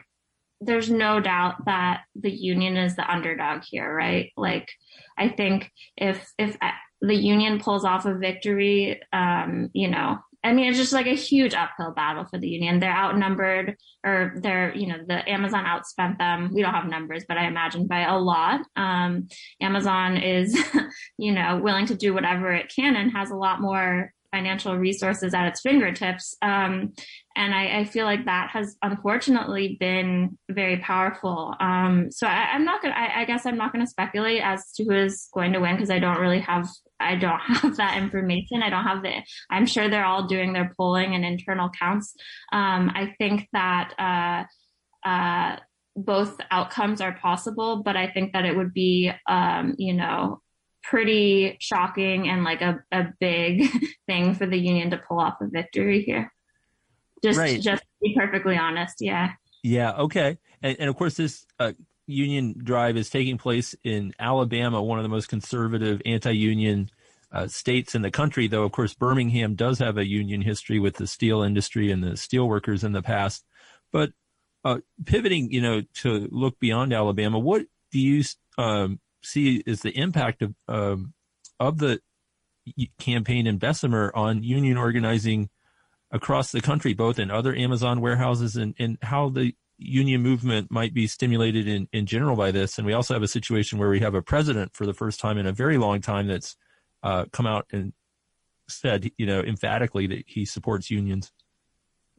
there's 0.60 0.88
no 0.88 1.18
doubt 1.18 1.64
that 1.64 2.02
the 2.14 2.30
union 2.30 2.76
is 2.76 2.94
the 2.94 3.10
underdog 3.10 3.62
here, 3.68 3.92
right? 3.92 4.30
Like, 4.36 4.70
I 5.18 5.28
think 5.28 5.72
if, 5.96 6.32
if 6.38 6.56
the 7.00 7.16
union 7.16 7.58
pulls 7.58 7.84
off 7.84 8.06
a 8.06 8.14
victory, 8.14 9.00
um, 9.12 9.70
you 9.72 9.88
know, 9.88 10.18
I 10.44 10.52
mean, 10.52 10.68
it's 10.68 10.78
just 10.78 10.92
like 10.92 11.06
a 11.06 11.14
huge 11.14 11.54
uphill 11.54 11.92
battle 11.92 12.24
for 12.24 12.38
the 12.38 12.48
union. 12.48 12.80
They're 12.80 12.94
outnumbered 12.94 13.76
or 14.04 14.34
they're, 14.42 14.74
you 14.74 14.88
know, 14.88 14.98
the 15.06 15.28
Amazon 15.28 15.64
outspent 15.64 16.18
them. 16.18 16.50
We 16.52 16.62
don't 16.62 16.74
have 16.74 16.88
numbers, 16.88 17.24
but 17.28 17.38
I 17.38 17.46
imagine 17.46 17.86
by 17.86 18.00
a 18.00 18.18
lot. 18.18 18.60
Um, 18.74 19.28
Amazon 19.60 20.16
is, 20.16 20.58
you 21.18 21.32
know, 21.32 21.60
willing 21.62 21.86
to 21.86 21.94
do 21.94 22.12
whatever 22.12 22.52
it 22.52 22.72
can 22.74 22.96
and 22.96 23.12
has 23.12 23.30
a 23.30 23.36
lot 23.36 23.60
more 23.60 24.12
financial 24.32 24.76
resources 24.76 25.34
at 25.34 25.46
its 25.46 25.60
fingertips. 25.60 26.34
Um, 26.42 26.94
and 27.36 27.54
I, 27.54 27.80
I, 27.80 27.84
feel 27.84 28.04
like 28.04 28.24
that 28.24 28.50
has 28.50 28.76
unfortunately 28.82 29.76
been 29.78 30.38
very 30.50 30.78
powerful. 30.78 31.54
Um, 31.60 32.10
so 32.10 32.26
I, 32.26 32.54
am 32.56 32.64
not 32.64 32.82
gonna, 32.82 32.94
I, 32.94 33.20
I, 33.20 33.24
guess 33.26 33.46
I'm 33.46 33.56
not 33.56 33.72
gonna 33.72 33.86
speculate 33.86 34.42
as 34.42 34.72
to 34.72 34.84
who 34.84 34.92
is 34.92 35.28
going 35.32 35.52
to 35.52 35.60
win 35.60 35.76
because 35.76 35.90
I 35.90 35.98
don't 35.98 36.18
really 36.18 36.40
have, 36.40 36.68
I 36.98 37.14
don't 37.14 37.38
have 37.46 37.76
that 37.76 37.98
information. 37.98 38.62
I 38.62 38.70
don't 38.70 38.84
have 38.84 39.02
the, 39.02 39.22
I'm 39.50 39.66
sure 39.66 39.88
they're 39.88 40.04
all 40.04 40.26
doing 40.26 40.52
their 40.52 40.72
polling 40.76 41.14
and 41.14 41.24
internal 41.24 41.70
counts. 41.78 42.14
Um, 42.52 42.90
I 42.94 43.14
think 43.18 43.48
that, 43.52 43.94
uh, 43.98 45.08
uh, 45.08 45.56
both 45.94 46.40
outcomes 46.50 47.02
are 47.02 47.12
possible, 47.12 47.82
but 47.82 47.96
I 47.96 48.06
think 48.06 48.32
that 48.32 48.46
it 48.46 48.56
would 48.56 48.72
be, 48.72 49.12
um, 49.28 49.74
you 49.78 49.92
know, 49.92 50.40
pretty 50.82 51.56
shocking 51.60 52.28
and 52.28 52.44
like 52.44 52.60
a, 52.60 52.82
a 52.92 53.12
big 53.20 53.68
thing 54.06 54.34
for 54.34 54.46
the 54.46 54.58
union 54.58 54.90
to 54.90 54.98
pull 54.98 55.20
off 55.20 55.40
a 55.40 55.46
victory 55.46 56.02
here. 56.02 56.32
Just, 57.22 57.38
right. 57.38 57.60
just 57.60 57.82
to 57.82 57.88
be 58.02 58.14
perfectly 58.16 58.56
honest. 58.56 58.96
Yeah. 59.00 59.32
Yeah. 59.62 59.92
Okay. 59.92 60.38
And, 60.62 60.76
and 60.80 60.88
of 60.90 60.96
course, 60.96 61.14
this 61.14 61.46
uh, 61.58 61.72
union 62.06 62.54
drive 62.62 62.96
is 62.96 63.10
taking 63.10 63.38
place 63.38 63.74
in 63.84 64.12
Alabama, 64.18 64.82
one 64.82 64.98
of 64.98 65.04
the 65.04 65.08
most 65.08 65.28
conservative 65.28 66.02
anti-union 66.04 66.90
uh, 67.30 67.46
states 67.46 67.94
in 67.94 68.02
the 68.02 68.10
country. 68.10 68.48
Though, 68.48 68.64
of 68.64 68.72
course, 68.72 68.94
Birmingham 68.94 69.54
does 69.54 69.78
have 69.78 69.98
a 69.98 70.06
union 70.06 70.42
history 70.42 70.78
with 70.78 70.96
the 70.96 71.06
steel 71.06 71.42
industry 71.42 71.90
and 71.90 72.02
the 72.02 72.16
steel 72.16 72.48
workers 72.48 72.84
in 72.84 72.92
the 72.92 73.02
past. 73.02 73.44
But 73.92 74.12
uh, 74.64 74.78
pivoting, 75.04 75.50
you 75.52 75.60
know, 75.60 75.82
to 75.94 76.28
look 76.30 76.58
beyond 76.58 76.92
Alabama, 76.92 77.38
what 77.38 77.66
do 77.90 78.00
you 78.00 78.24
um, 78.58 79.00
see 79.22 79.62
is 79.66 79.82
the 79.82 79.96
impact 79.96 80.42
of 80.42 80.54
um, 80.68 81.14
of 81.58 81.78
the 81.78 82.00
campaign 82.98 83.46
in 83.46 83.58
Bessemer 83.58 84.12
on 84.14 84.42
union 84.42 84.76
organizing 84.76 85.48
across 86.10 86.52
the 86.52 86.60
country, 86.60 86.94
both 86.94 87.18
in 87.18 87.30
other 87.30 87.54
Amazon 87.54 88.00
warehouses 88.00 88.56
and, 88.56 88.74
and 88.78 88.98
how 89.02 89.28
the 89.28 89.54
union 89.78 90.22
movement 90.22 90.70
might 90.70 90.94
be 90.94 91.06
stimulated 91.06 91.66
in, 91.66 91.88
in 91.92 92.06
general 92.06 92.36
by 92.36 92.50
this. 92.50 92.78
And 92.78 92.86
we 92.86 92.92
also 92.92 93.14
have 93.14 93.22
a 93.22 93.28
situation 93.28 93.78
where 93.78 93.88
we 93.88 94.00
have 94.00 94.14
a 94.14 94.22
president 94.22 94.74
for 94.74 94.86
the 94.86 94.94
first 94.94 95.18
time 95.18 95.38
in 95.38 95.46
a 95.46 95.52
very 95.52 95.78
long 95.78 96.00
time 96.00 96.28
that's 96.28 96.56
uh, 97.02 97.24
come 97.32 97.46
out 97.46 97.66
and 97.72 97.92
said, 98.68 99.10
you 99.18 99.26
know, 99.26 99.40
emphatically 99.40 100.06
that 100.06 100.24
he 100.26 100.44
supports 100.44 100.90
unions. 100.90 101.32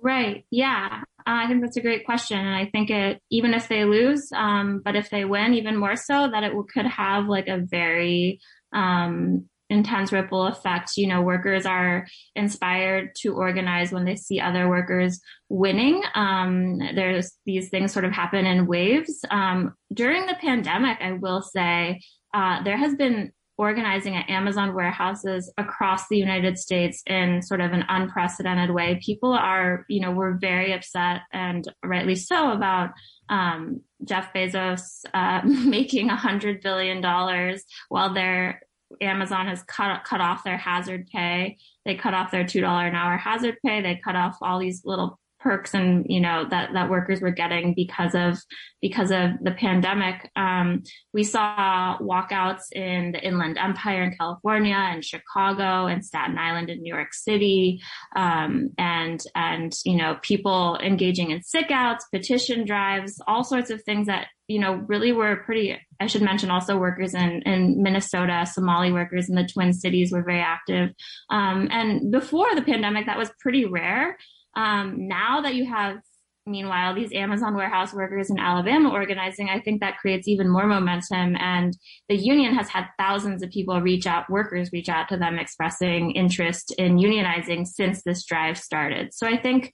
Right. 0.04 0.46
Yeah. 0.52 1.04
Uh, 1.20 1.24
I 1.26 1.48
think 1.48 1.62
that's 1.62 1.78
a 1.78 1.82
great 1.82 2.06
question. 2.06 2.38
And 2.38 2.54
I 2.54 2.66
think 2.66 2.90
it, 2.90 3.22
even 3.32 3.54
if 3.54 3.70
they 3.70 3.86
lose, 3.86 4.30
um, 4.36 4.82
but 4.84 4.98
if 4.98 5.10
they 5.10 5.24
win, 5.24 5.54
even 5.54 5.78
more 5.78 5.96
so, 5.96 6.30
that 6.30 6.44
it 6.44 6.52
could 6.74 6.86
have 6.86 7.28
like 7.28 7.48
a 7.48 7.60
very, 7.60 8.42
um, 8.74 9.48
intense 9.70 10.12
ripple 10.12 10.46
effect. 10.46 10.98
You 10.98 11.08
know, 11.08 11.22
workers 11.22 11.66
are 11.66 12.06
inspired 12.36 13.16
to 13.22 13.34
organize 13.34 13.94
when 13.94 14.04
they 14.04 14.18
see 14.18 14.42
other 14.42 14.68
workers 14.68 15.22
winning. 15.48 16.04
Um, 16.16 16.80
there's 16.80 17.32
these 17.46 17.70
things 17.70 17.94
sort 17.94 18.04
of 18.04 18.12
happen 18.12 18.46
in 18.46 18.68
waves. 18.68 19.24
Um, 19.32 19.74
during 19.94 20.26
the 20.26 20.36
pandemic, 20.36 20.98
I 21.00 21.14
will 21.14 21.42
say, 21.42 22.02
uh, 22.34 22.62
there 22.64 22.78
has 22.78 22.94
been 22.96 23.32
organizing 23.64 24.16
at 24.18 24.30
Amazon 24.30 24.76
warehouses 24.76 25.52
across 25.58 26.10
the 26.10 26.18
United 26.18 26.60
States 26.60 27.02
in 27.08 27.42
sort 27.42 27.62
of 27.62 27.72
an 27.72 27.86
unprecedented 27.88 28.72
way. 28.72 29.00
People 29.04 29.32
are, 29.32 29.86
you 29.88 30.02
know, 30.02 30.12
we're 30.12 30.38
very 30.38 30.74
upset 30.74 31.22
and 31.32 31.66
rightly 31.84 32.16
so 32.16 32.52
about 32.52 32.90
um, 33.30 33.80
Jeff 34.04 34.34
Bezos 34.34 35.06
uh, 35.14 35.42
making 35.46 36.10
a 36.10 36.16
hundred 36.16 36.62
billion 36.62 37.00
dollars 37.00 37.64
while 37.88 38.14
their 38.14 38.62
Amazon 39.02 39.48
has 39.48 39.64
cut 39.64 40.04
cut 40.04 40.22
off 40.22 40.44
their 40.44 40.58
hazard 40.58 41.08
pay. 41.08 41.58
They 41.86 41.96
cut 41.96 42.14
off 42.14 42.32
their 42.32 42.46
two 42.46 42.62
dollar 42.62 42.86
an 42.86 42.96
hour 42.96 43.18
hazard 43.18 43.56
pay. 43.66 43.82
They 43.82 44.00
cut 44.04 44.16
off 44.18 44.38
all 44.42 44.60
these 44.60 44.84
little 44.84 45.20
perks 45.44 45.74
and 45.74 46.06
you 46.08 46.22
know 46.22 46.46
that 46.50 46.70
that 46.74 46.90
workers 46.90 47.22
were 47.22 47.32
getting 47.32 47.74
because 47.76 48.16
of 48.16 48.40
because 48.82 49.12
of 49.12 49.32
the 49.42 49.52
pandemic. 49.52 50.30
Um, 50.36 50.84
we 51.14 51.24
saw 51.24 51.98
walkouts 52.00 52.64
in 52.72 53.12
the 53.12 53.26
Inland 53.26 53.58
Empire 53.58 54.04
in 54.04 54.16
California 54.16 54.76
and 54.76 55.04
Chicago 55.04 55.86
and 55.86 56.04
Staten 56.04 56.38
Island 56.38 56.70
in 56.70 56.82
New 56.82 56.94
York 56.94 57.14
City, 57.14 57.82
um, 58.16 58.70
and 58.78 59.22
and 59.36 59.74
you 59.86 59.98
know 59.98 60.18
people 60.22 60.78
engaging 60.82 61.32
in 61.32 61.44
sick 61.44 61.70
outs, 61.70 62.06
petition 62.12 62.66
drives, 62.66 63.22
all 63.28 63.44
sorts 63.44 63.70
of 63.70 63.84
things 63.84 64.08
that 64.08 64.28
you 64.48 64.60
know 64.60 64.74
really 64.88 65.12
were 65.12 65.38
pretty. 65.38 65.78
I 66.00 66.08
should 66.08 66.22
mention 66.22 66.50
also 66.52 66.78
workers 66.78 67.14
in 67.14 67.42
in 67.44 67.84
Minnesota, 67.84 68.46
Somali 68.46 68.92
workers 68.92 69.30
in 69.30 69.36
the 69.36 69.48
Twin 69.48 69.74
Cities 69.74 70.12
were 70.12 70.24
very 70.24 70.42
active, 70.42 70.90
um, 71.30 71.68
and 71.72 72.12
before 72.12 72.56
the 72.56 72.62
pandemic, 72.62 73.06
that 73.06 73.18
was 73.18 73.32
pretty 73.40 73.66
rare. 73.66 74.18
Um, 74.56 75.08
now 75.08 75.42
that 75.42 75.56
you 75.56 75.66
have, 75.66 75.98
meanwhile, 76.46 76.94
these 76.94 77.14
Amazon 77.14 77.56
warehouse 77.56 77.94
workers 77.94 78.30
in 78.30 78.40
Alabama 78.40 78.90
organizing, 78.92 79.50
I 79.50 79.60
think 79.60 79.82
that 79.82 79.98
creates 79.98 80.28
even 80.28 80.50
more 80.50 80.68
momentum. 80.68 81.36
And 81.38 81.76
the 82.10 82.16
union 82.16 82.54
has 82.56 82.70
had 82.70 82.88
thousands 82.98 83.44
of 83.44 83.50
people 83.50 83.82
reach 83.82 84.06
out, 84.06 84.30
workers 84.30 84.72
reach 84.72 84.90
out 84.90 85.10
to 85.10 85.18
them 85.18 85.40
expressing 85.40 86.12
interest 86.12 86.74
in 86.78 86.98
unionizing 86.98 87.66
since 87.66 88.04
this 88.04 88.26
drive 88.26 88.58
started. 88.58 89.14
So 89.14 89.28
I 89.28 89.38
think 89.38 89.74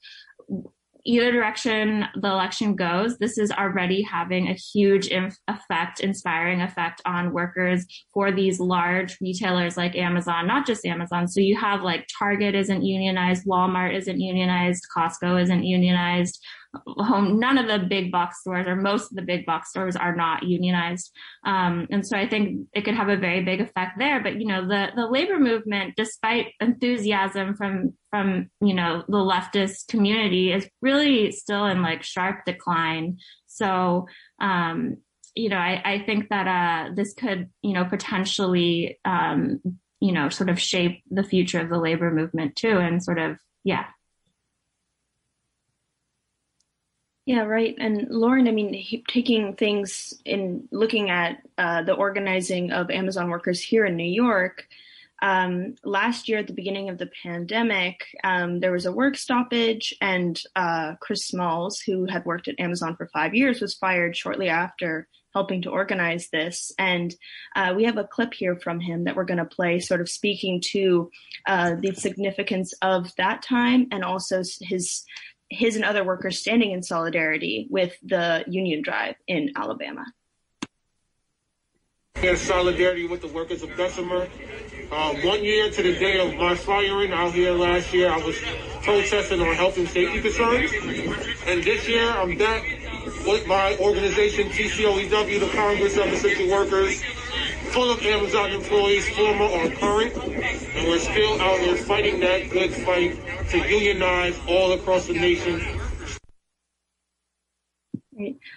either 1.10 1.32
direction 1.32 2.06
the 2.16 2.28
election 2.28 2.76
goes, 2.76 3.18
this 3.18 3.38
is 3.38 3.52
already 3.52 4.02
having 4.04 4.48
a 4.48 4.54
huge 4.54 5.10
effect, 5.48 6.00
inspiring 6.00 6.62
effect 6.62 7.02
on 7.06 7.34
workers 7.34 7.86
for 8.14 8.32
these 8.32 8.60
large 8.60 9.18
retailers 9.20 9.76
like 9.76 9.96
Amazon, 9.96 10.46
not 10.46 10.68
just 10.68 10.86
Amazon. 10.86 11.28
So 11.28 11.40
you 11.40 11.58
have 11.58 11.82
like 11.82 12.08
Target 12.18 12.54
isn't 12.54 12.84
unionized, 12.84 13.48
Walmart 13.48 13.96
isn't 13.96 14.20
unionized, 14.20 14.84
Costco 14.96 15.42
isn't 15.42 15.64
unionized, 15.64 16.40
home 16.86 17.40
none 17.40 17.58
of 17.58 17.68
the 17.68 17.88
big 17.88 18.12
box 18.12 18.42
stores 18.42 18.68
or 18.68 18.76
most 18.76 19.12
of 19.12 19.16
the 19.16 19.22
big 19.22 19.46
box 19.46 19.70
stores 19.70 19.96
are 19.96 20.16
not 20.16 20.44
unionized. 20.44 21.12
Um, 21.46 21.88
and 21.90 22.06
so 22.06 22.18
i 22.18 22.28
think 22.28 22.68
it 22.74 22.86
could 22.86 22.96
have 22.96 23.10
a 23.10 23.18
very 23.18 23.44
big 23.44 23.62
effect 23.62 23.94
there. 23.98 24.22
But 24.22 24.40
you 24.40 24.48
know 24.48 24.68
the 24.68 24.90
the 24.96 25.08
labor 25.08 25.40
movement 25.40 25.96
despite 25.96 26.54
enthusiasm 26.60 27.56
from 27.56 27.94
from 28.10 28.50
you 28.62 28.74
know 28.74 29.04
the 29.08 29.18
leftist 29.18 29.88
community 29.88 30.52
is 30.52 30.68
really 30.82 31.32
still 31.32 31.66
in 31.66 31.82
like 31.82 32.04
sharp 32.04 32.46
decline. 32.46 33.18
So 33.48 34.08
um, 34.40 34.98
you 35.36 35.50
know 35.50 35.58
i 35.58 35.82
i 35.86 36.00
think 36.06 36.30
that 36.30 36.48
uh 36.48 36.94
this 36.96 37.14
could 37.14 37.50
you 37.62 37.74
know 37.74 37.86
potentially 37.86 39.00
um 39.06 39.62
you 40.00 40.12
know 40.12 40.30
sort 40.30 40.50
of 40.50 40.60
shape 40.60 41.04
the 41.10 41.24
future 41.24 41.60
of 41.60 41.70
the 41.70 41.78
labor 41.78 42.12
movement 42.12 42.56
too 42.56 42.78
and 42.78 43.04
sort 43.04 43.20
of 43.20 43.38
yeah 43.64 43.86
Yeah, 47.30 47.44
right. 47.44 47.76
And 47.78 48.08
Lauren, 48.10 48.48
I 48.48 48.52
mean, 48.52 49.04
taking 49.08 49.54
things 49.54 50.16
in 50.26 50.68
looking 50.72 51.12
at 51.12 51.38
uh, 51.60 51.84
the 51.84 51.94
organizing 51.94 52.72
of 52.72 52.90
Amazon 52.90 53.30
workers 53.30 53.62
here 53.62 53.86
in 53.86 53.96
New 53.96 54.12
York, 54.12 54.66
um, 55.22 55.76
last 55.84 56.28
year 56.28 56.40
at 56.40 56.48
the 56.48 56.54
beginning 56.54 56.90
of 56.90 56.98
the 56.98 57.12
pandemic, 57.22 58.04
um, 58.24 58.62
there 58.62 58.72
was 58.72 58.88
a 58.88 58.92
work 58.92 59.16
stoppage, 59.16 59.94
and 60.02 60.42
uh, 60.56 60.96
Chris 61.02 61.28
Smalls, 61.28 61.80
who 61.80 62.08
had 62.08 62.26
worked 62.26 62.48
at 62.48 62.60
Amazon 62.60 62.96
for 62.96 63.08
five 63.14 63.36
years, 63.36 63.62
was 63.62 63.76
fired 63.76 64.18
shortly 64.18 64.50
after 64.50 65.08
helping 65.36 65.62
to 65.62 65.70
organize 65.70 66.30
this. 66.32 66.72
And 66.80 67.14
uh, 67.56 67.76
we 67.76 67.84
have 67.84 67.98
a 67.98 68.06
clip 68.06 68.34
here 68.34 68.56
from 68.56 68.80
him 68.80 69.04
that 69.04 69.16
we're 69.16 69.24
going 69.24 69.38
to 69.38 69.46
play, 69.46 69.80
sort 69.80 70.02
of 70.02 70.10
speaking 70.10 70.64
to 70.72 71.12
uh, 71.48 71.76
the 71.80 71.94
significance 71.94 72.74
of 72.82 73.14
that 73.18 73.44
time 73.44 73.86
and 73.92 74.04
also 74.04 74.42
his 74.62 75.06
his 75.50 75.76
and 75.76 75.84
other 75.84 76.04
workers 76.04 76.40
standing 76.40 76.72
in 76.72 76.84
solidarity 76.84 77.68
with 77.70 77.94
the 78.04 78.44
union 78.48 78.82
drive 78.82 79.16
in 79.28 79.52
Alabama. 79.56 80.06
In 82.22 82.38
solidarity 82.38 83.08
with 83.08 83.22
the 83.22 83.28
workers 83.30 83.64
of 83.64 83.76
Bessemer. 83.78 84.28
Uh, 84.92 85.14
one 85.22 85.44
year 85.44 85.70
to 85.70 85.84
the 85.84 85.94
day 85.94 86.20
of 86.20 86.36
my 86.36 86.56
firing 86.56 87.14
out 87.14 87.32
here 87.34 87.52
last 87.52 87.94
year, 87.94 88.10
I 88.10 88.18
was 88.18 88.36
protesting 88.84 89.40
on 89.40 89.54
health 89.56 89.78
and 89.78 89.88
safety 89.88 90.22
concerns. 90.22 90.72
And 91.46 91.64
this 91.64 91.88
year, 91.88 92.10
I'm 92.10 92.38
back 92.38 92.64
with 93.26 93.48
my 93.48 93.78
organization, 93.78 94.50
TCOEW, 94.50 95.40
the 95.40 95.50
Congress 95.56 95.98
of 95.98 96.08
Essential 96.08 96.50
Workers, 96.50 97.02
full 97.70 97.92
of 97.92 98.02
Amazon 98.02 98.52
employees, 98.52 99.08
former 99.10 99.46
or 99.46 99.70
current, 99.70 100.16
and 100.18 100.88
we're 100.88 101.00
still 101.00 101.40
out 101.42 101.60
here 101.60 101.76
fighting 101.76 102.20
that 102.20 102.50
good 102.50 102.74
fight 102.74 103.18
to 103.50 103.58
unionize 103.58 104.40
all 104.48 104.74
across 104.74 105.08
the 105.08 105.14
nation. 105.14 105.62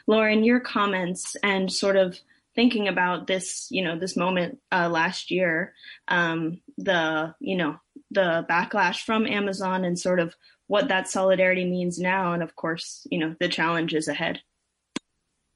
Lauren, 0.07 0.43
your 0.43 0.61
comments 0.61 1.37
and 1.43 1.73
sort 1.73 1.97
of 1.97 2.19
thinking 2.55 2.89
about 2.89 3.27
this, 3.27 3.69
you 3.71 3.83
know, 3.83 3.99
this 3.99 4.17
moment 4.17 4.59
uh, 4.71 4.89
last 4.89 5.31
year, 5.31 5.75
um, 6.09 6.61
the, 6.77 7.35
you 7.39 7.57
know, 7.57 7.77
the 8.11 8.45
backlash 8.49 9.05
from 9.05 9.27
Amazon 9.27 9.85
and 9.85 9.99
sort 9.99 10.21
of 10.21 10.35
what 10.67 10.89
that 10.89 11.09
solidarity 11.09 11.65
means 11.65 11.99
now, 11.99 12.33
and 12.33 12.43
of 12.43 12.57
course, 12.57 13.07
you 13.11 13.19
know, 13.19 13.37
the 13.39 13.49
challenges 13.49 14.09
ahead. 14.09 14.41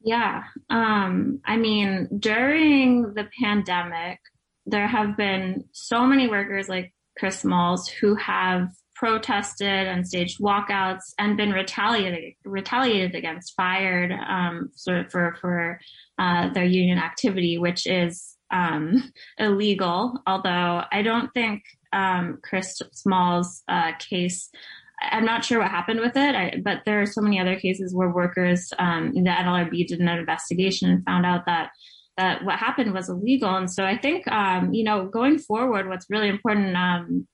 Yeah. 0.07 0.45
Um, 0.71 1.41
I 1.45 1.57
mean, 1.57 2.09
during 2.21 3.13
the 3.15 3.29
pandemic, 3.43 4.21
there 4.65 4.87
have 4.87 5.17
been 5.17 5.65
so 5.73 6.07
many 6.07 6.29
workers 6.29 6.69
like 6.69 6.95
Chris 7.19 7.41
Smalls 7.41 7.89
who 7.89 8.15
have 8.15 8.69
protested 8.95 9.67
and 9.89 10.07
staged 10.07 10.39
walkouts 10.41 11.03
and 11.19 11.37
been 11.37 11.51
retaliated 11.51 12.35
retaliated 12.45 13.17
against, 13.17 13.55
fired 13.57 14.13
um, 14.13 14.71
for 14.85 15.09
for, 15.11 15.37
for 15.41 15.81
uh, 16.21 16.53
their 16.53 16.65
union 16.65 16.99
activity, 16.99 17.59
which 17.59 17.85
is 17.89 18.37
um, 18.53 19.13
illegal. 19.39 20.21
Although 20.25 20.83
I 20.93 21.03
don't 21.03 21.35
think 21.35 21.65
um, 21.93 22.39
Chris 22.45 22.81
Smalls' 22.93 23.65
uh, 23.67 23.91
case 23.99 24.51
I'm 25.01 25.25
not 25.25 25.45
sure 25.45 25.61
what 25.61 25.71
happened 25.71 26.01
with 26.01 26.17
it, 26.17 26.35
I, 26.35 26.61
but 26.65 26.83
there 26.87 27.03
are 27.03 27.07
so 27.07 27.21
many 27.21 27.39
other 27.39 27.59
cases 27.59 27.95
where 27.95 28.09
workers, 28.09 28.73
um, 28.79 29.13
the 29.13 29.21
NLRB 29.21 29.87
did 29.87 30.01
an 30.01 30.09
investigation 30.09 30.91
and 30.91 31.05
found 31.05 31.27
out 31.27 31.45
that 31.47 31.71
that 32.17 32.45
what 32.45 32.59
happened 32.59 32.95
was 32.95 33.11
illegal. 33.11 33.55
And 33.55 33.71
so 33.71 33.85
I 33.85 33.99
think, 33.99 34.27
um, 34.29 34.73
you 34.73 34.85
know, 34.85 35.07
going 35.07 35.39
forward, 35.39 35.87
what's 35.87 36.07
really 36.09 36.29
important 36.29 36.75
um, 36.75 37.27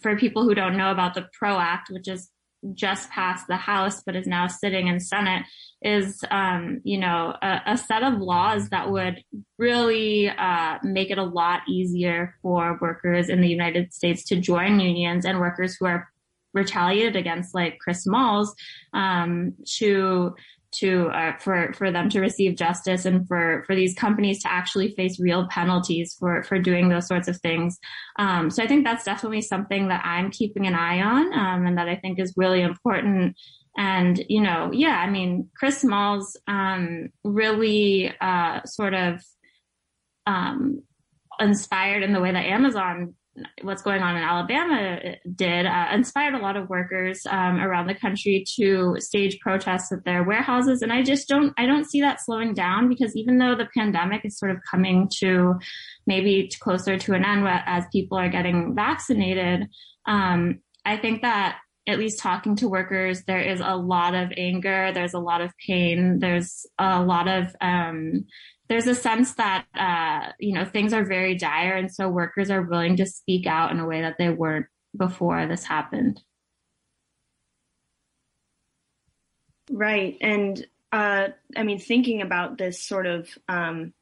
for 0.00 0.16
people 0.16 0.44
who 0.44 0.54
don't 0.54 0.78
know 0.78 0.90
about 0.90 1.14
the 1.14 1.26
PRO 1.38 1.58
Act, 1.58 1.90
which 1.90 2.08
is 2.08 2.30
just 2.74 3.08
passed 3.10 3.46
the 3.48 3.56
House 3.56 4.02
but 4.04 4.14
is 4.14 4.26
now 4.26 4.46
sitting 4.46 4.88
in 4.88 5.00
Senate, 5.00 5.44
is 5.82 6.22
um, 6.30 6.80
you 6.84 6.98
know 6.98 7.34
a, 7.42 7.60
a, 7.66 7.76
set 7.76 8.02
of 8.02 8.20
laws 8.20 8.68
that 8.68 8.90
would 8.90 9.22
really 9.58 10.28
uh, 10.28 10.78
make 10.82 11.10
it 11.10 11.16
a 11.16 11.24
lot 11.24 11.62
easier 11.68 12.34
for 12.42 12.78
workers 12.80 13.30
in 13.30 13.40
the 13.40 13.48
United 13.48 13.94
States 13.94 14.24
to 14.24 14.36
join 14.36 14.78
unions 14.78 15.24
and 15.24 15.40
workers 15.40 15.76
who 15.80 15.86
are 15.86 16.09
retaliated 16.52 17.16
against, 17.16 17.54
like 17.54 17.78
Chris 17.78 18.04
Smalls, 18.04 18.54
um, 18.92 19.54
to 19.78 20.34
to 20.72 21.08
uh, 21.08 21.36
for 21.38 21.72
for 21.72 21.90
them 21.90 22.08
to 22.10 22.20
receive 22.20 22.56
justice 22.56 23.04
and 23.04 23.26
for 23.26 23.64
for 23.66 23.74
these 23.74 23.94
companies 23.94 24.42
to 24.42 24.52
actually 24.52 24.94
face 24.94 25.18
real 25.20 25.48
penalties 25.48 26.14
for 26.18 26.42
for 26.44 26.58
doing 26.58 26.88
those 26.88 27.08
sorts 27.08 27.28
of 27.28 27.36
things. 27.40 27.78
Um, 28.18 28.50
so 28.50 28.62
I 28.62 28.66
think 28.66 28.84
that's 28.84 29.04
definitely 29.04 29.42
something 29.42 29.88
that 29.88 30.04
I'm 30.04 30.30
keeping 30.30 30.66
an 30.66 30.74
eye 30.74 31.02
on, 31.02 31.32
um, 31.32 31.66
and 31.66 31.78
that 31.78 31.88
I 31.88 31.96
think 31.96 32.20
is 32.20 32.34
really 32.36 32.62
important. 32.62 33.36
And 33.76 34.24
you 34.28 34.40
know, 34.40 34.70
yeah, 34.72 34.98
I 34.98 35.10
mean, 35.10 35.48
Chris 35.56 35.80
Smalls 35.80 36.36
um, 36.46 37.08
really 37.24 38.12
uh, 38.20 38.60
sort 38.64 38.94
of 38.94 39.22
um, 40.26 40.82
inspired 41.40 42.02
in 42.02 42.12
the 42.12 42.20
way 42.20 42.32
that 42.32 42.46
Amazon 42.46 43.14
what's 43.62 43.82
going 43.82 44.02
on 44.02 44.16
in 44.16 44.22
Alabama 44.22 45.00
did 45.34 45.66
uh, 45.66 45.86
inspired 45.92 46.34
a 46.34 46.38
lot 46.38 46.56
of 46.56 46.68
workers 46.68 47.24
um, 47.28 47.60
around 47.60 47.86
the 47.86 47.94
country 47.94 48.44
to 48.56 48.96
stage 48.98 49.38
protests 49.40 49.92
at 49.92 50.04
their 50.04 50.24
warehouses, 50.24 50.82
and 50.82 50.92
I 50.92 51.02
just 51.02 51.28
don't 51.28 51.52
I 51.56 51.66
don't 51.66 51.88
see 51.88 52.00
that 52.00 52.20
slowing 52.20 52.54
down 52.54 52.88
because 52.88 53.14
even 53.16 53.38
though 53.38 53.54
the 53.54 53.68
pandemic 53.76 54.24
is 54.24 54.38
sort 54.38 54.50
of 54.50 54.58
coming 54.68 55.08
to 55.18 55.54
maybe 56.06 56.50
closer 56.60 56.98
to 56.98 57.14
an 57.14 57.24
end 57.24 57.46
as 57.48 57.84
people 57.92 58.18
are 58.18 58.28
getting 58.28 58.74
vaccinated, 58.74 59.68
um, 60.06 60.60
I 60.84 60.96
think 60.96 61.22
that 61.22 61.58
at 61.86 61.98
least 61.98 62.18
talking 62.18 62.56
to 62.56 62.68
workers, 62.68 63.22
there 63.26 63.40
is 63.40 63.60
a 63.60 63.76
lot 63.76 64.14
of 64.14 64.32
anger, 64.36 64.92
there's 64.92 65.14
a 65.14 65.18
lot 65.18 65.40
of 65.40 65.52
pain, 65.66 66.18
there's 66.18 66.66
a 66.78 67.02
lot 67.02 67.26
of 67.26 67.54
um, 67.60 68.26
there's 68.70 68.86
a 68.86 68.94
sense 68.94 69.34
that 69.34 69.66
uh, 69.74 70.32
you 70.38 70.54
know 70.54 70.64
things 70.64 70.94
are 70.94 71.04
very 71.04 71.34
dire, 71.34 71.74
and 71.76 71.92
so 71.92 72.08
workers 72.08 72.50
are 72.50 72.62
willing 72.62 72.96
to 72.96 73.04
speak 73.04 73.46
out 73.46 73.72
in 73.72 73.80
a 73.80 73.86
way 73.86 74.00
that 74.00 74.16
they 74.16 74.30
weren't 74.30 74.66
before 74.96 75.46
this 75.46 75.64
happened. 75.64 76.22
Right, 79.70 80.16
and 80.20 80.64
uh, 80.92 81.28
I 81.56 81.62
mean, 81.64 81.78
thinking 81.80 82.22
about 82.22 82.58
this 82.58 82.82
sort 82.82 83.06
of, 83.06 83.28
um, 83.48 83.92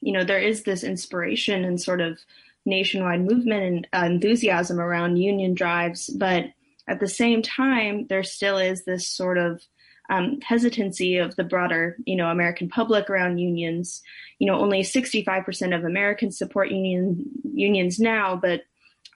you 0.00 0.12
know, 0.12 0.24
there 0.24 0.40
is 0.40 0.62
this 0.62 0.82
inspiration 0.82 1.64
and 1.64 1.80
sort 1.80 2.00
of 2.00 2.18
nationwide 2.64 3.20
movement 3.20 3.62
and 3.62 3.88
uh, 3.92 4.06
enthusiasm 4.06 4.80
around 4.80 5.16
union 5.18 5.54
drives, 5.54 6.08
but 6.08 6.46
At 6.88 7.00
the 7.00 7.08
same 7.08 7.42
time, 7.42 8.06
there 8.08 8.22
still 8.22 8.58
is 8.58 8.84
this 8.84 9.08
sort 9.08 9.38
of 9.38 9.60
um, 10.08 10.40
hesitancy 10.40 11.16
of 11.16 11.34
the 11.36 11.44
broader, 11.44 11.96
you 12.04 12.16
know, 12.16 12.28
American 12.28 12.68
public 12.68 13.10
around 13.10 13.38
unions. 13.38 14.02
You 14.38 14.46
know, 14.46 14.60
only 14.60 14.82
65% 14.82 15.76
of 15.76 15.84
Americans 15.84 16.38
support 16.38 16.70
union 16.70 17.24
unions 17.44 17.98
now, 17.98 18.36
but 18.36 18.62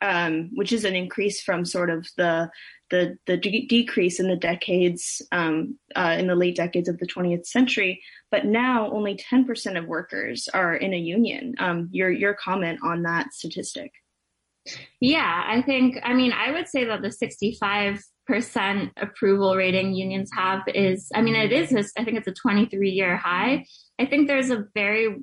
um, 0.03 0.51
which 0.55 0.73
is 0.73 0.85
an 0.85 0.97
increase 0.97 1.43
from 1.43 1.65
sort 1.65 1.91
of 1.91 2.09
the 2.17 2.51
the, 2.89 3.17
the 3.27 3.37
de- 3.37 3.67
decrease 3.67 4.19
in 4.19 4.27
the 4.27 4.35
decades 4.35 5.23
um, 5.31 5.79
uh, 5.95 6.17
in 6.19 6.27
the 6.27 6.35
late 6.35 6.57
decades 6.57 6.89
of 6.89 6.99
the 6.99 7.07
20th 7.07 7.47
century. 7.47 8.03
But 8.33 8.47
now 8.47 8.91
only 8.91 9.15
10% 9.17 9.79
of 9.79 9.87
workers 9.87 10.49
are 10.53 10.75
in 10.75 10.93
a 10.93 10.99
union. 10.99 11.55
Um, 11.59 11.89
your 11.93 12.11
your 12.11 12.35
comment 12.35 12.81
on 12.83 13.03
that 13.03 13.33
statistic? 13.33 13.93
Yeah, 15.01 15.43
I 15.47 15.63
think, 15.63 15.99
I 16.03 16.13
mean, 16.15 16.33
I 16.33 16.53
would 16.53 16.69
say 16.69 16.85
that 16.85 17.03
the 17.03 17.09
65% 17.09 18.03
approval 18.97 19.57
rating 19.57 19.95
unions 19.95 20.31
have 20.35 20.63
is, 20.69 21.11
I 21.15 21.23
mean, 21.23 21.35
it 21.35 21.53
is, 21.53 21.93
I 21.97 22.05
think 22.05 22.17
it's 22.17 22.29
a 22.29 22.33
23 22.33 22.91
year 22.91 23.17
high. 23.17 23.65
I 23.99 24.07
think 24.07 24.29
there's 24.29 24.51
a 24.51 24.67
very 24.75 25.17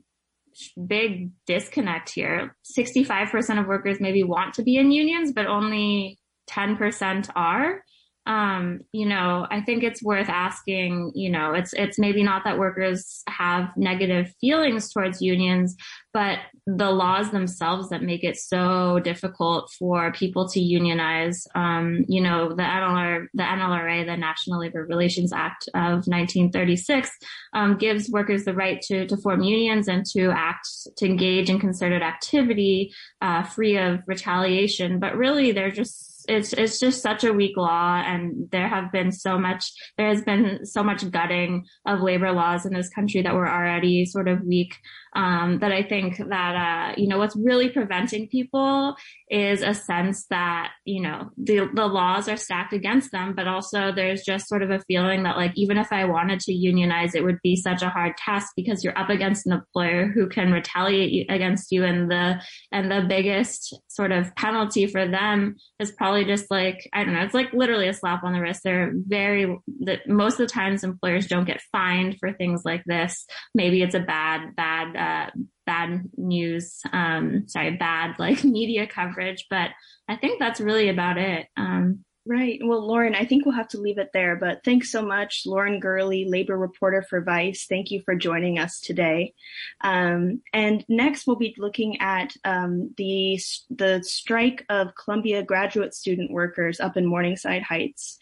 big 0.87 1.31
disconnect 1.45 2.09
here. 2.09 2.55
65% 2.77 3.59
of 3.59 3.67
workers 3.67 3.99
maybe 3.99 4.23
want 4.23 4.55
to 4.55 4.63
be 4.63 4.77
in 4.77 4.91
unions, 4.91 5.31
but 5.31 5.45
only 5.45 6.19
10% 6.49 7.29
are 7.35 7.83
um, 8.27 8.81
you 8.91 9.07
know, 9.07 9.47
I 9.49 9.61
think 9.61 9.83
it's 9.83 10.03
worth 10.03 10.27
asking, 10.27 11.13
you 11.15 11.29
know, 11.29 11.53
it's, 11.53 11.71
it's 11.73 11.97
maybe 11.97 12.23
not 12.23 12.43
that 12.43 12.59
workers 12.59 13.23
have 13.29 13.69
negative 13.77 14.33
feelings 14.41 14.91
towards 14.91 15.21
unions, 15.21 15.77
but 16.13 16.39
the 16.65 16.91
laws 16.91 17.31
themselves 17.31 17.87
that 17.89 18.03
make 18.03 18.25
it 18.25 18.35
so 18.35 18.99
difficult 18.99 19.71
for 19.79 20.11
people 20.11 20.49
to 20.49 20.59
unionize, 20.59 21.47
um, 21.55 22.03
you 22.09 22.19
know, 22.19 22.49
the 22.49 22.63
NLR, 22.63 23.27
the 23.33 23.43
NLRA, 23.43 24.05
the 24.05 24.17
National 24.17 24.59
Labor 24.59 24.85
Relations 24.85 25.31
Act 25.31 25.69
of 25.73 26.05
1936, 26.05 27.09
um, 27.53 27.77
gives 27.77 28.09
workers 28.09 28.43
the 28.43 28.53
right 28.53 28.81
to, 28.81 29.07
to 29.07 29.15
form 29.15 29.41
unions 29.41 29.87
and 29.87 30.05
to 30.07 30.31
act, 30.31 30.67
to 30.97 31.05
engage 31.05 31.49
in 31.49 31.59
concerted 31.59 32.01
activity, 32.01 32.91
uh, 33.21 33.43
free 33.43 33.77
of 33.77 34.01
retaliation. 34.05 34.99
But 34.99 35.15
really, 35.15 35.53
they're 35.53 35.71
just 35.71 36.16
it's 36.27 36.53
it's 36.53 36.79
just 36.79 37.01
such 37.01 37.23
a 37.23 37.33
weak 37.33 37.57
law 37.57 38.01
and 38.05 38.49
there 38.51 38.67
have 38.67 38.91
been 38.91 39.11
so 39.11 39.37
much 39.37 39.71
there 39.97 40.09
has 40.09 40.21
been 40.21 40.65
so 40.65 40.83
much 40.83 41.09
gutting 41.11 41.65
of 41.85 42.01
labor 42.01 42.31
laws 42.31 42.65
in 42.65 42.73
this 42.73 42.89
country 42.89 43.21
that 43.21 43.33
were 43.33 43.49
already 43.49 44.05
sort 44.05 44.27
of 44.27 44.43
weak. 44.43 44.75
Um, 45.15 45.59
that 45.59 45.71
I 45.71 45.81
think 45.81 46.17
that 46.17 46.55
uh, 46.55 46.93
you 46.95 47.07
know 47.07 47.17
what's 47.17 47.35
really 47.35 47.69
preventing 47.69 48.27
people 48.27 48.95
is 49.29 49.63
a 49.63 49.73
sense 49.73 50.25
that 50.29 50.71
you 50.85 51.01
know 51.01 51.31
the 51.37 51.69
the 51.73 51.87
laws 51.87 52.29
are 52.29 52.37
stacked 52.37 52.73
against 52.73 53.11
them, 53.11 53.33
but 53.35 53.47
also 53.47 53.91
there's 53.91 54.23
just 54.23 54.47
sort 54.47 54.61
of 54.61 54.69
a 54.69 54.81
feeling 54.81 55.23
that 55.23 55.37
like 55.37 55.53
even 55.55 55.77
if 55.77 55.91
I 55.91 56.05
wanted 56.05 56.39
to 56.41 56.53
unionize, 56.53 57.15
it 57.15 57.23
would 57.23 57.39
be 57.41 57.55
such 57.55 57.81
a 57.81 57.89
hard 57.89 58.15
task 58.17 58.53
because 58.55 58.83
you're 58.83 58.97
up 58.97 59.09
against 59.09 59.47
an 59.47 59.53
employer 59.53 60.07
who 60.07 60.27
can 60.27 60.51
retaliate 60.51 61.31
against 61.31 61.71
you, 61.71 61.83
and 61.83 62.11
the 62.11 62.39
and 62.71 62.91
the 62.91 63.05
biggest 63.07 63.75
sort 63.97 64.11
of 64.11 64.33
penalty 64.35 64.85
for 64.85 65.07
them 65.07 65.55
is 65.79 65.91
probably 65.91 66.23
just 66.23 66.51
like 66.51 66.87
I 66.93 67.03
don't 67.03 67.15
know, 67.15 67.23
it's 67.23 67.33
like 67.33 67.51
literally 67.51 67.87
a 67.87 67.93
slap 67.93 68.23
on 68.23 68.31
the 68.31 68.39
wrist. 68.39 68.61
They're 68.63 68.93
very 68.95 69.57
that 69.81 70.07
most 70.07 70.33
of 70.33 70.47
the 70.47 70.53
times 70.53 70.83
employers 70.83 71.25
don't 71.25 71.47
get 71.47 71.61
fined 71.71 72.17
for 72.19 72.31
things 72.31 72.61
like 72.63 72.83
this. 72.85 73.25
Maybe 73.55 73.81
it's 73.81 73.95
a 73.95 73.99
bad 73.99 74.55
bad 74.55 74.95
uh, 74.95 75.31
bad 75.65 76.03
news, 76.15 76.79
um, 76.93 77.45
sorry, 77.47 77.75
bad 77.75 78.19
like 78.19 78.43
media 78.43 78.85
coverage, 78.85 79.47
but 79.49 79.71
I 80.07 80.15
think 80.15 80.39
that's 80.39 80.61
really 80.61 80.89
about 80.89 81.17
it. 81.17 81.47
Um, 81.57 82.05
Right. 82.29 82.59
Well, 82.61 82.85
Lauren, 82.85 83.15
I 83.15 83.23
think 83.23 83.45
we'll 83.45 83.55
have 83.55 83.69
to 83.69 83.79
leave 83.79 83.99
it 83.99 84.09
there, 84.13 84.35
but 84.35 84.61
thanks 84.65 84.91
so 84.91 85.01
much, 85.01 85.43
Lauren 85.45 85.79
Gurley, 85.79 86.25
labor 86.27 86.57
reporter 86.57 87.01
for 87.01 87.21
Vice. 87.21 87.67
Thank 87.69 87.89
you 87.89 88.01
for 88.01 88.15
joining 88.15 88.59
us 88.59 88.81
today. 88.81 89.33
Um, 89.79 90.41
and 90.51 90.83
next, 90.89 91.25
we'll 91.25 91.37
be 91.37 91.55
looking 91.57 92.01
at 92.01 92.35
um, 92.43 92.93
the 92.97 93.39
the 93.69 94.03
strike 94.03 94.65
of 94.67 94.93
Columbia 94.95 95.41
graduate 95.41 95.95
student 95.95 96.29
workers 96.29 96.81
up 96.81 96.97
in 96.97 97.05
Morningside 97.05 97.63
Heights. 97.63 98.17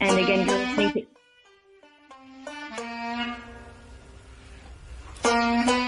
And 0.00 0.18
again, 0.18 0.48
you're 0.48 0.56
listening 0.56 1.06
to 5.24 5.79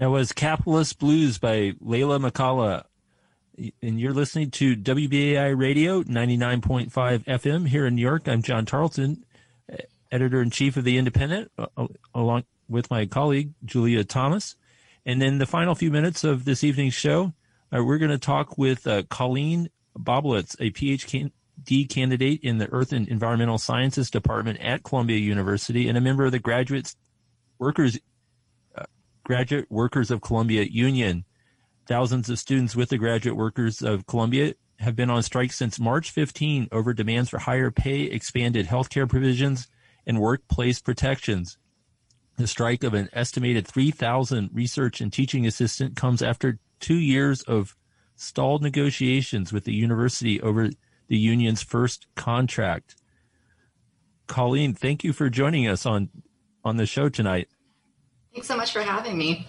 That 0.00 0.08
was 0.08 0.32
Capitalist 0.32 0.98
Blues 0.98 1.36
by 1.36 1.72
Leyla 1.72 2.26
McCalla. 2.26 2.84
And 3.82 4.00
you're 4.00 4.14
listening 4.14 4.50
to 4.52 4.74
WBAI 4.74 5.54
Radio 5.54 6.02
99.5 6.04 6.90
FM 6.90 7.68
here 7.68 7.84
in 7.84 7.96
New 7.96 8.00
York. 8.00 8.26
I'm 8.26 8.40
John 8.40 8.64
Tarleton, 8.64 9.26
editor 10.10 10.40
in 10.40 10.48
chief 10.48 10.78
of 10.78 10.84
The 10.84 10.96
Indypendent, 10.96 11.50
along 12.14 12.44
with 12.66 12.90
my 12.90 13.04
colleague, 13.04 13.52
Julia 13.62 14.02
Thomas. 14.02 14.56
And 15.04 15.22
in 15.22 15.36
the 15.36 15.44
final 15.44 15.74
few 15.74 15.90
minutes 15.90 16.24
of 16.24 16.46
this 16.46 16.64
evening's 16.64 16.94
show, 16.94 17.34
uh, 17.70 17.84
we're 17.84 17.98
going 17.98 18.10
to 18.10 18.16
talk 18.16 18.56
with 18.56 18.86
uh, 18.86 19.02
Colleen 19.10 19.68
Boblitz, 19.98 20.56
a 20.60 20.70
PhD 20.70 21.90
candidate 21.90 22.40
in 22.42 22.56
the 22.56 22.72
Earth 22.72 22.94
and 22.94 23.06
Environmental 23.06 23.58
Sciences 23.58 24.10
Department 24.10 24.60
at 24.60 24.82
Columbia 24.82 25.18
University 25.18 25.90
and 25.90 25.98
a 25.98 26.00
member 26.00 26.24
of 26.24 26.32
the 26.32 26.38
Graduate 26.38 26.94
Workers 27.58 27.98
Graduate 29.24 29.70
Workers 29.70 30.10
of 30.10 30.20
Columbia 30.20 30.64
Union. 30.64 31.24
Thousands 31.86 32.30
of 32.30 32.38
students 32.38 32.76
with 32.76 32.88
the 32.88 32.98
Graduate 32.98 33.36
Workers 33.36 33.82
of 33.82 34.06
Columbia 34.06 34.54
have 34.78 34.96
been 34.96 35.10
on 35.10 35.22
strike 35.22 35.52
since 35.52 35.78
March 35.78 36.10
15 36.10 36.68
over 36.72 36.94
demands 36.94 37.30
for 37.30 37.38
higher 37.38 37.70
pay, 37.70 38.02
expanded 38.02 38.66
healthcare 38.66 39.08
provisions, 39.08 39.68
and 40.06 40.20
workplace 40.20 40.80
protections. 40.80 41.58
The 42.36 42.46
strike 42.46 42.82
of 42.82 42.94
an 42.94 43.10
estimated 43.12 43.66
3,000 43.66 44.50
research 44.52 45.00
and 45.00 45.12
teaching 45.12 45.46
assistant 45.46 45.96
comes 45.96 46.22
after 46.22 46.58
two 46.78 46.96
years 46.96 47.42
of 47.42 47.76
stalled 48.16 48.62
negotiations 48.62 49.52
with 49.52 49.64
the 49.64 49.74
university 49.74 50.40
over 50.40 50.70
the 51.08 51.18
union's 51.18 51.62
first 51.62 52.06
contract. 52.14 52.96
Colleen, 54.26 54.74
thank 54.74 55.04
you 55.04 55.12
for 55.12 55.28
joining 55.28 55.66
us 55.66 55.84
on 55.84 56.08
on 56.64 56.76
the 56.76 56.86
show 56.86 57.08
tonight. 57.08 57.48
Thanks 58.32 58.48
so 58.48 58.56
much 58.56 58.72
for 58.72 58.82
having 58.82 59.18
me. 59.18 59.46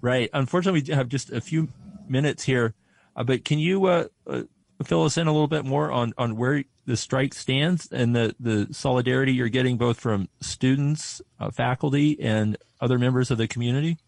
Right. 0.00 0.30
Unfortunately, 0.32 0.82
we 0.86 0.94
have 0.94 1.08
just 1.08 1.30
a 1.30 1.40
few 1.40 1.68
minutes 2.08 2.42
here, 2.42 2.74
uh, 3.14 3.24
but 3.24 3.44
can 3.44 3.58
you 3.58 3.86
uh, 3.86 4.06
uh, 4.26 4.42
fill 4.84 5.04
us 5.04 5.16
in 5.16 5.26
a 5.26 5.32
little 5.32 5.48
bit 5.48 5.64
more 5.64 5.92
on, 5.92 6.12
on 6.18 6.36
where 6.36 6.64
the 6.86 6.96
strike 6.96 7.34
stands 7.34 7.88
and 7.92 8.16
the, 8.16 8.34
the 8.40 8.68
solidarity 8.72 9.32
you're 9.32 9.48
getting 9.48 9.76
both 9.76 10.00
from 10.00 10.28
students, 10.40 11.22
uh, 11.38 11.50
faculty, 11.50 12.20
and 12.20 12.56
other 12.80 12.98
members 12.98 13.30
of 13.30 13.38
the 13.38 13.46
community? 13.46 13.98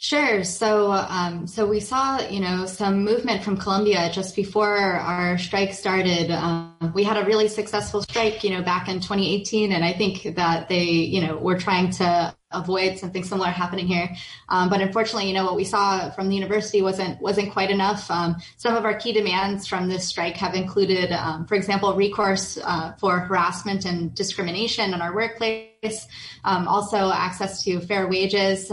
Sure. 0.00 0.44
So, 0.44 0.92
um, 0.92 1.48
so 1.48 1.66
we 1.66 1.80
saw, 1.80 2.20
you 2.28 2.38
know, 2.38 2.66
some 2.66 3.02
movement 3.02 3.42
from 3.42 3.56
Columbia 3.56 4.08
just 4.12 4.36
before 4.36 4.76
our 4.78 5.36
strike 5.38 5.72
started. 5.72 6.30
Um, 6.30 6.92
we 6.94 7.02
had 7.02 7.16
a 7.16 7.26
really 7.26 7.48
successful 7.48 8.02
strike, 8.02 8.44
you 8.44 8.50
know, 8.50 8.62
back 8.62 8.88
in 8.88 9.00
2018, 9.00 9.72
and 9.72 9.84
I 9.84 9.92
think 9.92 10.36
that 10.36 10.68
they, 10.68 10.84
you 10.84 11.26
know, 11.26 11.36
were 11.36 11.58
trying 11.58 11.90
to 11.90 12.32
avoid 12.52 12.96
something 12.96 13.24
similar 13.24 13.48
happening 13.48 13.88
here. 13.88 14.08
Um, 14.48 14.70
but 14.70 14.80
unfortunately, 14.80 15.26
you 15.28 15.34
know, 15.34 15.44
what 15.44 15.56
we 15.56 15.64
saw 15.64 16.10
from 16.10 16.28
the 16.28 16.34
university 16.36 16.80
wasn't 16.80 17.20
wasn't 17.20 17.52
quite 17.52 17.70
enough. 17.70 18.08
Um, 18.08 18.36
some 18.56 18.76
of 18.76 18.84
our 18.84 18.94
key 18.94 19.12
demands 19.12 19.66
from 19.66 19.88
this 19.88 20.06
strike 20.06 20.36
have 20.36 20.54
included, 20.54 21.10
um, 21.10 21.44
for 21.44 21.56
example, 21.56 21.94
recourse 21.94 22.56
uh, 22.64 22.92
for 23.00 23.18
harassment 23.18 23.84
and 23.84 24.14
discrimination 24.14 24.94
in 24.94 25.02
our 25.02 25.12
workplace, 25.12 26.06
um, 26.44 26.68
also 26.68 27.10
access 27.10 27.64
to 27.64 27.80
fair 27.80 28.06
wages. 28.06 28.70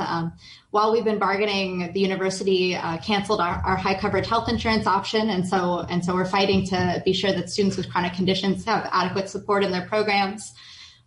While 0.76 0.92
we've 0.92 1.06
been 1.06 1.20
bargaining, 1.20 1.94
the 1.94 2.02
university 2.02 2.76
uh, 2.76 2.98
canceled 2.98 3.40
our, 3.40 3.62
our, 3.66 3.78
high 3.78 3.98
coverage 3.98 4.28
health 4.28 4.50
insurance 4.50 4.86
option, 4.86 5.30
and 5.30 5.48
so 5.48 5.86
and 5.88 6.04
so 6.04 6.14
we're 6.14 6.26
fighting 6.26 6.66
to 6.66 7.02
be 7.06 7.14
sure 7.14 7.32
that 7.32 7.50
students 7.50 7.78
with 7.78 7.90
chronic 7.90 8.12
conditions 8.12 8.66
have 8.66 8.90
adequate 8.92 9.30
support 9.30 9.64
in 9.64 9.72
their 9.72 9.86
programs. 9.88 10.54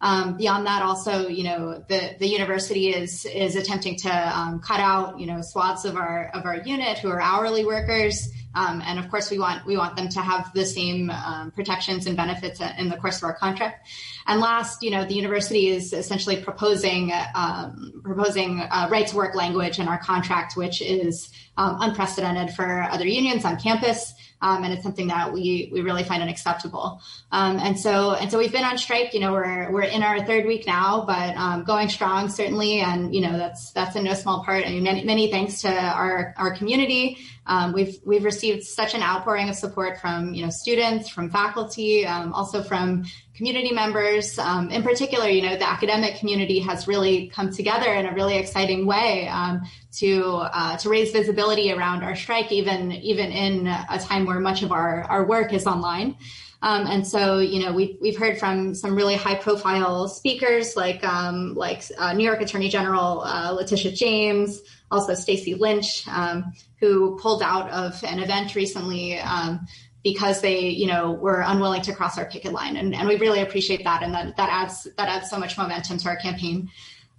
Um, 0.00 0.38
beyond 0.38 0.66
that, 0.66 0.80
also, 0.80 1.28
you 1.28 1.44
know, 1.44 1.84
the, 1.86 2.16
the 2.18 2.26
university 2.26 2.88
is 2.88 3.26
is 3.26 3.56
attempting 3.56 3.96
to 3.96 4.38
um, 4.38 4.60
cut 4.60 4.80
out, 4.80 5.20
you 5.20 5.26
know, 5.26 5.42
swaths 5.42 5.84
of 5.84 5.96
our 5.96 6.30
of 6.32 6.46
our 6.46 6.56
unit 6.56 6.96
who 6.96 7.10
are 7.10 7.20
hourly 7.20 7.66
workers, 7.66 8.30
um, 8.58 8.82
and 8.84 8.98
of 8.98 9.08
course, 9.08 9.30
we 9.30 9.38
want 9.38 9.64
we 9.64 9.76
want 9.76 9.94
them 9.94 10.08
to 10.08 10.20
have 10.20 10.52
the 10.52 10.66
same 10.66 11.10
um, 11.10 11.52
protections 11.52 12.06
and 12.08 12.16
benefits 12.16 12.60
in 12.76 12.88
the 12.88 12.96
course 12.96 13.18
of 13.18 13.24
our 13.24 13.34
contract. 13.34 13.86
And 14.26 14.40
last, 14.40 14.82
you 14.82 14.90
know, 14.90 15.04
the 15.04 15.14
university 15.14 15.68
is 15.68 15.92
essentially 15.92 16.42
proposing 16.42 17.12
um, 17.36 18.00
proposing 18.02 18.60
uh, 18.60 18.88
right 18.90 19.06
to 19.06 19.16
work 19.16 19.36
language 19.36 19.78
in 19.78 19.86
our 19.86 19.98
contract, 19.98 20.56
which 20.56 20.82
is 20.82 21.30
um, 21.56 21.76
unprecedented 21.80 22.54
for 22.54 22.82
other 22.82 23.06
unions 23.06 23.44
on 23.44 23.60
campus. 23.60 24.12
Um, 24.40 24.62
and 24.62 24.72
it's 24.72 24.84
something 24.84 25.08
that 25.08 25.32
we 25.32 25.68
we 25.72 25.80
really 25.80 26.04
find 26.04 26.22
unacceptable. 26.22 27.00
Um, 27.30 27.58
and 27.58 27.78
so 27.78 28.12
and 28.12 28.30
so 28.30 28.38
we've 28.38 28.52
been 28.52 28.64
on 28.64 28.78
strike. 28.78 29.14
You 29.14 29.20
know, 29.20 29.32
we're 29.32 29.70
we're 29.72 29.82
in 29.82 30.02
our 30.02 30.24
third 30.24 30.46
week 30.46 30.66
now, 30.66 31.04
but 31.06 31.36
um, 31.36 31.64
going 31.64 31.88
strong 31.88 32.28
certainly. 32.28 32.80
And 32.80 33.14
you 33.14 33.20
know, 33.20 33.36
that's 33.36 33.72
that's 33.72 33.94
in 33.96 34.04
no 34.04 34.14
small 34.14 34.44
part. 34.44 34.64
I 34.64 34.70
mean, 34.70 34.82
many 34.84 35.04
many 35.04 35.30
thanks 35.30 35.62
to 35.62 35.72
our 35.72 36.34
our 36.36 36.56
community. 36.56 37.18
Um, 37.48 37.72
we've 37.72 37.98
we've 38.04 38.24
received 38.24 38.62
such 38.64 38.94
an 38.94 39.02
outpouring 39.02 39.48
of 39.48 39.56
support 39.56 40.00
from 40.00 40.34
you 40.34 40.44
know 40.44 40.50
students, 40.50 41.08
from 41.08 41.30
faculty, 41.30 42.06
um, 42.06 42.32
also 42.32 42.62
from 42.62 43.04
community 43.34 43.72
members. 43.72 44.38
Um, 44.38 44.70
in 44.70 44.82
particular, 44.82 45.28
you 45.28 45.42
know 45.42 45.56
the 45.56 45.68
academic 45.68 46.16
community 46.16 46.60
has 46.60 46.86
really 46.86 47.28
come 47.28 47.50
together 47.52 47.92
in 47.94 48.06
a 48.06 48.14
really 48.14 48.36
exciting 48.36 48.86
way 48.86 49.28
um, 49.28 49.62
to 49.94 50.36
uh, 50.36 50.76
to 50.76 50.88
raise 50.88 51.10
visibility 51.10 51.72
around 51.72 52.04
our 52.04 52.14
strike, 52.14 52.52
even 52.52 52.92
even 52.92 53.32
in 53.32 53.66
a 53.66 53.98
time 53.98 54.26
where 54.26 54.38
much 54.38 54.62
of 54.62 54.70
our 54.70 55.02
our 55.04 55.24
work 55.24 55.52
is 55.52 55.66
online. 55.66 56.16
Um, 56.60 56.86
and 56.86 57.06
so, 57.06 57.38
you 57.38 57.64
know, 57.64 57.72
we've, 57.72 57.96
we've 58.00 58.18
heard 58.18 58.38
from 58.38 58.74
some 58.74 58.96
really 58.96 59.14
high 59.14 59.36
profile 59.36 60.08
speakers 60.08 60.74
like, 60.76 61.04
um, 61.04 61.54
like 61.54 61.84
uh, 61.96 62.12
New 62.12 62.24
York 62.24 62.40
Attorney 62.40 62.68
General 62.68 63.22
uh, 63.22 63.52
Letitia 63.52 63.92
James, 63.92 64.60
also 64.90 65.14
Stacy 65.14 65.54
Lynch, 65.54 66.06
um, 66.08 66.52
who 66.80 67.18
pulled 67.18 67.42
out 67.42 67.70
of 67.70 68.02
an 68.04 68.18
event 68.18 68.54
recently 68.54 69.18
um, 69.18 69.66
because 70.02 70.40
they, 70.40 70.68
you 70.68 70.86
know, 70.86 71.12
were 71.12 71.42
unwilling 71.44 71.82
to 71.82 71.94
cross 71.94 72.16
our 72.18 72.26
picket 72.26 72.52
line. 72.52 72.76
And, 72.76 72.94
and 72.94 73.08
we 73.08 73.16
really 73.16 73.42
appreciate 73.42 73.84
that. 73.84 74.02
And 74.02 74.14
that, 74.14 74.36
that 74.36 74.48
adds, 74.50 74.88
that 74.96 75.08
adds 75.08 75.28
so 75.28 75.38
much 75.38 75.58
momentum 75.58 75.98
to 75.98 76.08
our 76.08 76.16
campaign. 76.16 76.70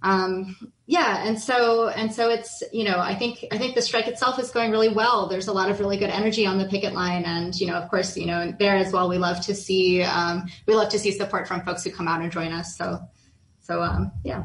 Um, 0.02 0.56
yeah. 0.86 1.26
And 1.26 1.38
so, 1.38 1.88
and 1.88 2.12
so 2.12 2.30
it's, 2.30 2.62
you 2.72 2.84
know, 2.84 2.98
I 2.98 3.14
think, 3.14 3.44
I 3.52 3.58
think 3.58 3.74
the 3.74 3.82
strike 3.82 4.08
itself 4.08 4.38
is 4.38 4.50
going 4.50 4.70
really 4.70 4.88
well. 4.88 5.28
There's 5.28 5.48
a 5.48 5.52
lot 5.52 5.70
of 5.70 5.78
really 5.78 5.98
good 5.98 6.08
energy 6.10 6.46
on 6.46 6.58
the 6.58 6.64
picket 6.64 6.94
line. 6.94 7.24
And, 7.24 7.54
you 7.60 7.66
know, 7.66 7.74
of 7.74 7.90
course, 7.90 8.16
you 8.16 8.26
know, 8.26 8.52
there 8.58 8.76
as 8.76 8.92
well, 8.92 9.08
we 9.08 9.18
love 9.18 9.40
to 9.42 9.54
see, 9.54 10.02
um, 10.02 10.48
we 10.66 10.74
love 10.74 10.88
to 10.88 10.98
see 10.98 11.12
support 11.12 11.46
from 11.46 11.60
folks 11.60 11.84
who 11.84 11.90
come 11.90 12.08
out 12.08 12.22
and 12.22 12.32
join 12.32 12.50
us. 12.50 12.76
So, 12.76 12.98
so, 13.60 13.82
um, 13.82 14.10
yeah. 14.24 14.44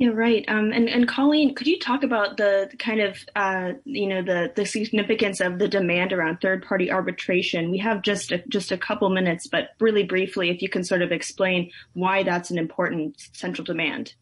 Yeah, 0.00 0.12
right. 0.14 0.46
Um, 0.48 0.72
and 0.72 0.88
and 0.88 1.06
Colleen, 1.06 1.54
could 1.54 1.66
you 1.66 1.78
talk 1.78 2.02
about 2.04 2.38
the 2.38 2.70
kind 2.78 3.02
of 3.02 3.18
uh, 3.36 3.72
you 3.84 4.06
know 4.06 4.22
the 4.22 4.50
the 4.56 4.64
significance 4.64 5.40
of 5.40 5.58
the 5.58 5.68
demand 5.68 6.14
around 6.14 6.38
third 6.40 6.64
party 6.66 6.90
arbitration? 6.90 7.70
We 7.70 7.76
have 7.80 8.00
just 8.00 8.32
a, 8.32 8.38
just 8.48 8.72
a 8.72 8.78
couple 8.78 9.10
minutes, 9.10 9.46
but 9.46 9.72
really 9.78 10.04
briefly, 10.04 10.48
if 10.48 10.62
you 10.62 10.70
can 10.70 10.84
sort 10.84 11.02
of 11.02 11.12
explain 11.12 11.70
why 11.92 12.22
that's 12.22 12.50
an 12.50 12.56
important 12.56 13.28
central 13.34 13.62
demand. 13.66 14.14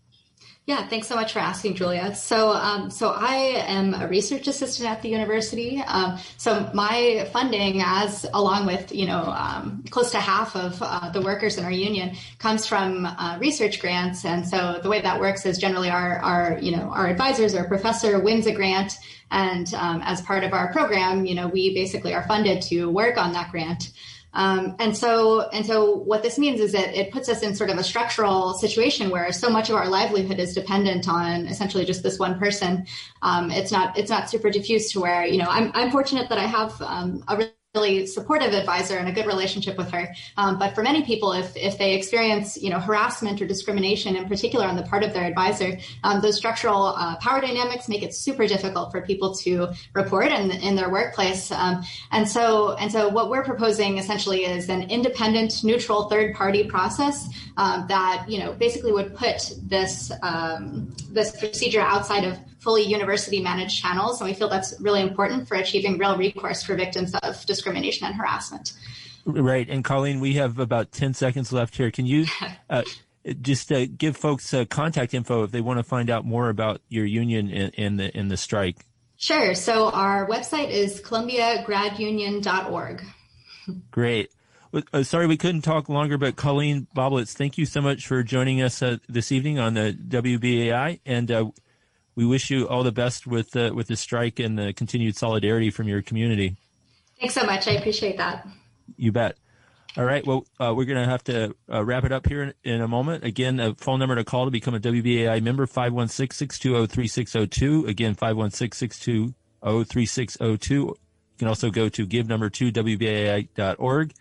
Yeah, 0.69 0.87
thanks 0.87 1.07
so 1.07 1.15
much 1.15 1.33
for 1.33 1.39
asking, 1.39 1.77
Julia. 1.77 2.15
So, 2.15 2.51
um, 2.51 2.91
so 2.91 3.09
I 3.09 3.37
am 3.69 3.95
a 3.95 4.07
research 4.07 4.49
assistant 4.49 4.87
at 4.87 5.01
the 5.01 5.09
university. 5.09 5.83
Um, 5.87 6.19
so 6.37 6.71
my 6.75 7.27
funding, 7.33 7.81
as 7.83 8.27
along 8.35 8.67
with 8.67 8.95
you 8.95 9.07
know 9.07 9.23
um, 9.23 9.83
close 9.89 10.11
to 10.11 10.21
half 10.21 10.55
of 10.57 10.77
uh, 10.83 11.09
the 11.09 11.23
workers 11.23 11.57
in 11.57 11.65
our 11.65 11.73
union, 11.73 12.17
comes 12.39 12.67
from 12.67 13.07
uh, 13.07 13.39
research 13.41 13.81
grants. 13.81 14.27
And 14.27 14.47
so 14.47 14.79
the 14.83 14.91
way 14.91 15.01
that 15.01 15.19
works 15.19 15.47
is 15.47 15.57
generally 15.57 15.89
our 15.89 16.19
our 16.19 16.59
you 16.61 16.77
know 16.77 16.91
our 16.91 17.07
advisors, 17.07 17.55
our 17.55 17.67
professor 17.67 18.21
wins 18.21 18.47
a 18.47 18.53
grant, 18.53 18.99
and 19.31 19.73
um, 19.73 20.03
as 20.05 20.21
part 20.21 20.45
of 20.45 20.53
our 20.53 20.71
program, 20.71 21.25
you 21.25 21.35
know 21.35 21.49
we 21.49 21.73
basically 21.73 22.13
are 22.13 22.25
funded 22.25 22.61
to 22.65 22.91
work 22.91 23.17
on 23.17 23.33
that 23.33 23.51
grant. 23.51 23.91
Um, 24.35 24.77
and 24.79 24.97
so, 24.97 25.49
and 25.51 25.65
so 25.65 25.95
what 25.97 26.23
this 26.23 26.39
means 26.39 26.61
is 26.61 26.73
that 26.73 26.95
it 26.95 27.11
puts 27.13 27.29
us 27.29 27.43
in 27.43 27.55
sort 27.55 27.71
of 27.71 27.79
a 27.79 27.85
structural 27.85 28.55
situation 28.55 29.11
where 29.11 29.33
so 29.33 29.49
much 29.51 29.71
of 29.71 29.77
our 29.77 29.89
livelihood 29.89 30.39
is 30.39 30.55
dependent 30.55 31.09
on 31.09 31.47
essentially 31.47 31.85
just 31.85 32.03
this 32.03 32.19
one 32.19 32.39
person. 32.39 32.87
Um, 33.23 33.51
it's 33.51 33.73
not, 33.73 33.99
it's 33.99 34.11
not 34.11 34.31
super 34.31 34.51
diffuse 34.51 34.93
to 34.93 35.01
where, 35.01 35.25
you 35.27 35.39
know, 35.39 35.49
I'm, 35.49 35.71
I'm 35.75 35.91
fortunate 35.91 36.29
that 36.29 36.39
I 36.39 36.47
have 36.47 36.81
um, 36.83 37.25
a 37.29 37.49
really 37.75 38.07
supportive 38.07 38.55
advisor 38.55 38.97
and 38.97 39.09
a 39.09 39.13
good 39.13 39.27
relationship 39.27 39.77
with 39.77 39.91
her. 39.91 40.09
Um, 40.39 40.59
but 40.59 40.75
for 40.75 40.83
many 40.83 41.03
people, 41.03 41.33
if, 41.33 41.55
if 41.55 41.77
they 41.77 41.95
experience, 41.95 42.57
you 42.57 42.71
know, 42.71 42.79
harassment 42.79 43.43
or 43.43 43.47
discrimination 43.47 44.17
in 44.17 44.27
particular 44.27 44.65
on 44.65 44.75
the 44.75 44.85
part 44.85 45.05
of 45.05 45.13
their 45.13 45.25
advisor, 45.25 45.77
um, 46.03 46.23
those 46.23 46.35
structural 46.35 46.95
uh, 46.97 47.17
power 47.17 47.43
dynamics 47.43 47.87
make 47.87 48.03
it 48.03 48.15
super 48.15 48.47
difficult 48.47 48.91
for 48.91 49.03
people 49.03 49.35
to 49.35 49.69
report 49.93 50.33
in, 50.33 50.51
in 50.51 50.77
their 50.77 50.89
workplace. 50.89 51.51
Um, 51.51 51.83
and 52.11 52.27
so, 52.27 52.73
and 52.77 52.91
so 52.91 53.11
what 53.11 53.29
we're 53.29 53.45
proposing 53.45 53.99
essentially 53.99 54.47
is 54.47 54.71
an 54.71 54.85
independent, 54.85 55.63
neutral 55.63 56.09
third 56.09 56.35
party 56.35 56.65
process 56.65 57.29
um, 57.59 57.87
that, 57.89 58.25
you 58.29 58.39
know, 58.39 58.55
basically 58.55 58.93
would 58.93 59.15
put 59.15 59.53
this, 59.63 60.11
um, 60.23 60.97
this 61.11 61.37
procedure 61.37 61.83
outside 61.83 62.25
of 62.25 62.39
fully 62.59 62.83
university 62.83 63.41
managed 63.41 63.81
channels. 63.81 64.21
And 64.21 64.29
we 64.29 64.35
feel 64.35 64.49
that's 64.49 64.75
really 64.81 65.01
important 65.01 65.49
for 65.49 65.57
achieving 65.57 65.99
real 65.99 66.17
recourse 66.17 66.63
for 66.63 66.75
victims 66.75 67.15
of 67.15 67.45
discrimination 67.47 68.07
and 68.07 68.17
harassment. 68.17 68.73
Right. 69.25 69.69
And 69.69 69.85
Colleen, 69.85 70.21
we 70.21 70.35
have 70.35 70.59
about 70.59 70.93
10 70.93 71.15
seconds 71.15 71.53
left 71.53 71.77
here. 71.77 71.91
Can 71.91 72.07
you 72.07 72.27
uh, 72.71 72.83
just 73.41 73.71
uh, 73.71 73.87
give 73.87 74.17
folks 74.17 74.53
uh, 74.55 74.65
contact 74.65 75.15
info 75.15 75.45
if 75.45 75.51
they 75.51 75.61
want 75.61 75.79
to 75.79 75.85
find 75.85 76.11
out 76.11 76.25
more 76.25 76.49
about 76.49 76.81
your 76.89 77.05
union 77.05 77.51
in, 77.51 77.71
in 77.71 77.97
the, 77.97 78.17
in 78.17 78.29
the 78.29 78.37
strike? 78.37 78.85
Sure. 79.17 79.55
So 79.55 79.91
our 79.91 80.29
website 80.29 80.71
is 80.71 81.01
columbiagradunion.org. 81.01 83.05
Great. 83.91 84.31
Uh, 84.93 85.03
sorry 85.03 85.27
we 85.27 85.37
couldn't 85.37 85.63
talk 85.63 85.89
longer, 85.89 86.19
but 86.19 86.37
Colleen 86.37 86.87
Boblitz, 86.95 87.33
thank 87.33 87.59
you 87.59 87.67
so 87.67 87.81
much 87.81 88.07
for 88.07 88.23
joining 88.23 88.63
us 88.63 88.83
uh, 88.83 88.99
this 89.09 89.33
evening 89.33 89.59
on 89.59 89.75
the 89.75 89.97
WBAI. 90.09 91.01
And 91.07 91.31
uh, 91.31 91.47
we 92.19 92.27
wish 92.27 92.51
you 92.51 92.69
all 92.69 92.83
the 92.83 92.91
best 92.91 93.29
with 93.29 93.55
uh, 93.55 93.71
with 93.73 93.87
the 93.87 93.95
strike 93.95 94.41
and 94.41 94.59
the 94.59 94.73
continued 94.73 95.17
solidarity 95.17 95.71
from 95.71 95.87
your 95.87 96.03
community. 96.03 96.57
Thanks 97.21 97.35
so 97.35 97.45
much. 97.45 97.69
I 97.69 97.75
appreciate 97.75 98.17
that. 98.17 98.45
You 98.97 99.13
bet. 99.13 99.37
All 99.97 100.05
right. 100.05 100.27
Well, 100.27 100.45
uh, 100.59 100.75
we're 100.77 100.87
going 100.87 100.99
to 100.99 101.09
have 101.09 101.23
to 101.25 101.55
uh, 101.73 101.85
wrap 101.85 102.03
it 102.03 102.11
up 102.11 102.27
here 102.27 102.43
in, 102.43 102.55
in, 102.65 102.81
a 102.81 102.89
moment. 102.89 103.23
Again, 103.23 103.61
a 103.61 103.77
phone 103.77 104.01
number 104.01 104.17
to 104.17 104.25
call 104.25 104.47
to 104.47 104.51
become 104.51 104.75
a 104.75 104.81
WBAI 104.81 105.41
member, 105.43 105.65
516-620-3602. 105.67 107.87
Again, 107.87 108.17
516-620-3602. 108.17 110.71
You 110.71 110.97
can 111.39 111.47
also 111.47 111.71
go 111.71 111.89
to 111.89 112.05
give 112.05 112.27
number 112.29 112.51
two, 112.51 112.73
WBAI.org. 112.73 114.13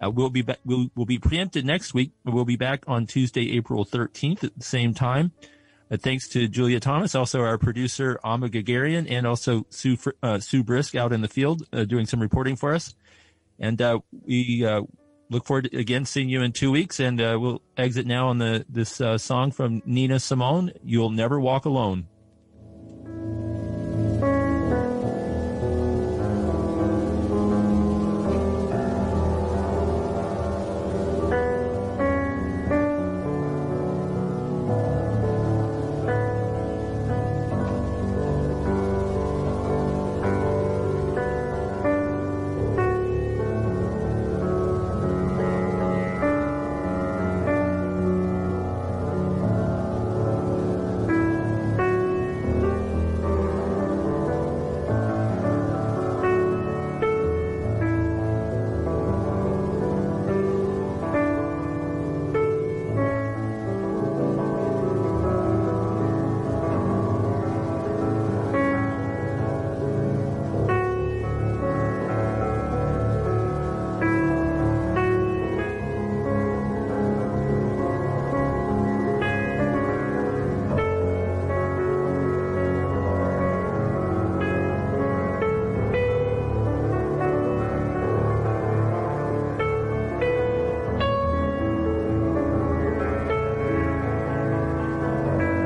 Uh, 0.00 0.10
we'll 0.10 0.30
be 0.30 0.42
back, 0.42 0.58
we'll, 0.66 0.90
we'll 0.94 1.06
be 1.06 1.18
preempted 1.18 1.64
next 1.64 1.94
week. 1.94 2.12
We'll 2.24 2.44
be 2.44 2.56
back 2.56 2.84
on 2.86 3.06
Tuesday, 3.06 3.56
April 3.56 3.86
13th 3.86 4.44
at 4.44 4.54
the 4.56 4.64
same 4.64 4.94
time. 4.94 5.32
Uh, 5.90 5.96
thanks 5.96 6.28
to 6.28 6.48
Julia 6.48 6.80
Thomas, 6.80 7.14
also 7.14 7.40
our 7.40 7.58
producer, 7.58 8.20
Amma 8.24 8.48
Gagarian, 8.48 9.10
and 9.10 9.26
also 9.26 9.66
Sue, 9.70 9.96
uh, 10.22 10.38
Sue 10.38 10.62
Brisk 10.62 10.94
out 10.94 11.12
in 11.12 11.22
the 11.22 11.28
field 11.28 11.62
uh, 11.72 11.84
doing 11.84 12.06
some 12.06 12.20
reporting 12.20 12.56
for 12.56 12.74
us. 12.74 12.94
And 13.58 13.80
we 14.26 14.64
look 15.30 15.44
forward 15.44 15.70
to, 15.70 15.76
again 15.76 16.04
seeing 16.04 16.28
you 16.28 16.42
in 16.42 16.52
two 16.52 16.70
weeks. 16.70 17.00
And 17.00 17.18
we'll 17.18 17.62
exit 17.76 18.06
now 18.06 18.28
on 18.28 18.38
the 18.38 18.64
this 18.68 19.00
song 19.22 19.50
from 19.50 19.82
Nina 19.84 20.20
Simone, 20.20 20.72
You'll 20.84 21.10
Never 21.10 21.40
Walk 21.40 21.64
Alone. 21.64 22.06